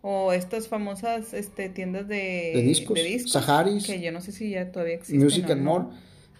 O 0.02 0.34
estas 0.34 0.68
famosas 0.68 1.32
este, 1.32 1.70
tiendas 1.70 2.06
de, 2.06 2.52
De 2.54 2.62
discos, 2.62 2.98
Saharis. 3.32 3.86
Que 3.86 4.02
yo 4.02 4.12
no 4.12 4.20
sé 4.20 4.32
si 4.32 4.50
ya 4.50 4.70
todavía 4.70 4.96
existen. 4.96 5.18
Music 5.18 5.48
and 5.48 5.62
no. 5.62 5.80
More. 5.80 5.86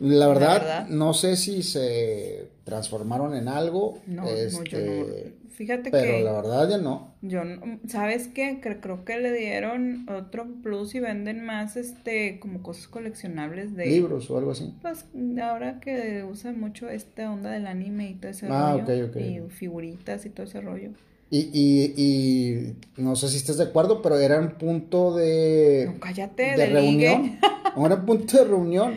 La 0.05 0.29
verdad, 0.29 0.53
verdad. 0.61 0.87
no 0.89 1.15
sé 1.15 1.37
si 1.37 1.63
se 1.63 2.49
transformaron 2.65 3.35
en 3.35 3.49
algo. 3.49 3.99
No, 4.07 4.23
no, 4.23 4.29
este, 4.29 4.71
yo 4.71 4.79
no. 4.79 5.45
Fíjate 5.55 5.91
Pero 5.93 6.17
que 6.17 6.23
la 6.25 6.33
verdad 6.33 6.69
ya 6.69 6.79
no. 6.79 7.15
yo 7.23 7.45
no- 7.45 7.79
¿sabes 7.87 8.27
qué? 8.27 8.61
Cre- 8.61 8.81
Creo 8.81 9.05
que 9.05 9.21
le 9.21 9.33
dieron 9.33 10.05
otro 10.11 10.47
plus 10.65 10.97
y 10.97 11.01
venden 11.01 11.45
más 11.45 11.77
este 11.77 12.41
como 12.41 12.61
cosas 12.61 12.89
coleccionables 12.89 13.77
de 13.77 13.87
Libros 13.87 14.29
o 14.33 14.37
algo 14.39 14.51
así. 14.51 14.75
Pues 14.83 15.05
ahora 15.41 15.79
que 15.79 16.25
usa 16.29 16.53
mucho 16.53 16.89
esta 16.89 17.31
onda 17.31 17.51
del 17.53 17.69
anime 17.69 18.11
y 18.11 18.15
todo 18.15 18.33
ese 18.33 18.49
Ah, 18.51 18.73
rollo. 18.81 19.05
ok, 19.05 19.11
ok. 19.11 19.17
Y 19.21 19.41
figuritas 19.51 20.27
y 20.27 20.31
todo 20.31 20.45
ese 20.45 20.61
rollo. 20.61 20.91
Y, 21.31 21.49
y, 21.53 21.95
y 21.97 22.77
no 23.01 23.15
sé 23.15 23.29
si 23.29 23.37
estás 23.37 23.57
de 23.57 23.65
acuerdo, 23.65 24.03
pero 24.03 24.19
era 24.19 24.41
un 24.41 24.51
punto 24.59 25.15
de, 25.15 25.91
No, 25.93 26.01
cállate, 26.01 26.57
de 26.57 26.67
reunión. 26.67 27.39
Era 27.77 27.95
un 27.97 28.07
punto 28.07 28.39
de 28.39 28.45
reunión. 28.45 28.95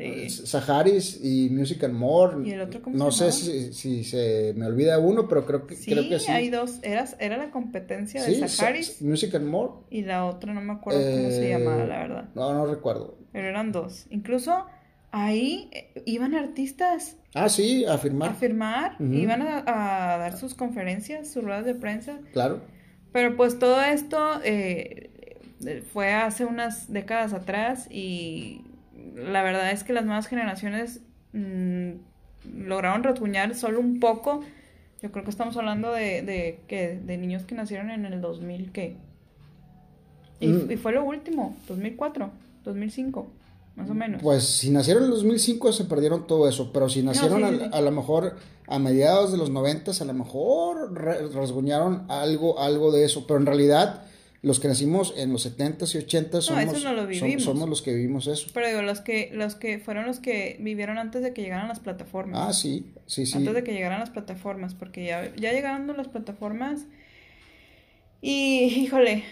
Sí. 0.00 0.46
Saharis 0.46 1.20
y 1.22 1.50
Music 1.50 1.84
and 1.84 1.94
More. 1.94 2.48
¿Y 2.48 2.52
el 2.52 2.60
otro 2.62 2.80
cómo 2.82 2.96
No 2.96 3.10
se 3.12 3.30
sé 3.32 3.72
si, 3.72 3.72
si 3.72 4.04
se 4.04 4.54
me 4.56 4.66
olvida 4.66 4.98
uno, 4.98 5.28
pero 5.28 5.44
creo 5.46 5.66
que 5.66 5.76
Sí, 5.76 5.90
creo 5.92 6.08
que 6.08 6.18
sí. 6.18 6.30
hay 6.30 6.48
dos. 6.50 6.78
Era, 6.82 7.04
era 7.18 7.36
la 7.36 7.50
competencia 7.50 8.22
Sí, 8.22 8.40
de 8.40 8.48
Saharis 8.48 8.96
Sa- 8.98 9.04
Music 9.04 9.34
and 9.34 9.46
More. 9.46 9.72
y 9.90 10.02
la 10.02 10.24
otra 10.26 10.52
no 10.54 10.60
me 10.60 10.72
acuerdo 10.72 11.00
cómo 11.00 11.28
se 11.30 11.46
Eh, 11.46 11.58
llamaba, 11.58 11.84
la 11.84 11.98
verdad. 11.98 12.28
No, 12.34 12.52
no 12.54 12.66
recuerdo. 12.66 13.18
Pero 13.32 13.48
eran 13.48 13.72
dos. 13.72 14.06
Incluso 14.10 14.66
ahí 15.12 15.68
eh, 15.72 16.02
iban 16.06 16.34
artistas 16.34 17.16
Ah, 17.34 17.48
sí, 17.48 17.84
a 17.84 17.94
a 17.94 17.98
firmar. 17.98 18.34
firmar, 18.36 18.94
Ujú. 19.00 19.12
iban 19.12 19.42
a, 19.42 19.58
a 20.14 20.18
dar 20.18 20.36
sus 20.36 20.54
conferencias, 20.54 21.30
sus 21.30 21.44
ruedas 21.44 21.64
de 21.64 21.74
prensa. 21.74 22.18
Claro. 22.32 22.60
Pero 23.12 23.36
pues 23.36 23.58
todo 23.58 23.80
esto 23.82 24.40
eh, 24.44 25.10
eh, 25.66 25.82
fue 25.92 26.12
hace 26.12 26.44
unas 26.44 26.92
décadas 26.92 27.32
atrás 27.32 27.86
y 27.90 28.62
la 29.14 29.42
verdad 29.42 29.70
es 29.72 29.84
que 29.84 29.92
las 29.92 30.04
nuevas 30.04 30.26
generaciones 30.26 31.00
mm, 31.32 31.90
lograron 32.66 33.02
rasguñar 33.02 33.54
solo 33.54 33.80
un 33.80 34.00
poco. 34.00 34.40
Yo 35.02 35.10
creo 35.12 35.24
que 35.24 35.30
estamos 35.30 35.56
hablando 35.56 35.92
de, 35.92 36.22
de, 36.22 37.00
de 37.02 37.16
niños 37.16 37.44
que 37.44 37.54
nacieron 37.54 37.90
en 37.90 38.04
el 38.04 38.20
2000, 38.20 38.72
¿qué? 38.72 38.96
Y, 40.40 40.48
Mm. 40.48 40.70
y 40.70 40.76
fue 40.76 40.92
lo 40.92 41.04
último, 41.04 41.56
2004, 41.68 42.30
2005, 42.64 43.26
más 43.76 43.90
o 43.90 43.94
menos. 43.94 44.22
Pues 44.22 44.44
si 44.44 44.70
nacieron 44.70 45.04
en 45.04 45.08
el 45.10 45.14
2005 45.16 45.72
se 45.72 45.84
perdieron 45.84 46.26
todo 46.26 46.48
eso, 46.48 46.70
pero 46.72 46.88
si 46.88 47.02
nacieron 47.02 47.38
sí, 47.40 47.44
a, 47.44 47.50
sí, 47.64 47.70
a 47.72 47.80
lo 47.80 47.90
mejor 47.90 48.36
a 48.66 48.78
mediados 48.78 49.32
de 49.32 49.38
los 49.38 49.50
90 49.50 49.90
a 50.00 50.04
lo 50.04 50.14
mejor 50.14 50.94
rasguñaron 51.34 52.04
algo, 52.08 52.58
algo 52.60 52.92
de 52.92 53.04
eso, 53.04 53.26
pero 53.26 53.38
en 53.40 53.46
realidad 53.46 54.02
los 54.42 54.58
que 54.58 54.68
nacimos 54.68 55.12
en 55.18 55.32
los 55.32 55.44
70s 55.44 55.94
y 55.94 55.98
80s 55.98 56.32
No, 56.32 56.40
somos, 56.42 56.64
eso 56.76 56.88
no 56.88 56.94
lo 56.94 57.02
som- 57.02 57.08
vivimos. 57.08 57.42
somos 57.44 57.68
los 57.68 57.82
que 57.82 57.92
vivimos 57.94 58.26
eso. 58.26 58.48
Pero 58.54 58.66
digo, 58.68 58.82
los 58.82 59.00
que, 59.00 59.30
los 59.34 59.54
que 59.54 59.78
fueron 59.78 60.06
los 60.06 60.18
que 60.20 60.56
vivieron 60.60 60.96
antes 60.98 61.22
de 61.22 61.32
que 61.34 61.42
llegaran 61.42 61.68
las 61.68 61.80
plataformas. 61.80 62.48
Ah, 62.48 62.52
sí, 62.54 62.90
sí, 63.06 63.26
sí. 63.26 63.36
Antes 63.36 63.52
de 63.54 63.62
que 63.64 63.72
llegaran 63.72 64.00
las 64.00 64.10
plataformas, 64.10 64.74
porque 64.74 65.04
ya, 65.04 65.34
ya 65.36 65.52
llegaron 65.52 65.94
las 65.96 66.08
plataformas. 66.08 66.86
Y, 68.20 68.64
híjole, 68.64 69.24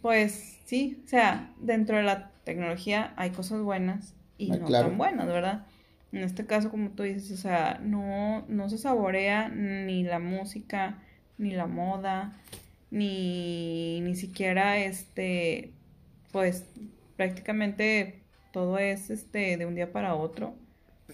pues 0.00 0.58
sí, 0.64 1.02
o 1.04 1.08
sea, 1.08 1.52
dentro 1.60 1.96
de 1.96 2.02
la 2.02 2.30
tecnología 2.44 3.12
hay 3.16 3.30
cosas 3.30 3.60
buenas 3.62 4.14
y 4.38 4.50
Ah, 4.52 4.56
no 4.56 4.66
claro. 4.66 4.88
tan 4.88 4.98
buenas, 4.98 5.26
¿verdad? 5.26 5.66
En 6.12 6.18
este 6.22 6.44
caso, 6.44 6.70
como 6.70 6.90
tú 6.90 7.04
dices, 7.04 7.30
o 7.32 7.36
sea, 7.40 7.80
no, 7.82 8.44
no 8.48 8.68
se 8.68 8.76
saborea 8.76 9.48
ni 9.48 10.02
la 10.04 10.18
música, 10.18 10.98
ni 11.38 11.52
la 11.52 11.66
moda, 11.66 12.32
ni, 12.92 14.00
ni 14.02 14.14
siquiera 14.14 14.78
este, 14.78 15.72
pues 16.30 16.64
prácticamente 17.16 18.20
todo 18.52 18.78
es 18.78 19.08
este 19.08 19.56
de 19.56 19.66
un 19.66 19.74
día 19.74 19.92
para 19.92 20.14
otro. 20.14 20.54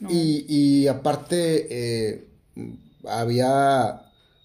¿no? 0.00 0.10
Y, 0.10 0.44
y 0.48 0.88
aparte, 0.88 1.66
eh, 1.70 2.24
había, 3.06 4.02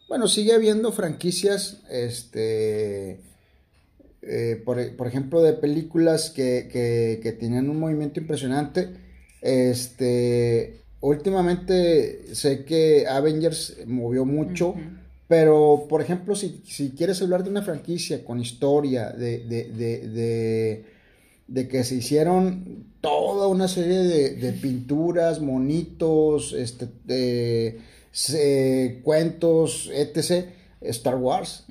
bueno, 0.07 0.27
sigue 0.27 0.53
habiendo 0.53 0.91
franquicias, 0.91 1.81
este, 1.89 3.19
eh, 4.21 4.61
por, 4.63 4.95
por 4.95 5.07
ejemplo, 5.07 5.41
de 5.41 5.53
películas 5.53 6.29
que, 6.29 6.69
que, 6.71 7.19
que 7.21 7.31
tenían 7.31 7.67
un 7.69 7.79
movimiento 7.79 8.19
impresionante. 8.19 8.89
Este, 9.41 10.81
últimamente 11.01 12.35
sé 12.35 12.63
que 12.63 13.07
Avengers 13.07 13.77
movió 13.87 14.23
mucho. 14.23 14.75
Pero, 15.35 15.87
por 15.89 15.99
ejemplo, 15.99 16.35
si, 16.35 16.61
si 16.63 16.91
quieres 16.91 17.19
hablar 17.23 17.43
de 17.43 17.49
una 17.49 17.63
franquicia 17.63 18.23
con 18.23 18.39
historia, 18.39 19.09
de, 19.09 19.39
de, 19.39 19.63
de, 19.63 20.85
de, 21.47 21.67
que 21.67 21.83
se 21.83 21.95
hicieron 21.95 22.85
toda 23.01 23.47
una 23.47 23.67
serie 23.67 23.97
de, 23.99 24.29
pinturas, 24.53 25.41
monitos, 25.41 26.53
este, 26.53 26.87
de, 27.05 27.79
se- 28.11 29.01
cuentos, 29.03 29.89
etc., 29.91 30.49
Star 30.81 31.15
Wars. 31.15 31.65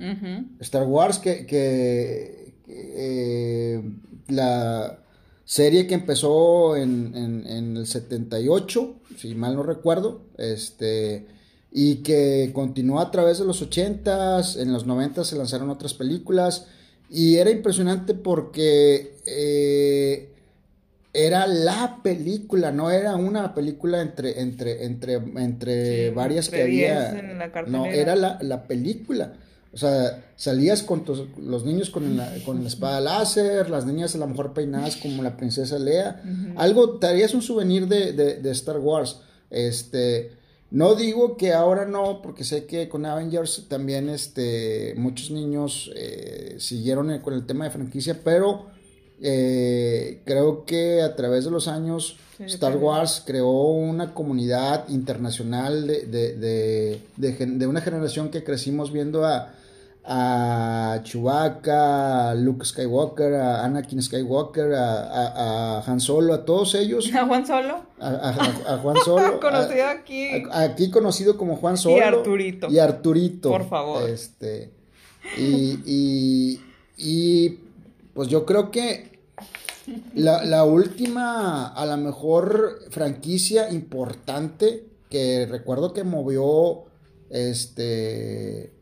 Star 0.59 0.85
Wars, 0.85 1.19
que, 1.19 1.45
que, 1.45 2.55
que, 2.65 2.93
eh, 2.97 3.81
la 4.27 4.99
serie 5.45 5.87
que 5.87 5.93
empezó 5.93 6.75
en, 6.75 7.13
en- 7.15 7.47
en 7.47 7.77
el 7.77 7.87
78, 7.87 8.95
si 9.17 9.35
mal 9.35 9.55
no 9.55 9.63
recuerdo, 9.63 10.23
este, 10.37 11.27
y 11.75 11.97
que 12.03 12.51
continuó 12.53 12.99
a 12.99 13.09
través 13.09 13.39
de 13.39 13.45
los 13.45 13.67
80s, 13.67 14.61
en 14.61 14.71
los 14.71 14.85
90 14.85 15.23
se 15.25 15.35
lanzaron 15.35 15.69
otras 15.71 15.93
películas, 15.95 16.67
y 17.09 17.37
era 17.37 17.49
impresionante 17.49 18.13
porque 18.13 19.17
eh, 19.25 20.29
era 21.13 21.45
la 21.47 21.99
película, 22.03 22.71
no 22.71 22.89
era 22.91 23.15
una 23.15 23.53
película 23.53 24.01
entre, 24.01 24.39
entre, 24.41 24.83
entre, 24.85 25.15
entre 25.15 26.07
Sí, 26.09 26.13
varias 26.15 26.45
entre 26.47 26.59
que 26.59 26.63
había. 26.63 27.11
10 27.11 27.23
en 27.23 27.37
la 27.39 27.51
no, 27.67 27.85
era 27.85 28.15
la, 28.15 28.39
la 28.41 28.63
película. 28.67 29.33
O 29.73 29.77
sea, 29.77 30.23
salías 30.35 30.83
con 30.83 31.03
tus- 31.03 31.25
los 31.39 31.65
niños 31.65 31.89
con 31.89 32.15
la, 32.17 32.31
con 32.45 32.61
la 32.61 32.67
espada 32.67 33.01
láser, 33.01 33.69
las 33.71 33.85
niñas 33.87 34.13
a 34.13 34.19
lo 34.19 34.27
mejor 34.27 34.53
peinadas 34.53 34.95
como 34.97 35.23
la 35.23 35.35
princesa 35.37 35.79
Lea. 35.79 36.21
Algo, 36.55 36.99
te 36.99 37.07
harías 37.07 37.33
un 37.33 37.41
souvenir 37.41 37.87
de, 37.87 38.13
de- 38.13 38.35
de 38.35 38.51
Star 38.51 38.77
Wars. 38.79 39.19
Este, 39.49 40.31
no 40.73 40.95
digo 40.95 41.37
que 41.37 41.53
ahora 41.53 41.85
no, 41.85 42.21
porque 42.21 42.43
sé 42.43 42.65
que 42.65 42.89
con 42.89 43.05
Avengers 43.05 43.65
también 43.69 44.09
este, 44.09 44.93
muchos 44.97 45.31
niños 45.31 45.89
eh, 45.95 46.55
siguieron 46.59 47.09
el- 47.11 47.21
con 47.21 47.33
el 47.33 47.45
tema 47.45 47.63
de 47.65 47.71
franquicia, 47.71 48.19
pero 48.23 48.65
eh, 49.21 50.19
creo 50.25 50.65
que 50.65 51.01
a 51.01 51.15
través 51.15 51.45
de 51.45 51.51
los 51.51 51.67
años 51.67 52.17
Sí, 52.37 52.45
Star. 52.45 52.75
Wars 52.77 53.21
creó 53.25 53.51
una 53.51 54.15
comunidad 54.15 54.89
internacional 54.89 55.85
de, 55.85 56.05
de, 56.07 56.99
de, 57.15 57.45
de 57.45 57.67
una 57.67 57.79
generación 57.79 58.29
que 58.29 58.43
crecimos 58.43 58.91
viendo 58.91 59.23
a, 59.25 59.53
a 60.05 60.99
Chewbacca, 61.03 62.31
a 62.31 62.35
Luke 62.35 62.65
Skywalker, 62.65 63.33
a 63.35 63.63
Anakin 63.63 64.01
Skywalker, 64.01 64.73
a, 64.73 65.03
a- 65.03 65.77
a 65.79 65.83
Han 65.85 65.99
Solo, 66.01 66.33
a 66.33 66.43
todos 66.45 66.75
ellos, 66.75 67.13
A 67.15 67.25
Juan 67.25 67.45
Solo, 67.47 67.85
a, 67.99 68.79
Juan 68.81 68.97
Solo, 69.05 69.39
conocido 69.41 69.87
aquí. 69.87 70.29
aquí 70.51 70.91
conocido 70.91 71.37
como 71.37 71.55
Juan 71.55 71.77
Solo 71.77 71.97
Y 71.97 72.01
Arturito. 72.01 72.69
y 72.69 72.79
Arturito, 72.79 73.49
Por 73.49 73.67
favor. 73.69 74.09
este 74.09 74.71
y, 75.37 75.79
y, 75.85 76.61
y, 76.97 77.59
pues 78.13 78.27
yo 78.27 78.45
creo 78.45 78.71
que 78.71 79.19
la, 80.15 80.43
la 80.43 80.65
última, 80.65 81.67
a 81.67 81.85
lo 81.85 81.95
mejor, 81.95 82.79
franquicia 82.89 83.71
importante 83.71 84.83
que 85.09 85.45
recuerdo 85.49 85.93
que 85.93 86.03
movió, 86.03 86.83
este, 87.29 88.73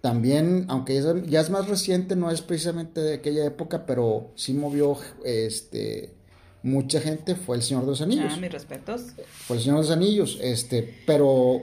también, 0.00 0.64
aunque 0.68 0.94
ya 0.94 1.10
es, 1.10 1.26
ya 1.26 1.40
es 1.40 1.50
más 1.50 1.68
reciente, 1.68 2.16
no 2.16 2.30
es 2.30 2.40
precisamente 2.42 3.00
de 3.00 3.14
aquella 3.14 3.44
época, 3.44 3.84
pero 3.86 4.30
sí 4.34 4.54
movió, 4.54 4.96
este, 5.24 6.14
mucha 6.62 7.00
gente, 7.00 7.34
fue 7.34 7.56
El 7.56 7.62
Señor 7.62 7.82
de 7.84 7.88
los 7.90 8.00
Anillos. 8.00 8.32
Ah, 8.34 8.40
mis 8.40 8.50
respetos. 8.52 9.02
Fue 9.46 9.56
El 9.56 9.62
Señor 9.62 9.76
de 9.78 9.82
los 9.82 9.90
Anillos, 9.90 10.38
este, 10.42 10.94
pero 11.06 11.62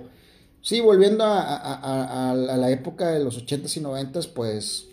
sí, 0.61 0.81
volviendo 0.81 1.23
a, 1.23 1.41
a- 1.41 1.73
a- 1.73 2.29
a- 2.29 2.31
a 2.31 2.57
la 2.57 2.69
época 2.71 3.09
de 3.11 3.23
los 3.23 3.38
80s 3.38 3.77
y 3.77 3.81
90s, 3.81 4.27
pues, 4.27 4.85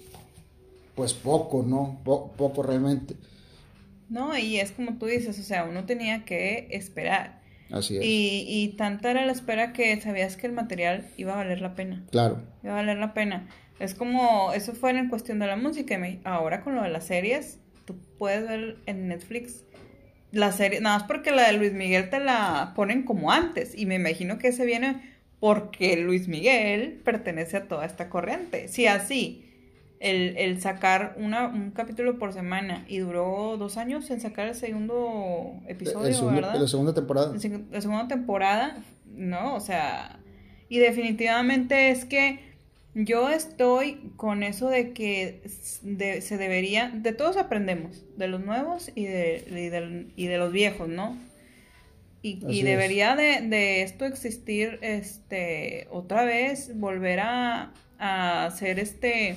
pues 0.94 1.12
poco, 1.12 1.62
¿no? 1.62 2.00
Po- 2.04 2.32
poco 2.36 2.62
realmente. 2.62 3.16
No, 4.08 4.36
y 4.38 4.58
es 4.60 4.70
como 4.72 4.96
tú 4.98 5.06
dices, 5.06 5.38
o 5.38 5.42
sea, 5.42 5.64
uno 5.64 5.84
tenía 5.86 6.24
que 6.24 6.68
esperar. 6.70 7.40
Así 7.70 7.96
es. 7.96 8.04
Y, 8.04 8.44
y 8.46 8.68
tanta 8.76 9.10
era 9.10 9.24
la 9.24 9.32
espera 9.32 9.72
que 9.72 10.00
sabías 10.00 10.36
que 10.36 10.46
el 10.46 10.52
material 10.52 11.06
iba 11.16 11.32
a 11.32 11.36
valer 11.36 11.60
la 11.60 11.74
pena. 11.74 12.04
Claro. 12.10 12.42
Iba 12.62 12.72
a 12.72 12.76
valer 12.76 12.98
la 12.98 13.14
pena. 13.14 13.48
Es 13.80 13.94
como, 13.94 14.52
eso 14.52 14.74
fue 14.74 14.90
en 14.90 15.08
cuestión 15.08 15.38
de 15.38 15.46
la 15.46 15.56
música. 15.56 15.94
y 16.06 16.20
Ahora 16.24 16.62
con 16.62 16.74
lo 16.74 16.82
de 16.82 16.90
las 16.90 17.06
series, 17.06 17.58
tú 17.84 17.96
puedes 18.18 18.48
ver 18.48 18.76
en 18.86 19.08
Netflix 19.08 19.64
la 20.30 20.50
serie, 20.52 20.80
nada 20.80 20.98
más 20.98 21.06
porque 21.06 21.30
la 21.30 21.46
de 21.46 21.52
Luis 21.56 21.72
Miguel 21.72 22.10
te 22.10 22.18
la 22.20 22.72
ponen 22.74 23.02
como 23.02 23.30
antes. 23.30 23.76
Y 23.76 23.86
me 23.86 23.96
imagino 23.96 24.38
que 24.38 24.52
se 24.52 24.66
viene 24.66 25.00
porque 25.40 25.96
Luis 25.96 26.28
Miguel 26.28 27.00
pertenece 27.04 27.56
a 27.56 27.68
toda 27.68 27.86
esta 27.86 28.08
corriente. 28.08 28.68
Si 28.68 28.86
así, 28.86 29.44
el, 30.04 30.36
el 30.36 30.60
sacar 30.60 31.14
una, 31.18 31.46
un 31.46 31.70
capítulo 31.70 32.18
por 32.18 32.32
semana 32.32 32.84
y 32.88 32.98
duró 32.98 33.56
dos 33.58 33.76
años 33.76 34.10
en 34.10 34.20
sacar 34.20 34.48
el 34.48 34.54
segundo 34.54 35.60
episodio, 35.66 36.06
El 36.08 36.14
segundo- 36.14 36.36
¿verdad? 36.42 36.60
la 36.60 36.68
segunda 36.68 36.94
temporada. 36.94 37.32
la 37.32 37.38
seg- 37.38 37.64
la 37.70 37.80
segunda 37.80 38.06
temporada, 38.08 38.76
¿no? 39.16 39.54
O 39.54 39.60
sea, 39.60 40.18
y 40.68 40.78
definitivamente 40.78 41.90
es 41.90 42.04
que 42.04 42.38
yo 42.94 43.28
estoy 43.30 44.12
con 44.16 44.42
eso 44.42 44.68
de 44.68 44.92
que 44.92 45.42
de- 45.82 46.20
se 46.20 46.36
debería, 46.38 46.90
de 46.94 47.12
todos 47.12 47.36
aprendemos, 47.36 48.04
de 48.16 48.28
los 48.28 48.44
nuevos 48.44 48.92
y 48.94 49.04
de, 49.06 50.06
y 50.16 50.26
de 50.26 50.38
los 50.38 50.52
viejos, 50.52 50.88
¿no? 50.88 51.16
Y, 52.22 52.38
y 52.48 52.62
debería 52.62 53.16
de, 53.16 53.40
de 53.42 53.82
esto 53.82 54.04
existir, 54.06 54.78
este, 54.80 55.88
otra 55.90 56.24
vez, 56.24 56.78
volver 56.78 57.20
a, 57.20 57.72
a 57.98 58.46
hacer 58.46 58.78
este, 58.78 59.36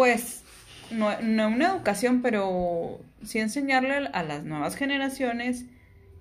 pues, 0.00 0.42
no, 0.90 1.20
no 1.22 1.48
una 1.48 1.68
educación, 1.70 2.22
pero 2.22 3.00
sí 3.22 3.38
enseñarle 3.38 4.08
a 4.12 4.22
las 4.22 4.44
nuevas 4.44 4.76
generaciones 4.76 5.66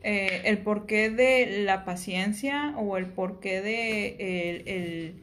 eh, 0.03 0.41
el 0.45 0.59
porqué 0.59 1.09
de 1.09 1.63
la 1.65 1.86
paciencia 1.86 2.73
o 2.77 2.97
el 2.97 3.07
porqué 3.07 3.61
de 3.61 4.59
el, 4.67 5.13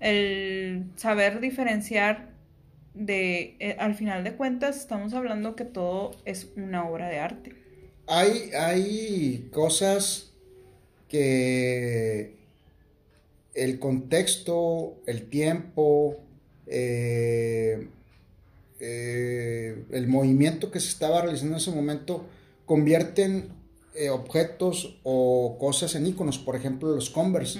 el- 0.00 0.84
saber 0.96 1.40
diferenciar 1.40 2.30
de, 2.94 3.56
eh, 3.60 3.76
al 3.78 3.94
final 3.94 4.24
de 4.24 4.34
cuentas, 4.34 4.78
estamos 4.78 5.14
hablando 5.14 5.56
que 5.56 5.64
todo 5.64 6.12
es 6.26 6.52
una 6.56 6.86
obra 6.88 7.08
de 7.08 7.18
arte. 7.20 7.56
Hay, 8.06 8.50
hay 8.54 9.48
cosas 9.52 10.32
que 11.08 12.36
el 13.54 13.78
contexto, 13.78 15.02
el 15.06 15.28
tiempo, 15.28 16.18
eh, 16.70 17.88
eh, 18.80 19.84
el 19.90 20.08
movimiento 20.08 20.70
que 20.70 20.80
se 20.80 20.88
estaba 20.88 21.20
realizando 21.20 21.54
en 21.54 21.60
ese 21.60 21.70
momento 21.70 22.24
convierten 22.64 23.50
eh, 23.94 24.08
objetos 24.08 24.96
o 25.02 25.58
cosas 25.58 25.94
en 25.96 26.06
iconos, 26.06 26.38
por 26.38 26.54
ejemplo 26.56 26.94
los 26.94 27.10
Converse. 27.10 27.58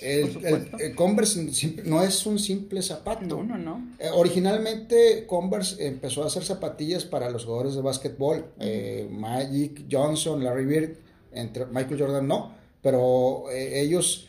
El, 0.00 0.94
Converse 0.96 1.82
no 1.84 2.02
es 2.02 2.24
un 2.24 2.38
simple 2.38 2.80
zapato. 2.80 3.36
No, 3.36 3.44
no, 3.44 3.58
no. 3.58 3.94
Eh, 3.98 4.08
originalmente 4.12 5.26
Converse 5.26 5.86
empezó 5.86 6.24
a 6.24 6.28
hacer 6.28 6.42
zapatillas 6.42 7.04
para 7.04 7.30
los 7.30 7.44
jugadores 7.44 7.74
de 7.74 7.82
básquetbol. 7.82 8.46
Eh, 8.58 9.06
Magic 9.10 9.84
Johnson, 9.90 10.42
Larry 10.42 10.64
Bird, 10.64 10.96
entre 11.32 11.66
Michael 11.66 12.00
Jordan 12.00 12.26
no, 12.26 12.54
pero 12.80 13.44
ellos 13.52 14.28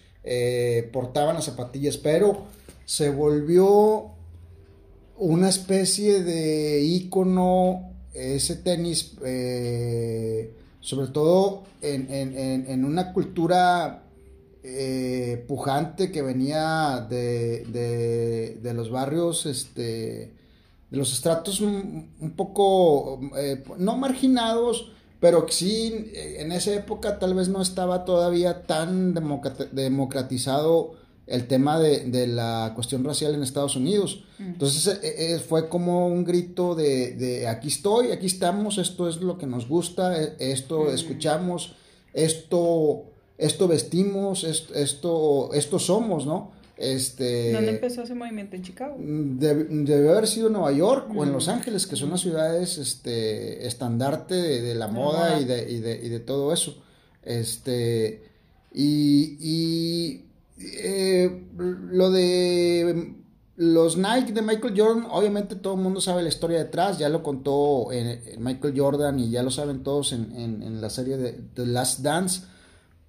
portaban 0.91 1.35
las 1.35 1.45
zapatillas, 1.45 1.97
pero 1.97 2.45
se 2.85 3.09
volvió 3.09 4.11
una 5.17 5.49
especie 5.49 6.23
de 6.23 6.81
ícono, 6.81 7.91
ese 8.13 8.57
tenis, 8.57 9.13
eh, 9.25 10.53
sobre 10.79 11.07
todo 11.07 11.63
en, 11.81 12.11
en- 12.11 12.37
en- 12.67 12.85
una 12.85 13.13
cultura 13.13 14.03
eh, 14.63 15.43
pujante 15.47 16.11
que 16.11 16.21
venía 16.21 17.05
de, 17.09 17.65
de- 17.65 18.59
de 18.61 18.73
los 18.73 18.89
barrios, 18.89 19.45
este, 19.45 19.81
de 20.89 20.97
los 20.97 21.11
estratos 21.13 21.59
un, 21.61 22.09
poco, 22.35 23.19
eh, 23.37 23.63
no 23.77 23.97
marginados, 23.97 24.91
pero 25.19 25.45
sí, 25.49 26.11
en 26.13 26.51
esa 26.51 26.73
época 26.73 27.17
tal 27.19 27.33
vez 27.33 27.47
no 27.49 27.61
estaba 27.61 28.03
todavía 28.05 28.63
tan 28.63 29.13
democratizado 29.71 30.95
el 31.25 31.47
tema 31.47 31.79
de, 31.79 32.05
de 32.05 32.27
la 32.27 32.73
cuestión 32.75 33.03
racial 33.03 33.33
en 33.33 33.43
Estados 33.43 33.75
Unidos. 33.75 34.23
Entonces 34.39 34.99
eh, 35.01 35.33
eh, 35.35 35.39
fue 35.39 35.69
como 35.69 36.07
un 36.07 36.23
grito 36.23 36.75
de, 36.75 37.13
de 37.13 37.47
aquí 37.47 37.69
estoy, 37.69 38.11
aquí 38.11 38.25
estamos, 38.25 38.77
esto 38.77 39.07
es 39.07 39.17
lo 39.17 39.37
que 39.37 39.45
nos 39.45 39.67
gusta, 39.67 40.21
eh, 40.21 40.35
esto 40.39 40.91
escuchamos, 40.91 41.75
esto, 42.13 43.05
esto 43.37 43.67
vestimos, 43.67 44.43
esto, 44.43 44.73
esto, 44.73 45.53
esto 45.53 45.79
somos, 45.79 46.25
¿no? 46.25 46.51
Este, 46.75 47.53
¿Dónde 47.53 47.69
empezó 47.69 48.01
ese 48.01 48.15
movimiento? 48.15 48.55
¿En 48.55 48.63
Chicago? 48.63 48.97
Debe, 48.99 49.65
debe 49.69 50.09
haber 50.09 50.27
sido 50.27 50.47
en 50.47 50.53
Nueva 50.53 50.71
York 50.73 51.07
o 51.15 51.23
en 51.23 51.31
Los 51.31 51.47
Ángeles, 51.47 51.87
que 51.87 51.95
son 51.95 52.09
las 52.09 52.21
ciudades 52.21 52.77
este, 52.77 53.65
estandarte 53.65 54.33
de, 54.33 54.61
de 54.61 54.75
la 54.75 54.87
moda 54.87 55.39
y 55.39 55.45
de, 55.45 55.71
y, 55.71 55.79
de, 55.79 56.01
y 56.03 56.09
de 56.09 56.19
todo 56.19 56.51
eso. 56.51 56.83
Este, 57.23 58.23
y 58.73 59.37
y, 59.39 60.25
eh, 60.79 61.47
lo 61.91 62.11
de 62.11 63.15
los 63.55 63.97
Nike 63.97 64.33
de 64.33 64.41
Michael 64.41 64.73
Jordan, 64.75 65.05
obviamente 65.11 65.55
todo 65.55 65.75
el 65.75 65.81
mundo 65.81 66.01
sabe 66.01 66.23
la 66.23 66.29
historia 66.29 66.57
detrás, 66.57 66.97
ya 66.97 67.09
lo 67.09 67.21
contó 67.21 67.91
eh, 67.91 68.35
Michael 68.39 68.73
Jordan 68.77 69.19
y 69.19 69.29
ya 69.29 69.43
lo 69.43 69.51
saben 69.51 69.83
todos 69.83 70.11
en, 70.13 70.31
en- 70.35 70.81
la 70.81 70.89
serie 70.89 71.17
de 71.17 71.33
The 71.53 71.65
Last 71.67 71.99
Dance. 71.99 72.41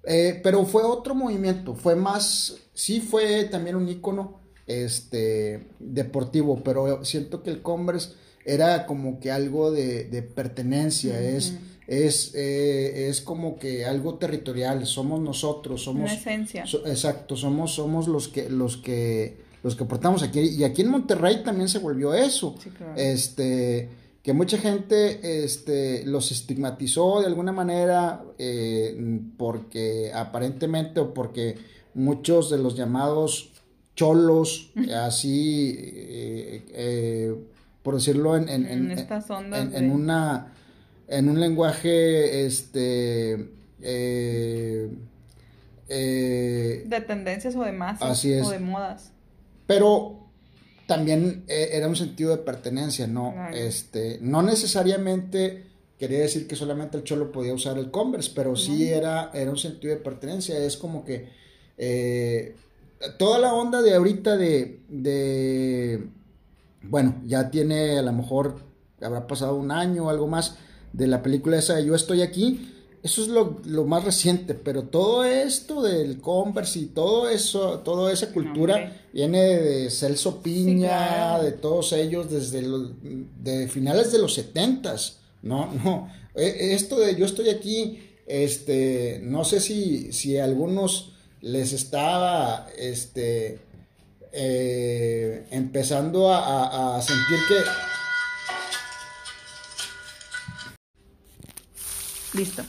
Eh, 0.03 0.39
pero 0.43 0.65
fue 0.65 0.83
otro 0.83 1.15
movimiento, 1.15 1.73
fue 1.73 1.95
más, 1.95 2.55
sí 2.75 3.01
fue 3.01 3.45
también 3.45 3.75
un 3.75 3.89
ícono 3.89 4.39
este, 4.67 5.67
deportivo, 5.79 6.61
pero 6.63 7.03
siento 7.03 7.41
que 7.41 7.49
el 7.49 7.63
Converse 7.63 8.11
era 8.45 8.85
como 8.85 9.19
que 9.19 9.31
algo 9.31 9.71
de, 9.71 10.03
de 10.05 10.21
pertenencia, 10.21 11.19
es, 11.19 11.55
es, 11.87 12.33
eh, 12.35 13.07
es 13.09 13.21
como 13.21 13.57
que 13.57 13.85
algo 13.85 14.15
territorial, 14.15 14.85
somos 14.85 15.19
nosotros, 15.21 15.83
somos... 15.83 16.03
Una 16.11 16.13
esencia. 16.13 16.65
so- 16.65 16.85
exacto, 16.87 17.35
somos, 17.35 17.73
somos 17.75 18.07
los 18.07 18.27
que, 18.27 18.49
los 18.49 18.77
que, 18.77 19.37
los 19.63 19.75
que 19.75 19.85
portamos 19.85 20.23
aquí, 20.23 20.39
y 20.39 20.63
aquí 20.63 20.81
en 20.81 20.89
Monterrey 20.89 21.43
también 21.43 21.69
se 21.69 21.79
volvió 21.79 22.13
eso, 22.13 22.55
Sí, 22.63 22.69
claro. 22.71 22.93
este, 22.95 23.89
que 24.23 24.33
mucha 24.33 24.57
gente 24.57 25.43
este, 25.43 26.03
los 26.05 26.31
estigmatizó 26.31 27.21
de 27.21 27.27
alguna 27.27 27.51
manera 27.51 28.23
eh, 28.39 29.19
porque 29.37 30.11
aparentemente 30.13 30.99
o 30.99 31.13
porque 31.13 31.55
muchos 31.93 32.49
de 32.49 32.57
los 32.57 32.75
llamados 32.75 33.51
cholos, 33.95 34.71
así, 35.03 35.75
eh, 35.79 36.65
eh, 36.73 37.35
por 37.83 37.93
decirlo 37.95 38.35
en, 38.35 38.49
en, 38.49 38.65
En 38.65 38.91
estas 38.91 39.29
ondas 39.29 39.61
en- 39.61 39.69
de- 39.71 39.77
en 39.77 39.91
una, 39.91 40.53
en 41.07 41.29
un 41.29 41.39
lenguaje, 41.39 42.45
este, 42.45 43.49
eh, 43.81 44.89
eh, 45.87 46.83
De 46.85 47.01
tendencias 47.01 47.55
o 47.55 47.63
de 47.63 47.71
masas. 47.71 48.09
Así 48.09 48.33
es. 48.33 48.45
O 48.45 48.51
de 48.51 48.59
modas. 48.59 49.11
pero 49.67 50.21
también 50.87 51.45
eh, 51.47 51.69
era 51.73 51.87
un 51.87 51.95
sentido 51.95 52.31
de 52.31 52.37
pertenencia, 52.43 53.07
¿no? 53.07 53.33
Claro. 53.33 53.55
Este, 53.55 54.19
no 54.21 54.43
necesariamente 54.43 55.65
quería 55.97 56.19
decir 56.19 56.47
que 56.47 56.55
solamente 56.55 56.97
el 56.97 57.03
cholo 57.03 57.31
podía 57.31 57.53
usar 57.53 57.77
el 57.77 57.89
Converse, 57.89 58.31
pero 58.35 58.55
sí 58.55 58.89
era, 58.89 59.31
era 59.33 59.49
un 59.49 59.57
sentido 59.57 59.95
de 59.95 60.01
pertenencia, 60.01 60.57
es 60.57 60.77
como 60.77 61.05
que 61.05 61.29
eh, 61.77 62.55
toda 63.17 63.39
la 63.39 63.53
onda 63.53 63.81
de 63.81 63.95
ahorita 63.95 64.37
de, 64.37 64.81
de, 64.89 66.07
bueno, 66.83 67.21
ya 67.25 67.49
tiene 67.49 67.97
a 67.97 68.01
lo 68.01 68.11
mejor, 68.11 68.59
habrá 69.01 69.25
pasado 69.25 69.55
un 69.55 69.71
año 69.71 70.05
o 70.05 70.09
algo 70.09 70.27
más 70.27 70.57
de 70.97 71.07
la 71.07 71.21
película 71.21 71.57
esa 71.57 71.75
de 71.75 71.85
Yo 71.85 71.95
estoy 71.95 72.21
aquí, 72.21 72.71
eso 73.03 73.21
es 73.21 73.27
lo, 73.27 73.59
lo 73.65 73.85
más 73.85 74.03
reciente, 74.03 74.53
pero 74.55 74.83
todo 74.83 75.23
esto 75.23 75.81
del 75.83 76.19
Converse 76.21 76.79
y 76.79 76.85
todo 76.87 77.29
eso, 77.29 77.79
toda 77.79 78.11
esa 78.11 78.31
cultura 78.31 79.05
viene 79.13 79.41
de 79.57 79.89
Celso 79.91 80.41
Piña, 80.41 80.87
claro. 80.87 81.43
de 81.43 81.51
todos 81.51 81.93
ellos 81.93 82.31
desde 82.31 82.61
los, 82.63 82.91
de 83.43 83.67
finales 83.67 84.11
de 84.11 84.19
los 84.19 84.33
setentas, 84.33 85.19
no, 85.43 85.71
no, 85.83 86.09
Eh, 86.35 86.73
esto 86.73 86.99
de 86.99 87.15
yo 87.15 87.25
estoy 87.25 87.49
aquí, 87.49 87.99
este, 88.27 89.19
no 89.23 89.43
sé 89.45 89.59
si, 89.59 90.11
si 90.11 90.37
a 90.37 90.43
algunos 90.43 91.13
les 91.41 91.71
estaba, 91.73 92.67
este, 92.77 93.59
eh, 94.33 95.45
empezando 95.51 96.31
a, 96.33 96.39
a- 96.39 96.97
a 96.97 97.01
sentir 97.01 97.37
que, 97.47 97.55
Listo. 102.35 102.63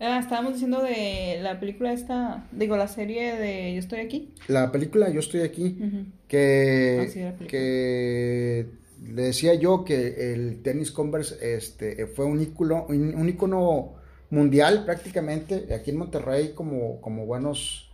Ah, 0.00 0.18
estábamos 0.18 0.54
diciendo 0.54 0.82
de 0.82 1.38
la 1.42 1.60
película 1.60 1.92
esta, 1.92 2.46
digo, 2.52 2.76
la 2.76 2.88
serie 2.88 3.36
de 3.36 3.74
Yo 3.74 3.80
estoy 3.80 4.00
aquí. 4.00 4.32
la 4.48 4.72
película 4.72 5.10
Yo 5.10 5.20
estoy 5.20 5.42
aquí, 5.42 5.76
Ujú. 5.78 6.06
que, 6.26 6.98
Ah, 7.00 7.10
sí, 7.38 7.46
que 7.46 8.66
le 9.06 9.22
decía 9.22 9.54
yo 9.54 9.84
que 9.84 10.32
el 10.32 10.62
tenis 10.62 10.90
Converse 10.90 11.54
este, 11.54 12.06
fue 12.06 12.24
un 12.24 12.40
ícono, 12.40 12.86
un, 12.88 13.28
ícono 13.28 13.94
mundial 14.30 14.84
prácticamente, 14.86 15.74
aquí 15.74 15.90
en 15.90 15.96
Monterrey 15.98 16.52
como, 16.54 17.00
como 17.00 17.26
buenos 17.26 17.86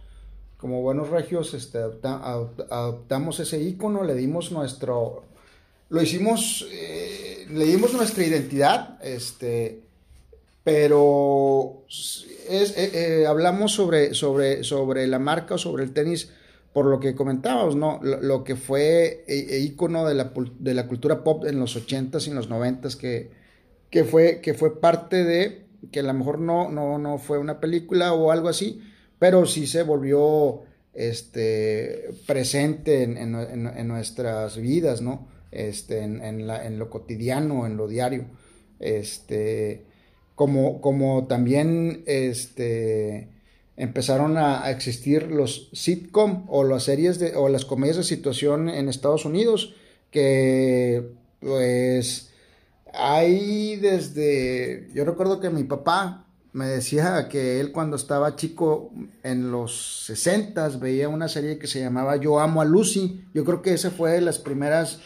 como 0.59 0.80
buenos 0.82 1.11
regios 1.11 1.53
este, 1.55 1.78
adopta- 1.78 2.22
adop- 2.22 2.66
adoptamos 2.70 3.41
ese 3.41 3.61
ícono, 3.61 4.05
le 4.05 4.14
dimos 4.14 4.53
nuestro, 4.53 5.24
lo 5.91 6.03
hicimos, 6.03 6.66
eh, 6.72 7.47
le 7.51 7.66
dimos 7.66 7.93
nuestra 7.93 8.24
identidad, 8.24 8.99
este, 9.05 9.82
pero 10.67 11.85
eh, 12.49 12.67
eh, 12.77 13.25
hablamos 13.29 13.71
sobre, 13.73 14.14
sobre, 14.14 14.64
sobre 14.64 15.07
la 15.07 15.21
marca 15.21 15.55
o 15.55 15.59
sobre 15.59 15.85
el 15.85 15.93
tenis 15.93 16.33
por 16.73 16.87
lo 16.87 16.99
que 16.99 17.14
comentábamos, 17.14 17.77
¿no? 17.77 18.01
Lo, 18.03 18.43
que 18.43 18.57
fue 18.57 19.23
eh, 19.29 19.61
ícono 19.61 20.05
de 20.09 20.14
la, 20.17 20.33
de 20.59 20.75
la 20.75 20.89
cultura 20.89 21.23
pop 21.23 21.45
en 21.47 21.61
los 21.61 21.77
80s 21.77 22.27
y 22.27 22.31
en 22.31 22.37
los 22.37 22.51
90s, 22.51 22.97
que, 22.97 23.31
que, 23.91 24.03
fue, 24.03 24.41
que 24.41 24.55
fue 24.55 24.81
parte 24.81 25.23
de, 25.23 25.67
que 25.93 26.01
a 26.01 26.03
lo 26.03 26.12
mejor 26.14 26.41
no, 26.41 26.69
no, 26.69 26.99
no 26.99 27.19
fue 27.19 27.39
una 27.39 27.61
película 27.61 28.12
o 28.12 28.33
algo 28.33 28.49
así, 28.49 28.83
pero 29.21 29.47
sí 29.47 29.69
se 29.69 29.85
volvió 29.85 30.62
este, 30.95 32.11
presente 32.27 33.05
en, 33.05 33.17
en- 33.19 33.87
nuestras 33.89 34.57
vidas, 34.57 35.01
¿no? 35.01 35.29
Este, 35.53 36.01
en, 36.01 36.21
en 36.23 36.79
lo 36.81 36.91
cotidiano, 36.91 37.67
en 37.67 37.77
lo 37.77 37.87
diario. 37.87 38.27
Este, 38.81 39.87
como, 40.37 40.80
como 40.80 41.26
también 41.26 42.05
este, 42.07 43.28
empezaron 43.76 44.37
a, 44.37 44.70
existir 44.70 45.32
los 45.32 45.70
sitcom 45.72 46.45
o 46.49 46.62
las 46.62 46.84
series 46.84 47.18
de, 47.18 47.34
o 47.34 47.49
las 47.49 47.64
comedias 47.64 47.97
de 47.97 48.05
situación 48.05 48.68
en 48.68 48.89
Estados 48.89 49.24
Unidos, 49.24 49.74
que 50.12 51.11
pues 51.41 52.30
hay 52.93 53.76
desde, 53.76 54.89
yo 54.95 55.05
recuerdo 55.05 55.41
que 55.41 55.51
mi 55.51 55.64
papá 55.64 56.26
me 56.53 56.66
decía 56.66 57.28
que 57.28 57.61
él 57.61 57.72
cuando 57.72 57.97
estaba 57.97 58.37
chico 58.37 58.91
en 59.22 59.51
los 59.51 60.05
60 60.07 60.68
veía 60.78 61.09
una 61.09 61.28
serie 61.28 61.59
que 61.59 61.66
se 61.66 61.80
llamaba 61.80 62.16
Yo 62.16 62.41
amo 62.41 62.62
a 62.62 62.64
Lucy. 62.64 63.26
Yo 63.34 63.45
creo 63.45 63.61
que 63.61 63.74
esa 63.74 63.91
fue 63.91 64.12
de 64.12 64.22
las 64.22 64.39
primeras 64.39 65.01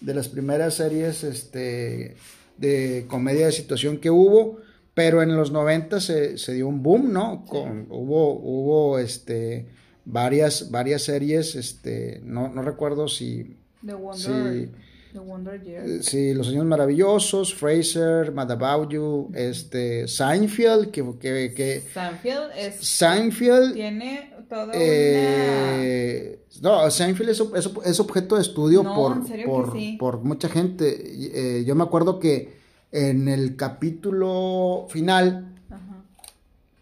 de 0.00 0.14
las 0.14 0.28
primeras 0.28 0.74
series 0.74 1.24
este, 1.24 2.16
de 2.58 3.04
comedia 3.08 3.46
de 3.46 3.52
situación 3.52 3.98
que 3.98 4.10
hubo, 4.10 4.58
pero 4.94 5.22
en 5.22 5.36
los 5.36 5.50
90 5.52 6.00
se, 6.00 6.38
se 6.38 6.54
dio 6.54 6.68
un 6.68 6.82
boom, 6.82 7.12
¿no? 7.12 7.44
Con- 7.46 7.86
hubo 7.90 8.32
hubo 8.40 8.98
este, 8.98 9.66
varias, 10.04 10.70
varias 10.70 11.02
series, 11.02 11.54
este, 11.54 12.20
no, 12.24 12.48
no 12.48 12.62
recuerdo 12.62 13.08
si, 13.08 13.56
The 13.84 13.94
Wonder, 13.94 14.64
Sí. 14.64 14.70
The 15.16 15.20
Wonder 15.20 15.62
Year. 15.62 15.84
eh, 15.86 16.02
sí, 16.02 16.34
Los 16.34 16.48
Años 16.48 16.64
Maravillosos, 16.66 17.54
Fraser, 17.54 18.32
Mad 18.32 18.50
About 18.52 18.90
You, 18.90 19.30
este, 19.34 20.06
Seinfeld, 20.08 20.90
que, 20.90 21.02
que, 21.18 21.54
que 21.54 21.82
Sanfield 21.92 22.50
es, 22.56 22.76
Seinfeld 22.86 23.74
tiene 23.74 24.32
toda 24.48 24.72
Eh, 24.74 26.40
no, 26.62 26.90
Seinfeld 26.90 27.30
es, 27.30 27.40
es- 27.40 27.70
es 27.84 28.00
objeto 28.00 28.36
de 28.36 28.42
estudio 28.42 28.82
No, 28.82 28.94
por, 28.94 29.22
por, 29.46 29.72
sí. 29.72 29.96
por 29.98 30.18
mucha 30.22 30.48
gente. 30.48 31.58
Eh, 31.60 31.64
yo 31.64 31.74
me 31.74 31.82
acuerdo 31.84 32.18
que 32.20 32.54
en 32.92 33.28
el 33.28 33.56
capítulo 33.56 34.86
final, 34.90 35.52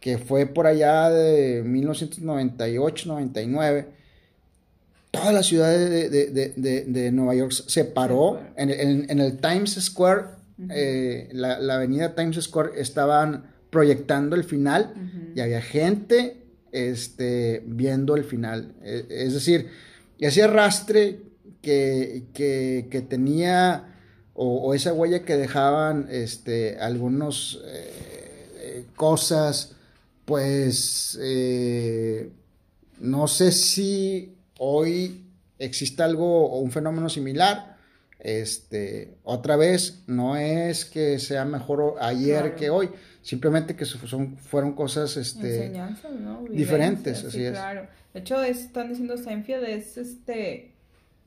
que 0.01 0.18
fue 0.18 0.45
por 0.47 0.66
allá 0.66 1.09
de 1.09 1.62
1998-99, 1.64 3.87
toda 5.15 5.33
la 5.33 5.43
ciudad 5.43 5.71
de, 5.71 6.09
de- 6.11 6.31
de- 6.57 6.85
de- 6.87 7.12
Nueva 7.12 7.35
York 7.35 7.53
se 7.53 7.85
paró 7.85 8.41
en, 8.57 8.71
el- 8.71 9.11
en 9.11 9.21
el 9.21 9.39
Times 9.39 9.73
Square, 9.81 10.23
eh, 10.71 11.29
la, 11.33 11.59
la 11.59 11.75
avenida 11.77 12.15
Times 12.15 12.37
Square, 12.43 12.81
estaban 12.81 13.51
proyectando 13.71 14.37
el 14.37 14.45
final 14.45 14.95
y 15.35 15.41
había 15.41 15.61
gente 15.61 16.43
este, 16.73 17.62
viendo 17.67 18.17
el 18.17 18.25
final. 18.25 18.75
Eh, 18.83 19.07
Es 19.09 19.33
decir, 19.35 19.69
ese 20.19 20.43
arrastre 20.43 21.21
que, 21.62 22.25
que- 22.35 22.89
que 22.91 23.01
tenía 23.01 23.91
o, 24.35 24.59
o 24.69 24.75
esa 24.75 24.93
huella 24.93 25.25
que 25.25 25.37
dejaban 25.37 26.09
este, 26.11 26.79
algunos 26.79 27.61
eh, 27.67 27.91
eh, 28.61 28.85
cosas, 28.97 29.73
pues 30.25 31.19
eh, 31.23 32.31
no 33.01 33.27
sé 33.29 33.53
si 33.53 34.35
hoy 34.67 35.27
existe 35.59 36.03
algo 36.03 36.47
o 36.47 36.59
un 36.61 36.71
fenómeno 36.71 37.09
similar. 37.09 37.77
Este, 38.19 39.19
otra 39.23 39.57
vez, 39.57 40.03
no 40.07 40.37
es 40.37 40.87
que 40.87 41.19
sea 41.19 41.45
mejor 41.45 41.97
ayer 42.01 42.41
Claro. 42.41 42.57
que 42.57 42.71
hoy, 42.71 42.91
simplemente 43.21 43.77
que 43.77 43.85
son, 43.85 44.37
fueron 44.39 44.73
cosas 44.73 45.17
este, 45.19 45.71
¿no? 46.21 46.45
diferentes, 46.51 47.23
así 47.25 47.45
es. 47.45 47.53
Claro. 47.53 47.87
De 48.15 48.21
hecho, 48.21 48.43
es- 48.43 48.61
están 48.61 48.89
diciendo 48.89 49.17
Seinfeld 49.19 49.65
es 49.65 49.97
este. 49.99 50.73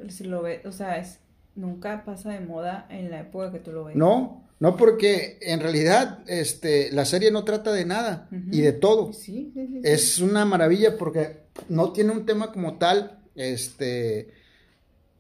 Si 0.09 0.23
lo 0.23 0.41
ves, 0.41 0.65
o 0.65 0.71
sea, 0.71 0.97
es, 0.97 1.19
nunca 1.55 2.03
pasa 2.03 2.31
de 2.31 2.39
moda 2.39 2.87
en 2.89 3.11
la 3.11 3.19
época 3.21 3.51
que 3.51 3.59
tú 3.59 3.71
lo 3.71 3.85
ves. 3.85 3.95
No, 3.95 4.43
no 4.59 4.75
porque 4.77 5.37
en 5.41 5.59
realidad 5.59 6.19
este, 6.27 6.91
la 6.91 7.05
serie 7.05 7.29
no 7.31 7.43
trata 7.43 7.71
de 7.73 7.85
nada 7.85 8.27
y 8.51 8.61
de 8.61 8.73
todo. 8.73 9.13
Sí, 9.13 9.51
sí. 9.53 9.67
sí. 9.67 9.81
Es 9.83 10.19
una 10.19 10.45
maravilla 10.45 10.97
porque 10.97 11.41
no 11.69 11.91
tiene 11.91 12.11
un 12.11 12.25
tema 12.25 12.51
como 12.51 12.77
tal, 12.77 13.16
este, 13.37 14.33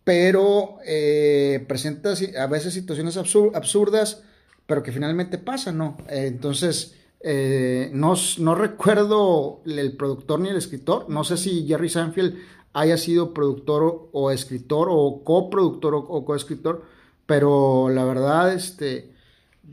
pero 0.03 0.77
eh, 0.85 1.63
presenta 1.67 2.13
a 2.37 2.47
veces 2.47 2.73
situaciones 2.73 3.17
absur- 3.17 3.55
absurdas, 3.55 4.23
pero 4.65 4.83
que 4.83 4.91
finalmente 4.91 5.37
pasan, 5.37 5.77
¿no? 5.77 5.97
Entonces, 6.09 6.95
eh, 7.21 7.89
no, 7.93 8.15
no 8.39 8.55
recuerdo 8.55 9.61
el 9.65 9.95
productor 9.95 10.39
ni 10.39 10.49
el 10.49 10.57
escritor, 10.57 11.09
no 11.09 11.23
sé 11.23 11.37
si 11.37 11.65
Jerry 11.67 11.89
Seinfeld 11.89 12.35
haya 12.73 12.97
sido 12.97 13.33
productor 13.33 14.09
o, 14.11 14.31
escritor 14.31 14.87
o 14.91 15.23
coproductor 15.23 15.95
o, 15.95 15.99
o 15.99 16.25
coescritor, 16.25 16.83
pero 17.25 17.89
la 17.89 18.05
verdad, 18.05 18.53
este, 18.53 19.11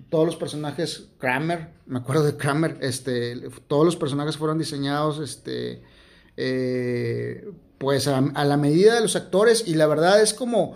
todos 0.09 0.27
los 0.27 0.37
personajes, 0.37 1.09
Kramer, 1.19 1.69
me 1.87 1.99
acuerdo 1.99 2.25
de 2.25 2.37
Kramer, 2.37 2.79
este, 2.81 3.37
todos 3.69 3.85
los 3.85 3.97
personajes 3.97 4.37
fueron 4.37 4.59
diseñados, 4.59 5.19
este, 5.21 5.83
eh, 6.37 7.47
pues 7.79 8.09
a, 8.09 8.21
la 8.21 8.57
medida 8.57 8.95
de 8.95 9.01
los 9.01 9.17
actores 9.17 9.65
y 9.67 9.75
la 9.75 9.87
verdad 9.87 10.23
es 10.23 10.35
como, 10.35 10.75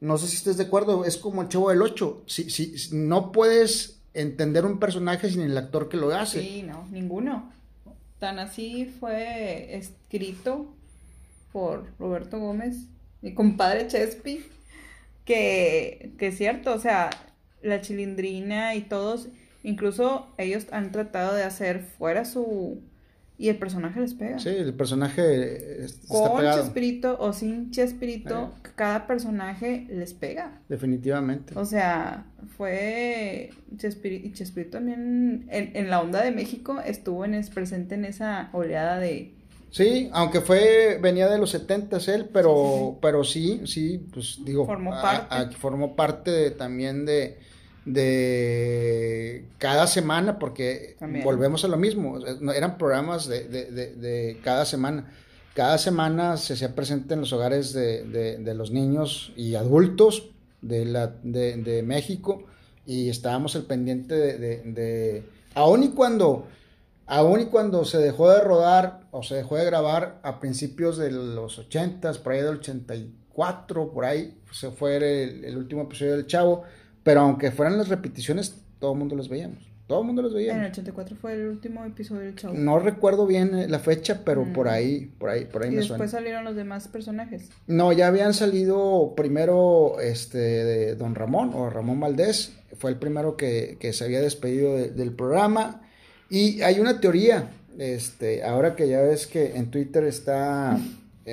no 0.00 0.18
sé 0.18 0.26
si 0.28 0.36
estés 0.36 0.56
de 0.56 0.64
acuerdo, 0.64 1.04
es 1.04 1.16
como 1.16 1.42
el 1.42 1.48
Chavo 1.48 1.70
del 1.70 1.82
8, 1.82 2.24
si, 2.26 2.50
si, 2.50 2.78
si 2.78 2.96
no 2.96 3.32
puedes 3.32 4.00
entender 4.14 4.64
un 4.64 4.78
personaje 4.78 5.30
sin 5.30 5.42
el 5.42 5.56
actor 5.56 5.88
que 5.88 5.96
lo 5.96 6.14
hace. 6.14 6.40
Sí, 6.42 6.62
no, 6.62 6.86
ninguno. 6.90 7.52
Tan 8.18 8.38
así 8.38 8.92
fue 9.00 9.76
escrito 9.76 10.74
por 11.52 11.86
Roberto 11.98 12.38
Gómez, 12.38 12.76
mi 13.22 13.34
compadre 13.34 13.86
Chespi, 13.86 14.44
que, 15.24 16.12
que 16.18 16.28
es 16.28 16.36
cierto, 16.36 16.74
o 16.74 16.78
sea, 16.78 17.10
la 17.62 17.80
chilindrina 17.80 18.74
y 18.74 18.82
todos, 18.82 19.28
incluso 19.62 20.28
ellos 20.38 20.66
han 20.72 20.92
tratado 20.92 21.34
de 21.34 21.44
hacer 21.44 21.80
fuera 21.80 22.24
su... 22.24 22.82
Y 23.42 23.48
el 23.48 23.56
personaje 23.56 24.00
les 24.00 24.12
pega. 24.12 24.38
Sí, 24.38 24.50
el 24.50 24.74
personaje 24.74 25.22
eh, 25.22 25.84
está 25.86 26.06
Con 26.08 26.36
pegado, 26.36 26.60
Chespirito 26.62 27.16
o 27.18 27.32
sin 27.32 27.70
Chespirito, 27.70 28.52
Eh. 28.54 28.68
cada 28.76 29.06
personaje 29.06 29.86
les 29.88 30.12
pega. 30.12 30.60
definitivamente. 30.68 31.54
O 31.58 31.64
sea, 31.64 32.26
fue 32.58 33.50
Chespirito, 33.78 34.26
y 34.28 34.32
Chespirito 34.32 34.72
también 34.72 35.46
en, 35.50 35.74
en 35.74 35.88
la 35.88 36.02
onda 36.02 36.22
de 36.22 36.32
México 36.32 36.80
estuvo 36.84 37.24
en, 37.24 37.32
es 37.34 37.48
presente 37.48 37.94
en 37.94 38.04
esa 38.04 38.50
oleada 38.52 38.98
de... 38.98 39.34
Sí, 39.70 40.10
aunque 40.12 40.40
fue, 40.42 40.98
venía 41.00 41.28
de 41.28 41.38
los 41.38 41.50
70 41.50 41.96
él, 42.08 42.28
pero 42.32 42.52
Sí, 42.52 42.72
sí, 42.72 42.92
sí. 42.92 42.98
pero 43.00 43.24
sí, 43.24 43.60
sí, 43.66 44.06
pues 44.12 44.38
digo, 44.44 44.66
Formó 44.66 44.92
a- 44.94 45.00
parte. 45.02 45.34
a- 45.34 45.50
formó 45.52 45.96
parte 45.96 46.30
de- 46.30 46.50
también 46.50 47.06
de, 47.06 47.38
de 47.84 49.44
cada 49.58 49.86
semana, 49.86 50.38
porque 50.38 50.96
También. 50.98 51.24
volvemos 51.24 51.64
a 51.64 51.68
lo 51.68 51.76
mismo, 51.76 52.18
eran 52.54 52.78
programas 52.78 53.26
de, 53.28 53.44
de- 53.48 53.70
de- 53.70 53.94
de 53.94 54.40
cada 54.42 54.64
semana. 54.64 55.12
Cada 55.54 55.78
semana 55.78 56.36
se 56.36 56.54
hacía 56.54 56.74
presente 56.74 57.14
en 57.14 57.20
los 57.20 57.32
hogares 57.32 57.72
de, 57.72 58.54
los 58.54 58.70
niños 58.70 59.32
y 59.36 59.56
adultos 59.56 60.30
de, 60.62 60.84
la, 60.84 61.08
de, 61.22 61.82
México 61.84 62.44
y 62.86 63.08
estábamos 63.08 63.56
al 63.56 63.64
pendiente 63.64 64.14
de, 64.14 65.22
aun 65.54 65.82
y 65.82 65.88
cuando 65.90 66.46
aun 67.06 67.40
y 67.40 67.46
cuando 67.46 67.84
se 67.84 67.98
dejó 67.98 68.30
de 68.30 68.40
rodar 68.40 69.00
o 69.10 69.22
se 69.24 69.34
dejó 69.34 69.56
de 69.56 69.64
grabar 69.64 70.20
a 70.22 70.38
principios 70.38 70.96
de 70.96 71.10
los 71.10 71.58
80 71.58 72.12
por 72.22 72.32
ahí 72.32 72.40
del 72.42 72.56
84 72.58 73.92
por 73.92 74.04
ahí 74.04 74.38
se 74.52 74.70
fue 74.70 74.96
el, 74.96 75.44
el 75.44 75.56
último 75.56 75.82
episodio 75.82 76.12
del 76.12 76.26
Chavo 76.28 76.62
pero 77.02 77.20
aunque 77.20 77.50
fueran 77.50 77.76
las 77.78 77.88
repeticiones 77.88 78.56
todo 78.78 78.92
el 78.92 78.98
mundo 78.98 79.16
los 79.16 79.28
veíamos 79.28 79.68
todo 79.86 80.02
el 80.02 80.06
mundo 80.06 80.22
los 80.22 80.30
En 80.32 80.38
el 80.38 80.44
veíamos 80.46 80.70
84 80.70 81.16
fue 81.16 81.32
el 81.32 81.48
último 81.48 81.84
episodio 81.84 82.20
del 82.22 82.36
show. 82.36 82.52
no 82.54 82.78
recuerdo 82.78 83.26
bien 83.26 83.54
eh, 83.58 83.66
la 83.68 83.80
fecha 83.80 84.22
pero 84.24 84.44
Mm. 84.44 84.52
por 84.52 84.68
ahí 84.68 85.10
por 85.18 85.30
ahí 85.30 85.44
por 85.46 85.62
ahí 85.64 85.68
y 85.68 85.72
me 85.72 85.76
después 85.78 85.98
suena 85.98 86.10
salieron 86.10 86.44
los 86.44 86.54
demás 86.54 86.86
personajes. 86.88 87.48
no, 87.66 87.92
ya 87.92 88.06
habían 88.06 88.32
salido 88.32 89.14
primero 89.16 89.98
este 90.00 90.38
de 90.38 90.94
Don 90.94 91.14
Ramón 91.16 91.50
o 91.54 91.70
Ramón 91.70 91.98
Valdés, 91.98 92.52
fue 92.78 92.90
el 92.92 92.98
primero 92.98 93.36
que, 93.36 93.76
que 93.80 93.92
se 93.92 94.04
había 94.04 94.20
despedido 94.20 94.76
de- 94.76 94.90
del 94.90 95.12
programa. 95.12 95.82
Y 96.30 96.62
hay 96.62 96.78
una 96.78 97.00
teoría, 97.00 97.50
este, 97.76 98.44
ahora 98.44 98.76
que 98.76 98.88
ya 98.88 99.00
ves 99.00 99.26
que 99.26 99.56
en 99.56 99.72
Twitter 99.72 100.04
está 100.04 100.78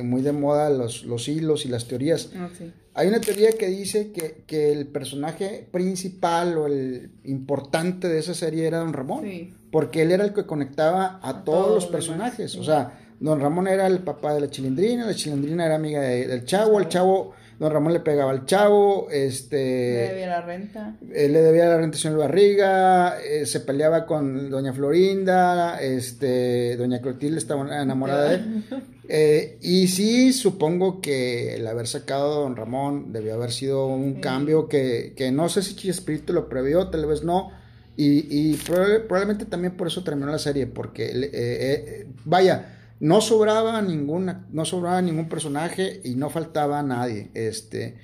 muy 0.03 0.21
de 0.21 0.31
moda 0.31 0.69
los, 0.69 1.03
los 1.03 1.27
hilos 1.27 1.65
y 1.65 1.69
las 1.69 1.87
teorías. 1.87 2.31
Ah, 2.35 2.49
sí. 2.57 2.71
Hay 2.93 3.07
una 3.07 3.21
teoría 3.21 3.51
que 3.51 3.67
dice 3.67 4.11
que, 4.11 4.43
que 4.47 4.71
el 4.71 4.87
personaje 4.87 5.67
principal 5.71 6.57
o 6.57 6.65
el 6.67 7.11
importante 7.25 8.07
de 8.07 8.19
esa 8.19 8.33
serie 8.33 8.65
era 8.65 8.79
Don 8.79 8.93
Ramón. 8.93 9.23
Sí. 9.23 9.53
Porque 9.71 10.01
él 10.01 10.11
era 10.11 10.23
el 10.25 10.33
que 10.33 10.45
conectaba 10.45 11.19
a, 11.21 11.29
A 11.29 11.43
todos 11.43 11.65
todos 11.65 11.75
los 11.75 11.85
personajes. 11.87 12.51
sí. 12.53 12.59
O 12.59 12.63
sea, 12.63 12.99
Don 13.19 13.39
Ramón 13.39 13.67
era 13.67 13.87
el 13.87 13.99
papá 13.99 14.33
de 14.33 14.41
la 14.41 14.49
chilindrina, 14.49 15.05
la 15.05 15.13
chilindrina 15.15 15.65
era 15.65 15.75
amiga 15.75 16.01
de- 16.01 16.27
del 16.27 16.45
chavo, 16.45 16.79
el 16.79 16.87
chavo, 16.87 17.33
Don 17.59 17.71
Ramón 17.71 17.91
le 17.93 17.99
pegaba 18.01 18.31
al 18.31 18.45
chavo, 18.45 19.07
Le 19.09 19.25
este, 19.27 19.55
debía 19.57 20.27
la 20.27 20.41
renta. 20.41 20.95
él 21.13 21.33
le 21.33 21.41
debía 21.41 21.65
la 21.65 21.77
rentación 21.77 22.13
de 22.13 22.19
barriga, 22.19 23.19
eh, 23.21 23.45
se 23.47 23.59
peleaba 23.61 24.05
con 24.05 24.49
Doña 24.51 24.73
Florinda, 24.73 25.81
este, 25.81 26.77
Doña 26.77 27.01
Clotilde 27.01 27.37
estaba 27.37 27.81
enamorada 27.81 28.29
de 28.29 28.35
él. 28.35 28.63
Eh, 29.09 29.57
y 29.61 29.87
sí, 29.87 30.33
supongo 30.33 30.99
que 30.99 31.55
el 31.55 31.65
haber 31.65 31.87
sacado 31.87 32.29
a 32.33 32.39
Don 32.41 32.57
Ramón 32.57 33.13
debió 33.13 33.35
haber 33.35 33.53
sido 33.53 33.87
un 33.87 34.15
Sí. 34.15 34.19
cambio 34.19 34.67
que, 34.67 35.13
que 35.15 35.31
no 35.31 35.47
sé 35.47 35.61
si 35.61 35.77
Chespirito 35.77 36.33
lo 36.33 36.49
previó, 36.49 36.89
tal 36.89 37.05
vez 37.05 37.23
no. 37.23 37.49
Y, 37.95 38.27
y 38.29 38.55
probable- 38.57 38.99
probablemente 39.07 39.45
también 39.45 39.77
por 39.77 39.87
eso 39.87 40.03
terminó 40.03 40.29
la 40.29 40.39
serie, 40.39 40.67
porque 40.67 41.05
eh, 41.05 41.29
eh, 41.33 42.07
vaya, 42.25 42.76
no 42.99 43.21
sobraba 43.21 43.81
ninguna, 43.81 44.45
no 44.51 44.65
sobraba 44.65 45.01
ningún 45.01 45.29
personaje 45.29 46.01
y 46.03 46.15
no 46.15 46.29
faltaba 46.29 46.81
nadie. 46.83 47.29
Este, 47.33 47.97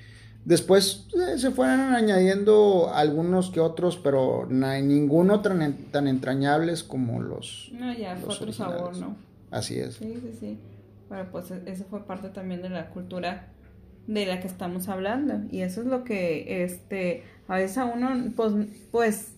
después 0.44 1.06
eh, 1.14 1.38
se 1.38 1.50
fueron 1.50 1.94
añadiendo 1.94 2.92
algunos 2.94 3.50
que 3.50 3.60
otros, 3.60 3.96
pero 3.96 4.46
na- 4.48 4.78
ninguno 4.80 5.40
tan, 5.40 5.74
tan 5.90 6.06
entrañables 6.08 6.82
como 6.82 7.20
los. 7.20 7.70
No, 7.72 7.92
ya 7.92 8.16
fue 8.16 8.34
otro 8.34 8.52
sabor, 8.52 8.96
¿no? 8.96 9.16
Así 9.50 9.78
es. 9.78 9.94
Sí, 9.96 10.14
sí, 10.22 10.36
sí. 10.38 10.58
Bueno, 11.08 11.28
pues 11.30 11.50
e- 11.50 11.62
eso 11.66 11.84
fue 11.90 12.04
parte 12.06 12.28
también 12.28 12.62
de 12.62 12.70
la 12.70 12.90
cultura 12.90 13.48
de 14.06 14.26
la 14.26 14.40
que 14.40 14.46
estamos 14.48 14.88
hablando. 14.88 15.40
Y 15.50 15.60
eso 15.62 15.80
es 15.80 15.86
lo 15.86 16.04
que, 16.04 16.64
este, 16.64 17.24
a 17.48 17.56
veces 17.56 17.78
a 17.78 17.84
uno, 17.86 18.32
pues, 18.36 18.52
pues, 18.90 19.28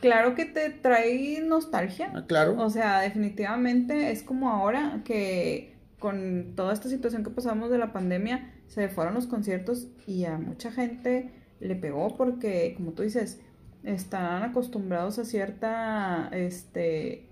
claro 0.00 0.34
que 0.34 0.44
te 0.44 0.70
trae 0.70 1.40
nostalgia. 1.40 2.10
Ah, 2.14 2.24
claro. 2.26 2.56
O 2.58 2.70
sea, 2.70 3.00
definitivamente 3.00 4.10
es 4.10 4.22
como 4.22 4.50
ahora 4.50 5.02
que 5.04 5.78
con 5.98 6.52
toda 6.54 6.72
esta 6.72 6.88
situación 6.88 7.24
que 7.24 7.30
pasamos 7.30 7.70
de 7.70 7.78
la 7.78 7.92
pandemia, 7.92 8.52
se 8.68 8.88
fueron 8.88 9.14
los 9.14 9.26
conciertos 9.26 9.88
y 10.06 10.24
a 10.24 10.38
mucha 10.38 10.70
gente 10.70 11.30
le 11.60 11.74
pegó 11.74 12.16
porque, 12.16 12.74
como 12.76 12.92
tú 12.92 13.02
dices, 13.02 13.40
están 13.82 14.42
acostumbrados 14.42 15.18
a 15.18 15.24
cierta, 15.24 16.28
este, 16.32 17.26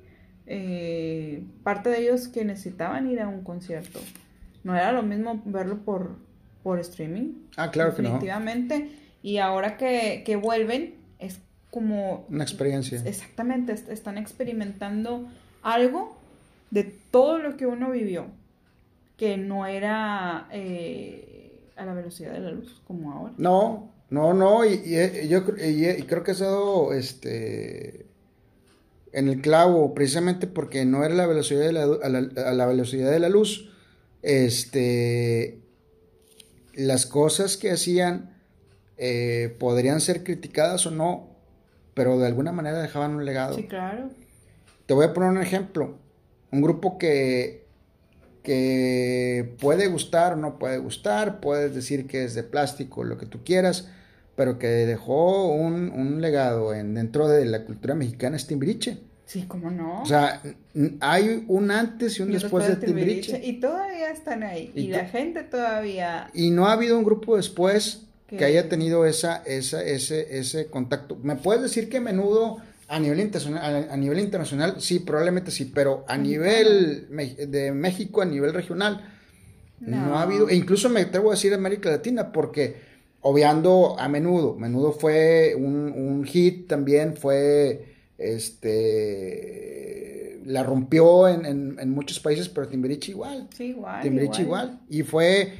eh, 0.46 1.44
parte 1.62 1.90
de 1.90 2.00
ellos 2.00 2.28
que 2.28 2.44
necesitaban 2.44 3.08
ir 3.08 3.20
a 3.20 3.28
un 3.28 3.42
concierto. 3.44 4.00
No 4.64 4.74
era 4.74 4.90
lo 4.92 5.02
mismo 5.02 5.42
verlo 5.44 5.84
por, 5.84 6.16
por 6.62 6.80
streaming. 6.80 7.34
Ah, 7.56 7.70
claro 7.70 7.94
que 7.94 8.02
no. 8.02 8.08
Definitivamente. 8.08 8.90
Y 9.22 9.38
ahora 9.38 9.76
que, 9.76 10.22
que 10.24 10.36
vuelven, 10.36 10.94
es 11.18 11.40
como 11.76 12.24
Una 12.30 12.42
experiencia. 12.42 13.02
Exactamente, 13.04 13.72
est- 13.72 13.90
están 13.90 14.16
experimentando 14.16 15.28
algo 15.62 16.16
de 16.70 16.84
todo 17.10 17.36
lo 17.38 17.58
que 17.58 17.66
uno 17.66 17.90
vivió. 17.90 18.28
que 19.18 19.36
no 19.36 19.66
era 19.66 20.48
eh, 20.52 21.52
a 21.76 21.84
la 21.84 21.92
velocidad 21.92 22.32
de 22.32 22.40
la 22.40 22.50
luz 22.50 22.80
como 22.86 23.12
ahora. 23.12 23.34
No, 23.36 23.92
no, 24.08 24.32
no, 24.32 24.64
y, 24.64 24.72
y- 24.84 25.28
yo 25.28 25.42
y, 25.62 25.86
y 26.00 26.02
creo 26.04 26.22
que 26.22 26.30
has 26.30 26.38
dado 26.38 26.94
este 26.94 28.06
en 29.12 29.28
el 29.28 29.40
clavo, 29.42 29.92
precisamente 29.92 30.46
porque 30.46 30.84
no 30.86 31.04
era 31.04 31.14
la 31.14 31.26
velocidad 31.26 31.60
de 31.60 31.72
la, 31.72 31.82
a 31.84 32.08
la, 32.08 32.18
a 32.48 32.52
la 32.54 32.66
velocidad 32.66 33.10
de 33.10 33.20
la 33.20 33.28
luz. 33.28 33.70
Este 34.22 35.60
las 36.74 37.06
cosas 37.06 37.56
que 37.58 37.70
hacían 37.70 38.34
eh, 38.98 39.54
podrían 39.58 40.00
ser 40.00 40.24
criticadas 40.24 40.86
o 40.86 40.90
no, 40.90 41.35
pero 41.96 42.18
de 42.18 42.26
alguna 42.26 42.52
manera 42.52 42.78
dejaban 42.82 43.14
un 43.14 43.24
legado. 43.24 43.56
Sí, 43.56 43.62
claro. 43.64 44.10
Te 44.84 44.92
voy 44.92 45.06
a 45.06 45.14
poner 45.14 45.30
un 45.30 45.40
ejemplo. 45.40 45.96
Un 46.52 46.60
grupo 46.60 46.98
que, 46.98 47.64
que 48.42 49.56
puede 49.58 49.86
gustar 49.86 50.34
o 50.34 50.36
no 50.36 50.58
puede 50.58 50.76
gustar, 50.76 51.40
puedes 51.40 51.74
decir 51.74 52.06
que 52.06 52.24
es 52.24 52.34
de 52.34 52.42
plástico, 52.42 53.02
lo 53.02 53.16
que 53.16 53.24
tú 53.24 53.42
quieras, 53.44 53.88
pero 54.36 54.58
que 54.58 54.66
dejó 54.66 55.48
un, 55.54 55.90
un 55.90 56.20
legado 56.20 56.74
en, 56.74 56.92
dentro 56.92 57.28
de 57.28 57.46
la 57.46 57.64
cultura 57.64 57.94
mexicana 57.94 58.36
es 58.36 58.46
Timbiriche. 58.46 58.98
Sí, 59.24 59.46
cómo 59.48 59.70
no. 59.70 60.02
O 60.02 60.06
sea, 60.06 60.42
hay 61.00 61.46
un 61.48 61.70
antes 61.70 62.18
y 62.18 62.22
un 62.22 62.28
Y 62.28 62.34
después 62.34 62.68
de 62.68 62.76
Timbiriche, 62.76 63.32
Timbiriche. 63.32 63.48
Y 63.56 63.58
todavía 63.58 64.10
están 64.10 64.42
ahí. 64.42 64.70
Y 64.74 64.88
la 64.88 65.06
gente 65.06 65.44
todavía. 65.44 66.30
Y 66.34 66.50
no 66.50 66.66
ha 66.66 66.72
habido 66.72 66.98
un 66.98 67.04
grupo 67.04 67.38
después 67.38 68.05
que 68.28 68.36
Que- 68.38 68.44
haya 68.44 68.68
tenido 68.68 69.06
esa, 69.06 69.42
esa, 69.46 69.82
ese, 69.84 70.38
ese 70.38 70.66
contacto. 70.66 71.16
¿Me 71.22 71.36
puedes 71.36 71.62
decir 71.62 71.88
que 71.88 72.00
menudo 72.00 72.56
a 72.88 72.98
nivel 73.00 73.18
internacional, 73.20 73.88
a, 73.90 73.96
nivel 73.96 74.18
internacional, 74.20 74.76
sí, 74.80 75.00
probablemente 75.00 75.50
sí, 75.50 75.70
pero 75.74 76.04
a 76.08 76.16
nivel 76.16 77.08
de 77.50 77.72
México, 77.72 78.22
a 78.22 78.24
nivel 78.24 78.52
regional, 78.54 79.12
no. 79.80 80.06
No. 80.06 80.16
ha 80.18 80.22
habido, 80.22 80.48
e 80.48 80.54
incluso 80.54 80.88
me 80.88 81.00
atrevo 81.02 81.30
a 81.30 81.34
decir 81.34 81.52
América 81.52 81.90
Latina, 81.90 82.32
porque 82.32 82.76
obviando 83.20 83.96
a 83.98 84.08
menudo, 84.08 84.54
menudo 84.54 84.92
fue 84.92 85.54
un, 85.56 85.92
un 85.92 86.24
hit 86.24 86.68
también, 86.68 87.16
fue 87.16 87.94
este 88.18 90.40
la 90.46 90.62
rompió 90.62 91.26
en, 91.28 91.44
en- 91.44 91.76
en 91.80 91.90
muchos 91.90 92.20
países, 92.20 92.48
pero 92.48 92.68
Timbiriche 92.68 93.10
igual. 93.10 93.48
Sí, 93.56 93.64
igual. 93.64 94.00
Timbiriche 94.02 94.42
igual. 94.42 94.78
Y 94.88 95.02
fue, 95.02 95.52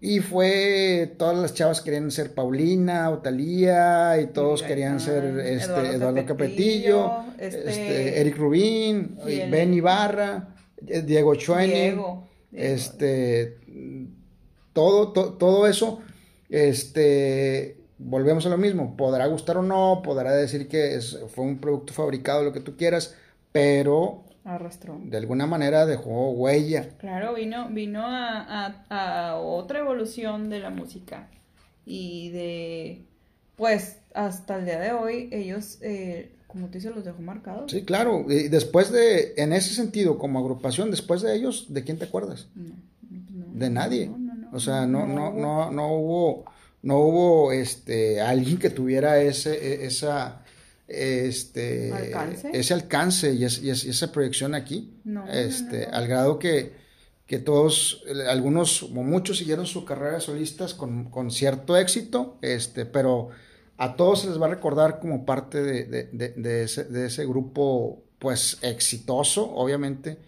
y 0.00 0.20
fue, 0.20 1.14
todas 1.18 1.36
las 1.38 1.54
chavas 1.54 1.80
querían 1.80 2.10
ser 2.10 2.34
Paulina 2.34 3.10
o 3.10 3.18
Talía, 3.18 4.20
y 4.20 4.26
todos 4.26 4.62
querían 4.62 5.00
ser 5.00 5.24
este, 5.40 5.64
Eduardo 5.64 5.92
Eduardo, 5.92 6.26
Capetillo, 6.26 7.08
Capetillo, 7.08 7.24
este, 7.38 7.70
este- 7.70 8.20
Eric 8.20 8.36
Rubín, 8.36 9.18
el- 9.26 9.50
Ben 9.50 9.72
Ibarra, 9.74 10.48
eh, 10.86 11.02
Diego 11.02 11.34
Chueni, 11.34 11.72
Diego, 11.72 12.28
Diego. 12.52 12.66
este, 12.74 13.56
todo, 14.72 15.12
to- 15.12 15.32
todo 15.34 15.66
eso, 15.66 16.00
este, 16.50 17.78
volvemos 17.98 18.44
a 18.44 18.50
lo 18.50 18.58
mismo, 18.58 18.96
podrá 18.96 19.26
gustar 19.26 19.56
o 19.56 19.62
no, 19.62 20.02
podrá 20.04 20.34
decir 20.34 20.68
que 20.68 20.94
es- 20.96 21.18
fue 21.34 21.44
un 21.44 21.58
producto 21.58 21.92
fabricado, 21.94 22.42
lo 22.44 22.52
que 22.52 22.60
tú 22.60 22.76
quieras, 22.76 23.14
pero 23.52 24.24
Arrastró. 24.46 24.98
de 25.02 25.16
alguna 25.16 25.46
manera 25.46 25.84
dejó 25.86 26.30
huella. 26.30 26.88
Claro, 26.98 27.34
vino, 27.34 27.68
vino 27.68 28.02
a, 28.06 28.66
a- 28.88 29.30
a 29.30 29.36
otra 29.38 29.80
evolución 29.80 30.48
de 30.48 30.60
la 30.60 30.70
música. 30.70 31.28
Y 31.84 32.30
de. 32.30 33.02
Pues 33.56 33.98
hasta 34.14 34.56
el 34.58 34.64
día 34.66 34.78
de 34.78 34.92
hoy, 34.92 35.28
ellos, 35.32 35.78
eh, 35.82 36.32
como 36.46 36.66
tú 36.68 36.74
dices, 36.74 36.94
los 36.94 37.04
dejó 37.04 37.20
marcados. 37.22 37.70
Sí, 37.72 37.82
claro. 37.82 38.24
Y 38.28 38.48
después 38.48 38.90
de, 38.92 39.34
en 39.36 39.52
ese 39.52 39.74
sentido, 39.74 40.18
como 40.18 40.38
agrupación, 40.38 40.90
después 40.90 41.22
de 41.22 41.34
ellos, 41.34 41.66
¿de 41.70 41.82
quién 41.82 41.98
te 41.98 42.04
acuerdas? 42.04 42.48
No, 42.54 42.74
no, 43.30 43.46
De 43.54 43.70
nadie. 43.70 44.06
no, 44.08 44.18
no, 44.18 44.34
no, 44.34 44.48
o 44.52 44.60
sea, 44.60 44.86
no, 44.86 45.06
no, 45.06 45.32
no, 45.32 45.70
no 45.70 45.92
hubo, 45.92 46.44
no 46.82 46.98
hubo, 46.98 47.52
este, 47.52 48.20
alguien 48.20 48.58
que 48.58 48.68
tuviera 48.70 49.20
ese, 49.20 49.54
e- 49.54 49.86
esa, 49.86 50.42
este, 50.88 51.92
¿Alcance? 51.92 52.50
ese 52.52 52.74
alcance 52.74 53.32
y, 53.32 53.44
es- 53.44 53.62
y 53.62 53.70
es- 53.70 53.84
y 53.84 53.90
esa 53.90 54.12
proyección 54.12 54.54
aquí, 54.54 54.94
No, 55.04 55.26
este, 55.28 55.86
no, 55.86 55.90
no. 55.92 55.96
al 55.96 56.06
grado 56.08 56.38
que, 56.38 56.72
que 57.26 57.38
todos, 57.38 58.04
algunos 58.28 58.84
o 58.84 58.88
muchos 58.88 59.38
siguieron 59.38 59.66
su 59.66 59.84
carrera 59.84 60.14
de 60.14 60.20
solistas 60.20 60.74
con, 60.74 61.10
con 61.10 61.30
cierto 61.30 61.76
éxito, 61.76 62.38
este, 62.40 62.86
pero 62.86 63.30
a 63.78 63.96
todos 63.96 64.22
se 64.22 64.28
les 64.28 64.40
va 64.40 64.46
a 64.46 64.50
recordar 64.50 65.00
como 65.00 65.24
parte 65.26 65.60
de, 65.62 65.84
de- 65.84 66.04
de- 66.12 66.28
de 66.30 66.62
ese, 66.62 66.84
de 66.84 67.06
ese 67.06 67.26
grupo, 67.26 68.02
pues, 68.18 68.58
exitoso, 68.62 69.52
obviamente, 69.54 70.18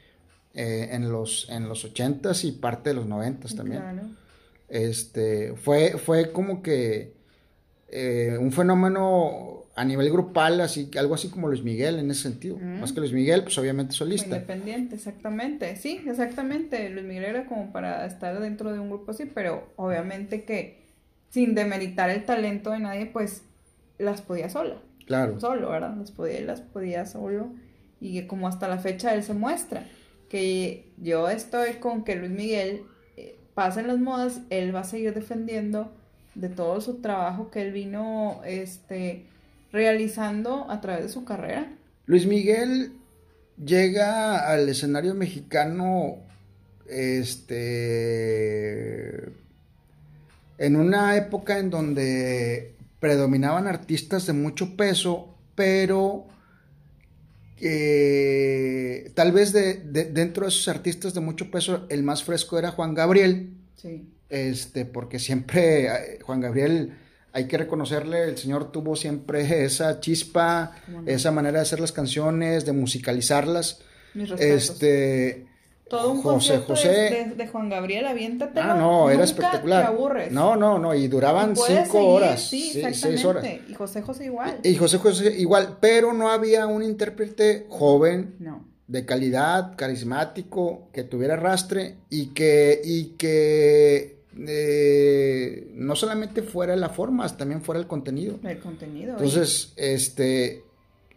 eh, 0.55 0.89
en 0.93 1.13
los 1.13 1.47
en 1.51 1.69
los 1.69 1.85
80s 1.85 2.43
y 2.45 2.53
parte 2.53 2.91
de 2.91 2.95
los 2.95 3.07
90s 3.07 3.55
también. 3.55 3.81
Claro. 3.81 4.03
Este, 4.69 5.55
fue, 5.55 5.97
fue 5.99 6.33
como 6.33 6.63
que 6.63 7.15
eh, 7.91 8.37
un 8.39 8.51
fenómeno 8.53 9.58
a 9.79 9.85
nivel 9.85 10.11
grupal, 10.11 10.61
así, 10.61 10.91
algo 10.99 11.15
así 11.15 11.29
como 11.29 11.47
Luis 11.47 11.63
Miguel 11.63 12.01
en 12.01 12.11
ese 12.11 12.23
sentido. 12.23 12.57
Mm. 12.57 12.81
Más 12.81 12.93
que 12.93 12.99
Luis 12.99 13.13
Miguel, 13.13 13.45
pues 13.45 13.57
obviamente 13.59 13.93
solista. 13.93 14.27
Independiente, 14.27 14.97
exactamente. 14.97 15.77
Sí, 15.77 16.01
exactamente. 16.05 16.91
Luis 16.91 17.07
Miguel 17.07 17.25
era 17.25 17.47
como 17.47 17.71
para 17.71 18.05
estar 18.05 18.41
dentro 18.41 18.73
de 18.73 18.81
un 18.81 18.89
grupo 18.89 19.13
así, 19.13 19.27
pero 19.27 19.73
obviamente 19.77 20.43
que 20.43 20.83
sin 21.31 21.55
demeritar 21.55 22.11
el 22.11 22.25
talento 22.25 22.73
de 22.73 22.81
nadie, 22.81 23.07
pues 23.07 23.43
las 23.99 24.21
podía 24.21 24.51
sola. 24.51 24.83
Claro. 25.07 25.39
Solo, 25.39 25.71
¿verdad? 25.71 25.95
Las 25.97 26.11
podía, 26.11 26.41
las 26.41 26.61
podía 26.61 27.07
solo. 27.07 27.53
Y 28.01 28.15
que 28.15 28.27
como 28.27 28.49
hasta 28.49 28.67
la 28.67 28.79
fecha 28.79 29.15
él 29.15 29.23
se 29.23 29.35
muestra. 29.35 29.87
Que 30.29 30.91
yo 30.97 31.29
estoy 31.29 31.75
con 31.75 32.03
que 32.03 32.17
Luis 32.17 32.33
Miguel 32.33 32.83
eh, 33.17 33.39
pasen 33.55 33.87
las 33.87 33.99
modas, 33.99 34.41
él 34.51 34.75
va 34.75 34.81
a 34.81 34.85
seguir 34.85 35.15
defendiendo 35.15 35.93
de 36.35 36.49
todo 36.49 36.81
su 36.81 37.01
trabajo 37.01 37.51
que 37.51 37.63
él 37.63 37.73
vino 37.73 38.41
este, 38.45 39.27
realizando 39.73 40.71
a 40.71 40.81
través 40.81 41.05
de 41.05 41.09
su 41.11 41.25
carrera. 41.25 41.71
Luis 42.07 42.27
Miguel 42.27 42.93
llega 43.65 44.49
al 44.51 44.69
escenario 44.69 45.15
mexicano 45.15 46.17
este 46.89 49.25
en 50.59 50.77
una 50.77 51.17
época 51.17 51.59
en 51.59 51.71
donde 51.71 52.75
predominaban 53.01 53.67
artistas 53.69 54.27
de 54.27 54.33
mucho 54.33 54.77
peso, 54.77 55.35
pero 55.55 56.27
que 57.57 59.13
tal 59.15 59.33
vez 59.33 59.53
de, 59.53 59.75
de- 59.75 60.07
dentro 60.07 60.45
de 60.45 60.49
esos 60.51 60.69
artistas 60.69 61.15
de 61.15 61.21
mucho 61.21 61.51
peso 61.51 61.87
el 61.91 62.03
más 62.03 62.25
fresco 62.25 62.59
era 62.59 62.71
Juan 62.73 62.95
Gabriel, 62.95 63.51
Sí. 63.77 64.09
este, 64.29 64.85
porque 64.85 65.19
siempre 65.21 65.87
eh, 65.87 66.19
Juan 66.23 66.41
Gabriel, 66.41 66.95
hay 67.33 67.47
que 67.47 67.59
reconocerle, 67.59 68.25
el 68.25 68.39
señor 68.39 68.73
tuvo 68.73 68.97
siempre 68.97 69.65
esa 69.65 70.01
chispa, 70.01 70.73
esa 71.07 71.31
manera 71.31 71.59
de 71.59 71.63
hacer 71.63 71.81
las 71.81 71.93
canciones, 71.93 72.65
de 72.65 72.73
musicalizarlas. 72.73 73.81
Mis. 74.15 74.31
Este, 74.33 75.47
Todo 75.89 76.11
un 76.13 76.23
José 76.23 76.59
José. 76.59 76.89
De, 76.89 77.11
de- 77.11 77.35
de 77.37 77.47
Juan 77.49 77.69
Gabriel, 77.69 78.07
aviéntatelo. 78.07 78.71
Ah, 78.73 78.75
no, 78.75 79.11
era 79.11 79.25
espectacular. 79.25 79.83
Te 79.83 79.89
aburres. 79.89 80.33
No, 80.33 80.57
no, 80.57 80.79
no, 80.79 80.95
y 80.95 81.09
duraban 81.09 81.55
cinco 81.57 81.67
seguir, 81.67 81.91
horas, 82.09 82.43
Sí, 82.43 82.73
seis 82.95 83.25
horas. 83.25 83.45
Y 83.69 83.75
José 83.75 84.03
José 84.03 84.25
igual. 84.27 84.59
Y 84.63 84.75
José 84.77 84.99
José 84.99 85.35
igual, 85.39 85.79
pero 85.81 86.13
no 86.13 86.31
había 86.31 86.67
un 86.67 86.83
intérprete 86.83 87.67
joven, 87.69 88.35
No. 88.39 88.67
de 88.87 89.05
calidad, 89.05 89.77
carismático, 89.77 90.89
que 90.93 91.05
tuviera 91.05 91.37
rastre 91.37 91.97
y 92.11 92.29
que, 92.29 92.81
y 92.85 93.15
que 93.19 94.18
eh, 94.47 95.71
no 95.75 95.97
solamente 95.97 96.43
fuera 96.43 96.77
la 96.77 96.89
forma, 96.91 97.27
también 97.37 97.63
fuera 97.63 97.81
el 97.81 97.87
contenido. 97.87 98.39
El 98.43 98.59
contenido. 98.61 99.13
Entonces, 99.13 99.73
este, 99.77 100.63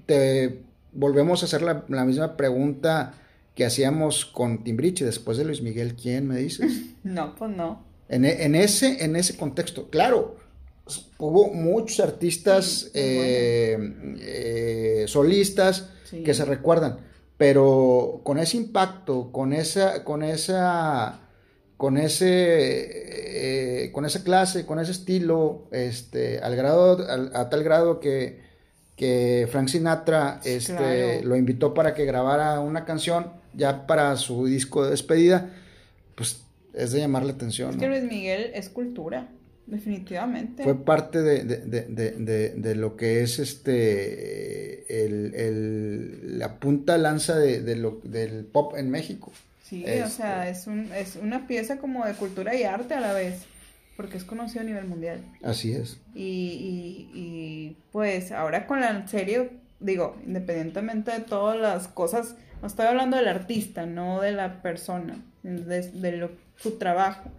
te 0.06 0.62
volvemos 0.94 1.42
a 1.42 1.46
hacer 1.46 1.62
la, 1.62 1.86
la 1.88 2.06
misma 2.06 2.36
pregunta 2.38 3.14
que 3.56 3.66
hacíamos 3.66 4.26
con 4.26 4.64
Timbriche 4.64 5.06
después 5.06 5.38
de 5.38 5.46
Luis 5.46 5.62
Miguel, 5.62 5.96
¿quién 5.96 6.28
me 6.28 6.38
dices? 6.38 6.72
No, 7.04 7.36
pues 7.36 7.52
no. 7.56 7.84
En, 8.10 8.26
e- 8.26 8.44
en 8.44 8.56
ese, 8.56 9.04
en 9.04 9.16
ese 9.16 9.36
contexto, 9.38 9.90
claro, 9.90 10.36
hubo 11.18 11.52
muchos 11.54 12.00
artistas 12.00 12.90
Sí, 12.94 13.00
muy 13.00 13.04
eh, 13.04 13.94
eh, 14.20 15.06
solistas 15.08 15.90
Sí. 16.04 16.24
que 16.24 16.34
se 16.34 16.44
recuerdan, 16.46 16.98
pero 17.38 18.20
con 18.24 18.38
ese 18.38 18.58
impacto, 18.58 19.32
con 19.32 19.54
esa, 19.54 20.04
con 20.04 20.24
esa, 20.24 21.21
con 21.82 21.98
ese, 21.98 23.86
eh, 23.86 23.92
con 23.92 24.06
esa 24.06 24.24
clase, 24.24 24.68
con 24.68 24.80
ese 24.80 24.92
estilo, 24.92 25.68
este, 25.72 26.38
al 26.38 26.56
grado, 26.56 27.10
al- 27.10 27.32
a 27.36 27.50
tal 27.50 27.64
grado 27.64 28.00
que, 28.00 28.40
que 28.96 29.48
Frank 29.52 29.68
Sinatra, 29.68 30.42
este, 30.46 30.76
Claro. 30.76 31.28
lo 31.28 31.36
invitó 31.36 31.74
para 31.74 31.96
que 31.96 32.06
grabara 32.06 32.60
una 32.60 32.86
canción 32.86 33.32
ya 33.56 33.88
para 33.88 34.16
su 34.18 34.46
disco 34.46 34.84
de 34.84 34.92
despedida, 34.92 35.50
pues 36.14 36.44
es 36.76 36.92
de 36.92 37.00
llamar 37.00 37.26
la 37.26 37.32
atención. 37.32 37.72
Es 37.72 37.78
que 37.78 37.88
Luis 37.88 38.04
Miguel 38.04 38.52
es 38.54 38.70
cultura. 38.70 39.30
Definitivamente. 39.66 40.64
Fue 40.64 40.76
parte 40.86 41.24
de, 41.24 41.44
de- 41.46 41.58
de- 41.66 41.86
de- 41.88 42.12
de- 42.12 42.50
de 42.50 42.76
lo 42.76 42.96
que 42.96 43.22
es 43.24 43.40
este 43.40 45.04
el, 45.06 45.34
el- 45.34 46.38
la 46.38 46.60
punta 46.60 46.98
lanza 47.00 47.38
de, 47.40 47.62
de 47.62 47.76
lo, 47.76 48.02
del 48.04 48.46
pop 48.46 48.76
en 48.78 48.92
México. 48.92 49.32
Sí, 49.72 49.86
o 50.04 50.10
sea, 50.10 50.50
es, 50.50 50.68
un, 50.68 50.92
es 50.94 51.16
una 51.16 51.48
pieza 51.48 51.78
como 51.78 52.06
de 52.06 52.14
cultura 52.14 52.54
y 52.56 52.64
arte 52.64 52.94
a 52.94 53.00
la 53.00 53.14
vez, 53.14 53.44
porque 53.96 54.18
es 54.18 54.26
conocido 54.26 54.62
a 54.62 54.64
nivel 54.66 54.86
mundial. 54.86 55.22
Así 55.44 55.72
es. 55.72 55.98
Y, 56.14 56.22
y, 56.24 57.12
y, 57.18 57.78
pues 57.94 58.32
ahora 58.34 58.68
con 58.68 58.82
la 58.82 59.08
serie, 59.08 59.50
digo, 59.80 60.18
independientemente 60.28 61.12
de 61.12 61.20
todas 61.22 61.58
las 61.58 61.88
cosas, 61.88 62.36
no 62.62 62.68
estoy 62.68 62.86
hablando 62.88 63.16
del 63.16 63.30
artista, 63.30 63.86
no 63.86 64.20
de 64.20 64.34
la 64.34 64.62
persona, 64.62 65.16
de, 65.44 65.82
de 65.90 66.12
lo- 66.18 66.32
su 66.58 66.78
trabajo. 66.78 67.32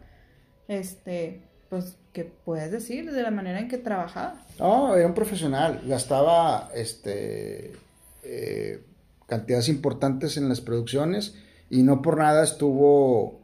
Este, 0.68 1.43
pues, 1.68 1.97
¿qué 2.12 2.24
puedes 2.24 2.70
decir 2.70 3.12
de 3.12 3.22
la 3.22 3.30
manera 3.30 3.61
en 3.61 3.68
que 3.68 3.78
trabajaba? 3.78 4.43
No, 4.59 4.97
era 4.97 5.07
un 5.07 5.14
profesional, 5.14 5.83
gastaba 5.87 6.70
este 6.74 7.72
eh, 8.24 8.80
cantidades 9.26 9.68
importantes 9.68 10.37
en 10.37 10.49
las 10.49 10.61
producciones 10.61 11.35
y 11.73 11.83
no 11.83 12.03
por 12.03 12.18
nada 12.18 12.45
estuvo 12.45 13.41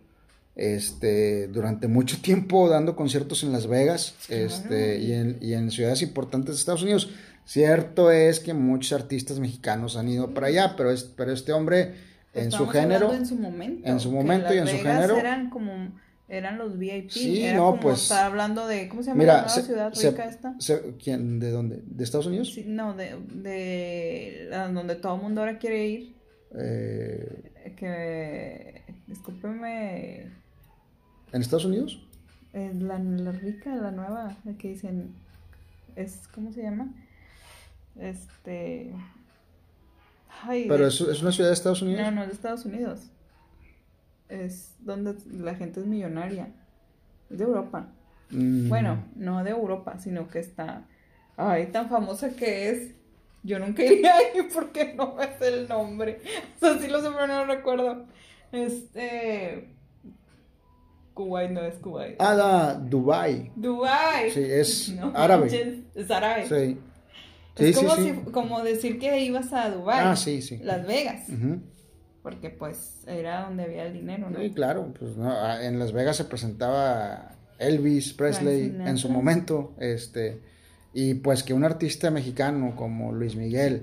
este 0.55 1.47
durante 1.49 1.87
mucho 1.89 2.21
tiempo 2.21 2.69
dando 2.69 2.97
conciertos 2.97 3.43
en 3.45 3.53
Las 3.53 3.67
Vegas 3.67 4.15
Claro. 4.27 4.45
este 4.45 4.99
y 4.99 5.13
en, 5.13 5.39
y 5.41 5.55
en 5.55 5.71
ciudades 5.71 6.03
importantes 6.03 6.55
de 6.55 6.59
Estados 6.61 6.83
Unidos. 6.83 7.11
Cierto 7.45 8.11
es 8.11 8.41
que 8.41 8.53
muchos 8.55 8.93
artistas 8.93 9.39
mexicanos 9.41 9.97
han 9.97 10.09
ido 10.09 10.35
para 10.35 10.49
allá, 10.49 10.75
pero 10.77 10.91
es, 10.91 11.05
pero 11.05 11.33
este 11.33 11.53
hombre 11.53 11.95
en 12.35 12.53
su 12.53 12.67
género 12.69 13.15
En 13.15 13.25
su 13.25 13.37
momento. 13.37 13.89
en 13.89 14.01
su 14.01 14.13
momento 14.13 14.53
y 14.53 14.59
en 14.59 14.67
su 14.67 14.77
género. 14.77 15.17
Eran 15.17 15.49
como, 15.49 15.73
eran 16.29 16.59
los 16.59 16.77
VIP. 16.77 17.11
Sí, 17.11 17.43
era 17.43 17.57
no, 17.57 17.71
como 17.71 17.81
pues, 17.81 18.03
estar 18.03 18.27
hablando 18.27 18.67
de, 18.67 18.89
¿cómo 18.89 19.03
se 19.03 19.09
llama 19.11 19.23
la 19.25 19.33
Mira, 19.33 19.35
nueva 19.45 19.49
se- 19.49 19.63
ciudad 19.63 19.93
se- 19.95 20.09
esta? 20.09 20.55
se- 20.59 20.97
¿quién? 21.03 21.39
¿De 21.41 21.51
dónde? 21.51 21.81
¿De 21.87 22.05
Estados 22.05 22.27
Unidos? 22.27 22.53
Sí, 22.53 22.65
no, 22.67 22.95
de, 22.95 23.17
de 23.33 24.49
donde 24.75 24.97
todo 24.97 25.15
el 25.17 25.23
mundo 25.23 25.41
ahora 25.41 25.59
quiere 25.59 25.87
ir. 25.89 26.17
Eh, 26.59 27.43
Que, 27.79 28.83
discúlpeme, 29.07 30.23
¿En 31.33 31.41
Estados 31.43 31.65
Unidos? 31.65 32.05
eh, 32.53 32.73
la, 32.75 32.99
la 32.99 33.31
rica, 33.33 33.75
la 33.77 33.91
nueva, 33.93 34.37
la 34.45 34.53
que 34.55 34.69
dicen, 34.69 35.15
es, 35.95 36.27
¿cómo 36.35 36.53
se 36.53 36.63
llama? 36.63 36.89
Este, 38.01 38.93
ay, 40.43 40.67
Pero 40.69 40.83
de- 40.85 40.89
es, 40.89 41.01
es 41.01 41.23
una 41.23 41.33
ciudad 41.33 41.51
de 41.51 41.55
Estados 41.55 41.83
Unidos. 41.83 42.01
no, 42.03 42.11
no 42.11 42.23
es 42.23 42.29
de 42.29 42.35
Estados 42.35 42.65
Unidos, 42.65 43.01
es 44.29 44.75
donde 44.81 45.15
la 45.33 45.55
gente 45.55 45.81
es 45.81 45.87
millonaria, 45.87 46.49
es 47.31 47.39
de 47.39 47.45
Europa. 47.45 47.89
Mm, 48.31 48.69
Bueno, 48.69 49.05
no 49.17 49.43
de 49.45 49.51
Europa, 49.51 49.99
sino 49.99 50.29
que 50.29 50.39
está, 50.41 50.85
ay, 51.37 51.67
tan 51.73 51.89
famosa 51.89 52.31
que 52.31 52.71
es. 52.71 52.95
Yo 53.43 53.59
nunca 53.59 53.85
iría 53.85 54.17
ahí 54.17 54.43
porque 54.55 54.95
no 54.95 55.15
me 55.15 55.27
sé 55.39 55.49
el 55.49 55.69
nombre. 55.69 56.21
O 56.57 56.59
sea, 56.61 56.79
sí 56.79 56.89
lo 56.89 57.01
sé, 57.01 57.09
pero 57.13 57.27
no 57.27 57.45
lo 57.45 57.55
recuerdo. 57.55 58.07
Este. 58.53 59.75
Kuwait 61.15 61.51
no 61.51 61.63
es 61.63 61.75
Kuwait. 61.77 62.17
Ah, 62.21 62.35
da, 62.37 62.75
Dubai. 62.75 63.51
Dubai. 63.57 64.31
Sí, 64.31 64.41
es 64.45 64.89
No 65.01 65.13
árabe. 65.15 65.83
Es 65.95 66.11
árabe. 66.11 66.47
Sí. 66.47 66.79
Es 67.57 67.67
Sí, 67.67 67.73
sí, 67.73 67.85
como, 67.87 67.97
sí. 67.97 68.03
si- 68.25 68.31
como 68.31 68.63
decir 68.63 68.99
que 69.01 69.19
ibas 69.21 69.53
a 69.53 69.69
Dubai. 69.71 69.99
Ah, 70.01 70.15
sí, 70.17 70.41
sí. 70.43 70.59
Las 70.63 70.87
Vegas. 70.87 71.27
Porque 72.23 72.51
pues 72.51 73.03
era 73.07 73.43
donde 73.47 73.65
había 73.65 73.87
el 73.87 73.95
dinero, 73.95 74.31
¿no? 74.31 74.39
Sí, 74.39 74.51
claro, 74.51 74.93
pues 74.97 75.17
no, 75.17 75.31
ah, 75.33 75.65
en 75.65 75.79
Las 75.79 75.93
Vegas 75.93 76.17
se 76.17 76.25
presentaba 76.25 77.33
Elvis 77.59 78.13
Presley 78.13 78.77
en 78.85 78.97
su 78.99 79.09
momento, 79.09 79.75
este, 79.81 80.41
y 80.95 81.15
pues 81.15 81.43
que 81.43 81.55
un 81.55 81.65
artista 81.65 82.11
mexicano 82.11 82.75
como 82.77 83.13
Luis 83.13 83.37
Miguel, 83.37 83.83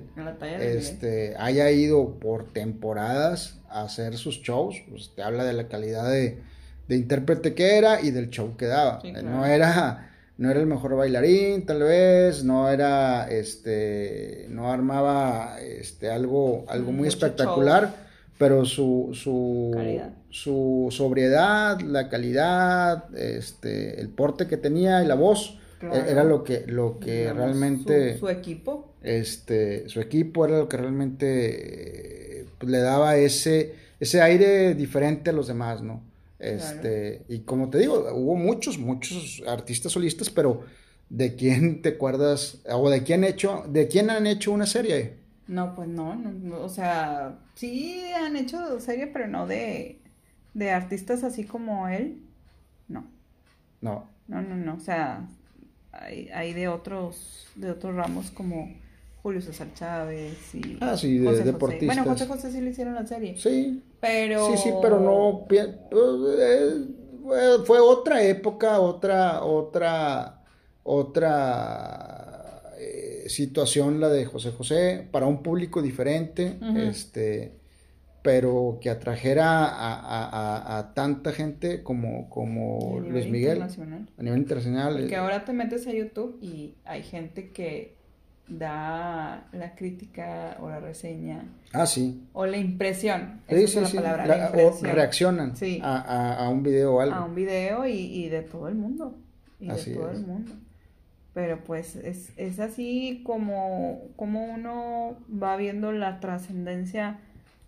este, 0.59 1.35
haya 1.37 1.69
ido 1.71 2.19
por 2.19 2.45
temporadas 2.45 3.59
a 3.69 3.83
hacer 3.83 4.17
sus 4.17 4.41
shows, 4.41 4.75
pues 4.89 5.11
te 5.15 5.21
habla 5.23 5.43
de 5.43 5.53
la 5.53 5.67
calidad 5.67 6.09
de, 6.09 6.39
de 6.87 6.95
intérprete 6.95 7.53
que 7.53 7.77
era 7.77 8.01
y 8.01 8.11
del 8.11 8.29
show 8.29 8.55
que 8.57 8.65
daba. 8.65 9.01
Sí, 9.01 9.09
Eh, 9.09 9.13
claro. 9.13 9.29
No 9.29 9.45
era, 9.45 10.11
no 10.37 10.49
era 10.51 10.59
el 10.59 10.65
mejor 10.65 10.95
bailarín, 10.95 11.65
tal 11.65 11.83
vez, 11.83 12.43
no 12.43 12.69
era, 12.69 13.27
este, 13.29 14.47
no 14.49 14.71
armaba, 14.71 15.59
este, 15.61 16.09
algo, 16.09 16.65
algo 16.67 16.91
muy 16.91 17.05
Mucho 17.05 17.09
espectacular, 17.09 17.93
pero 18.37 18.65
su, 18.65 19.11
su, 19.13 19.71
Calidad. 19.73 20.09
su 20.29 20.87
sobriedad, 20.91 21.79
la 21.81 22.09
calidad, 22.09 23.15
este, 23.17 24.01
el 24.01 24.09
porte 24.09 24.47
que 24.47 24.57
tenía 24.57 25.01
y 25.03 25.07
la 25.07 25.15
voz, 25.15 25.57
Claro. 25.79 25.95
e- 25.95 26.11
era 26.11 26.23
lo 26.23 26.43
que, 26.43 26.65
lo 26.67 26.99
que 26.99 27.19
Digamos, 27.21 27.37
realmente 27.43 28.13
Su, 28.13 28.19
su 28.19 28.29
equipo. 28.29 28.93
este, 29.03 29.87
su 29.89 29.99
equipo 30.01 30.45
era 30.45 30.57
lo 30.59 30.69
que 30.69 30.77
realmente 30.77 32.41
eh, 32.41 32.45
pues, 32.57 32.71
le 32.71 32.79
daba 32.79 33.17
ese, 33.17 33.75
ese 33.99 34.21
aire 34.21 34.73
diferente 34.75 35.29
a 35.29 35.33
los 35.33 35.47
demás, 35.47 35.81
¿no? 35.81 36.01
Este, 36.39 37.23
y 37.29 37.39
como 37.39 37.69
te 37.69 37.79
digo, 37.79 38.07
hubo 38.13 38.35
muchos, 38.35 38.77
muchos 38.77 39.41
artistas 39.47 39.91
solistas, 39.93 40.29
pero 40.29 40.61
¿de 41.09 41.35
quién 41.35 41.81
te 41.81 41.89
acuerdas? 41.89 42.61
O 42.71 42.89
de 42.89 43.03
quién 43.03 43.23
hecho, 43.23 43.63
de 43.67 43.87
quién 43.87 44.09
han 44.09 44.27
hecho 44.27 44.51
una 44.51 44.65
serie? 44.67 45.15
No, 45.47 45.73
pues 45.75 45.87
no, 45.87 46.15
no, 46.15 46.31
no, 46.31 46.59
o 46.61 46.69
sea, 46.69 47.39
sí 47.55 48.01
han 48.15 48.35
hecho 48.35 48.79
serie, 48.79 49.07
pero 49.07 49.27
no 49.27 49.47
de, 49.47 49.99
de 50.53 50.71
artistas 50.71 51.23
así 51.23 51.45
como 51.45 51.87
él. 51.87 52.21
No, 52.87 53.05
No. 53.81 54.09
no, 54.27 54.41
no, 54.41 54.55
no, 54.55 54.75
o 54.75 54.79
sea, 54.79 55.27
hay, 55.99 56.29
hay 56.33 56.53
de 56.53 56.67
otros, 56.67 57.47
de 57.55 57.71
otros 57.71 57.95
ramos 57.95 58.29
como 58.31 58.69
Julio 59.23 59.41
César 59.41 59.67
Chávez 59.73 60.53
y 60.53 60.77
Ah, 60.81 60.95
sí, 60.97 61.17
de 61.17 61.25
José 61.25 61.37
José. 61.39 61.51
deportistas. 61.51 61.95
Bueno, 61.97 62.11
José 62.11 62.27
José 62.27 62.51
sí 62.51 62.61
le 62.61 62.69
hicieron 62.71 62.93
la 62.95 63.07
serie, 63.07 63.37
Sí, 63.37 63.81
pero... 63.99 64.45
sí, 64.47 64.57
sí, 64.57 64.69
pero 64.81 64.99
no 64.99 65.45
eh, 65.51 66.85
fue- 67.65 67.79
otra 67.79 68.21
época, 68.23 68.79
otra, 68.79 69.43
otra, 69.43 70.43
otra 70.83 72.61
eh, 72.77 73.23
situación 73.27 73.99
la 73.99 74.09
de 74.09 74.25
José 74.25 74.51
José 74.51 75.07
para 75.11 75.25
un 75.25 75.41
público 75.41 75.81
diferente, 75.81 76.59
este, 76.75 77.53
pero 78.25 78.79
que 78.81 78.89
atrajera 78.89 79.65
a, 79.65 79.93
a- 79.99 80.25
a- 80.29 80.77
a 80.79 80.93
tanta 80.93 81.31
gente 81.31 81.83
como, 81.83 82.27
como 82.29 82.97
a 82.97 83.01
nivel 83.01 83.11
Luis 83.13 83.25
Miguel 83.29 83.51
internacional. 83.57 84.09
a 84.17 84.23
nivel 84.23 84.39
internacional. 84.39 84.97
Porque 84.99 85.13
eh, 85.13 85.17
ahora 85.17 85.45
te 85.45 85.53
metes 85.53 85.85
a 85.87 85.91
YouTube 85.93 86.37
y 86.41 86.73
hay 86.83 87.03
gente 87.03 87.51
que 87.51 87.95
da 88.47 89.47
la 89.53 89.75
crítica 89.75 90.57
o 90.59 90.69
la 90.69 90.79
reseña 90.79 91.45
Ah, 91.73 91.85
sí. 91.85 92.27
o 92.33 92.45
la 92.45 92.57
impresión. 92.57 93.41
Sí, 93.49 93.55
Esa 93.55 93.67
sí, 93.67 93.77
es 93.77 93.81
la 93.81 93.87
sí. 93.87 93.97
palabra, 93.97 94.25
La- 94.25 94.37
la 94.37 94.51
o 94.67 94.71
reaccionan 94.81 95.55
Sí. 95.55 95.79
a, 95.83 96.49
un 96.51 96.63
video 96.63 96.95
o 96.95 97.01
algo. 97.01 97.15
a 97.15 97.25
un 97.25 97.35
video 97.35 97.85
y, 97.87 97.93
y 97.93 98.29
de 98.29 98.41
todo 98.41 98.67
el 98.67 98.75
mundo. 98.75 99.15
Y 99.59 99.69
Así 99.69 99.91
de 99.91 99.97
todo 99.97 100.11
es. 100.11 100.19
el 100.19 100.27
mundo. 100.27 100.51
Pero 101.33 101.63
pues 101.63 101.95
es, 101.97 102.31
es 102.37 102.59
así 102.59 103.21
como, 103.25 104.03
como 104.15 104.45
uno 104.45 105.17
va 105.31 105.57
viendo 105.57 105.91
la 105.91 106.19
trascendencia 106.21 107.19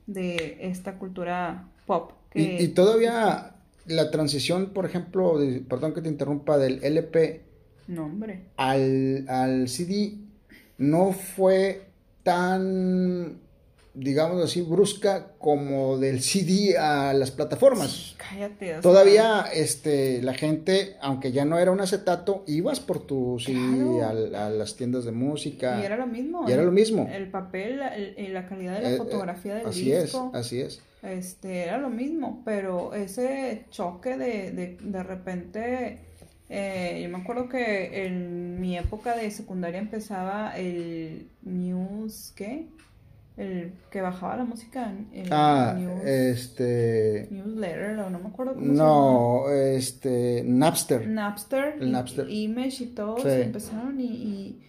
de 0.08 0.58
esta 0.62 0.98
cultura 0.98 1.68
pop. 1.86 2.12
Y, 2.34 2.58
Que, 2.58 2.64
y 2.64 2.68
todavía 2.70 3.54
la 3.86 4.12
transición, 4.12 4.72
por 4.74 4.86
ejemplo, 4.86 5.38
de- 5.38 5.62
perdón 5.62 5.94
que 5.94 6.02
te 6.02 6.10
interrumpa, 6.10 6.58
del 6.58 6.84
LP 6.84 7.42
No, 7.88 8.12
al, 8.58 9.26
al 9.30 9.70
CD 9.70 10.16
no 10.78 11.12
fue 11.14 11.84
tan, 12.24 13.40
digamos 14.00 14.44
así, 14.44 14.62
brusca 14.62 15.34
como 15.40 15.98
del 15.98 16.22
CD 16.22 16.78
a 16.78 17.14
las 17.14 17.32
plataformas. 17.32 18.16
Cállate. 18.18 18.66
o 18.66 18.74
sea, 18.74 18.82
Todavía 18.82 19.46
este, 19.54 20.22
la 20.22 20.34
gente, 20.34 20.96
aunque 21.02 21.32
ya 21.32 21.46
no 21.46 21.58
era 21.58 21.72
un 21.72 21.82
acetato, 21.82 22.44
ibas 22.48 22.80
por 22.80 23.06
tu 23.06 23.38
CD 23.40 23.58
Claro. 23.58 24.38
a, 24.38 24.50
las 24.50 24.76
tiendas 24.76 25.06
de 25.06 25.12
música. 25.12 25.80
Y 25.82 25.86
era 25.86 25.98
lo 25.98 26.08
mismo. 26.08 26.46
Y 26.48 26.52
era 26.52 26.64
lo 26.64 26.72
mismo. 26.72 27.10
El 27.12 27.30
papel, 27.32 27.82
el- 28.16 28.34
la 28.34 28.46
calidad 28.48 28.76
de 28.76 28.82
la 28.82 28.90
Eh, 28.92 28.94
eh, 28.94 28.98
fotografía 28.98 29.56
del 29.56 29.68
así 29.68 29.92
disco. 29.92 30.32
es, 30.34 30.40
así 30.40 30.62
es. 30.62 30.82
Este, 31.04 31.64
era 31.64 31.78
lo 31.78 31.90
mismo, 31.90 32.42
pero 32.46 32.94
ese 32.94 33.66
choque 33.72 34.18
de, 34.18 34.52
de, 34.52 34.78
de 34.82 35.04
repente, 35.04 36.00
eh, 36.50 37.00
yo 37.04 37.10
me 37.10 37.18
acuerdo 37.24 37.48
que 37.50 38.06
en 38.06 38.60
mi 38.60 38.78
época 38.78 39.16
de 39.16 39.30
secundaria 39.32 39.80
empezaba 39.80 40.58
el 40.58 41.28
news, 41.44 42.34
¿qué? 42.36 42.68
El 43.38 43.74
que 43.92 44.02
bajaba 44.02 44.36
la 44.36 44.46
música, 44.46 44.92
el 45.14 45.28
Ah, 45.32 45.76
news, 45.78 46.04
este... 46.04 47.28
newsletter, 47.30 48.00
o 48.00 48.10
no 48.10 48.20
me 48.20 48.28
acuerdo 48.30 48.54
cómo 48.56 48.66
se 48.66 48.72
llama. 48.74 48.84
No, 48.84 49.50
este, 49.52 50.44
Napster. 50.46 51.08
Napster, 51.08 51.76
El 51.80 51.90
y- 51.90 51.92
Napster. 51.92 52.30
y 52.30 52.44
Image 52.46 52.84
y 52.84 52.88
todos 52.88 53.22
Sí. 53.22 53.30
empezaron 53.30 54.00
y, 54.00 54.06
y, 54.06 54.62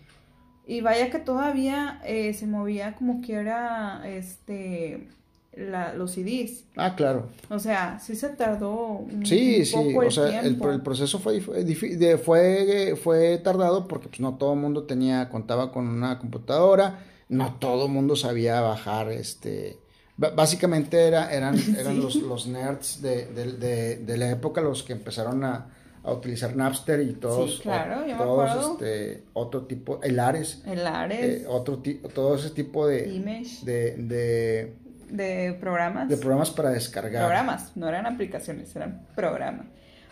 y 0.67 0.81
vaya 0.83 1.09
que 1.11 1.19
todavía 1.19 2.01
eh, 2.05 2.35
se 2.35 2.47
movía 2.47 2.95
como 2.95 3.23
quiera 3.23 4.03
este 4.05 5.09
la, 5.57 5.95
los 5.95 6.13
CDs. 6.13 6.65
Ah, 6.77 6.95
claro. 6.95 7.31
O 7.49 7.59
sea, 7.59 7.99
sí 8.01 8.15
se 8.15 8.29
tardó 8.29 8.77
un, 8.99 9.25
Sí, 9.27 9.61
un 9.61 9.65
sí, 9.65 9.75
poco 9.75 10.03
el 10.03 10.09
o 10.09 10.11
sea, 10.11 10.41
el, 10.41 10.61
el 10.63 10.83
proceso 10.83 11.19
fue, 11.19 11.41
de- 11.41 12.19
fue, 12.19 12.95
fue 13.03 13.39
tardado 13.39 13.89
porque 13.89 14.09
pues 14.09 14.21
no 14.21 14.35
todo 14.37 14.53
el 14.53 14.61
mundo 14.61 14.85
tenía, 14.85 15.29
contaba 15.31 15.73
con 15.73 15.89
una 15.89 16.19
computadora, 16.19 16.99
no 17.29 17.55
todo 17.55 17.87
el 17.87 17.93
mundo 17.93 18.17
sabía 18.17 18.61
bajar 18.61 19.11
este 19.13 19.79
Básicamente 20.17 21.07
era, 21.07 21.33
eran, 21.33 21.55
eran 21.79 22.01
los, 22.01 22.17
los 22.17 22.49
nerds 22.49 23.01
de, 23.03 23.27
de- 23.27 23.53
de- 23.53 23.97
de 23.99 24.17
la 24.17 24.31
época 24.31 24.61
los 24.61 24.83
que 24.83 24.93
empezaron 24.93 25.45
a, 25.45 25.67
a 26.03 26.13
utilizar 26.13 26.57
Napster 26.57 27.01
y 27.03 27.13
todos, 27.13 27.57
Sí, 27.57 27.61
claro, 27.63 28.01
o- 28.03 28.07
yo 28.07 28.17
me 28.17 28.25
todos 28.25 28.73
este, 28.73 29.23
otro 29.35 29.67
tipo, 29.67 30.01
el 30.03 30.19
Ares, 30.19 30.63
El 30.67 30.85
Ares, 30.85 31.43
eh, 31.43 31.47
otro 31.49 31.81
todo 32.13 32.35
ese 32.35 32.51
tipo 32.51 32.87
de, 32.89 33.09
Image, 33.15 33.65
de, 33.65 33.97
de, 33.97 34.77
de 35.11 35.53
programas. 35.61 36.09
de 36.09 36.17
programas 36.17 36.51
para 36.51 36.71
descargar. 36.71 37.23
Programas, 37.25 37.77
no 37.77 37.89
eran 37.89 38.07
aplicaciones, 38.07 38.75
eran 38.75 39.07
programas. 39.15 39.67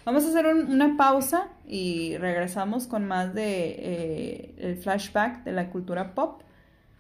Vamos 0.05 0.25
a 0.25 0.29
hacer 0.29 0.47
un- 0.47 0.71
una 0.71 0.97
pausa 0.97 1.49
y 1.67 2.17
regresamos 2.19 2.87
con 2.87 3.05
más 3.07 3.35
de 3.35 3.75
eh, 3.77 4.55
el 4.59 4.77
flashback 4.77 5.43
de 5.43 5.51
la 5.51 5.69
cultura 5.71 6.15
pop. 6.15 6.43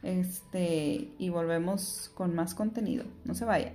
Este, 0.02 1.08
y 1.18 1.28
volvemos 1.30 2.10
con 2.14 2.34
más 2.34 2.54
contenido. 2.54 3.04
No 3.24 3.34
se 3.34 3.44
vaya. 3.44 3.72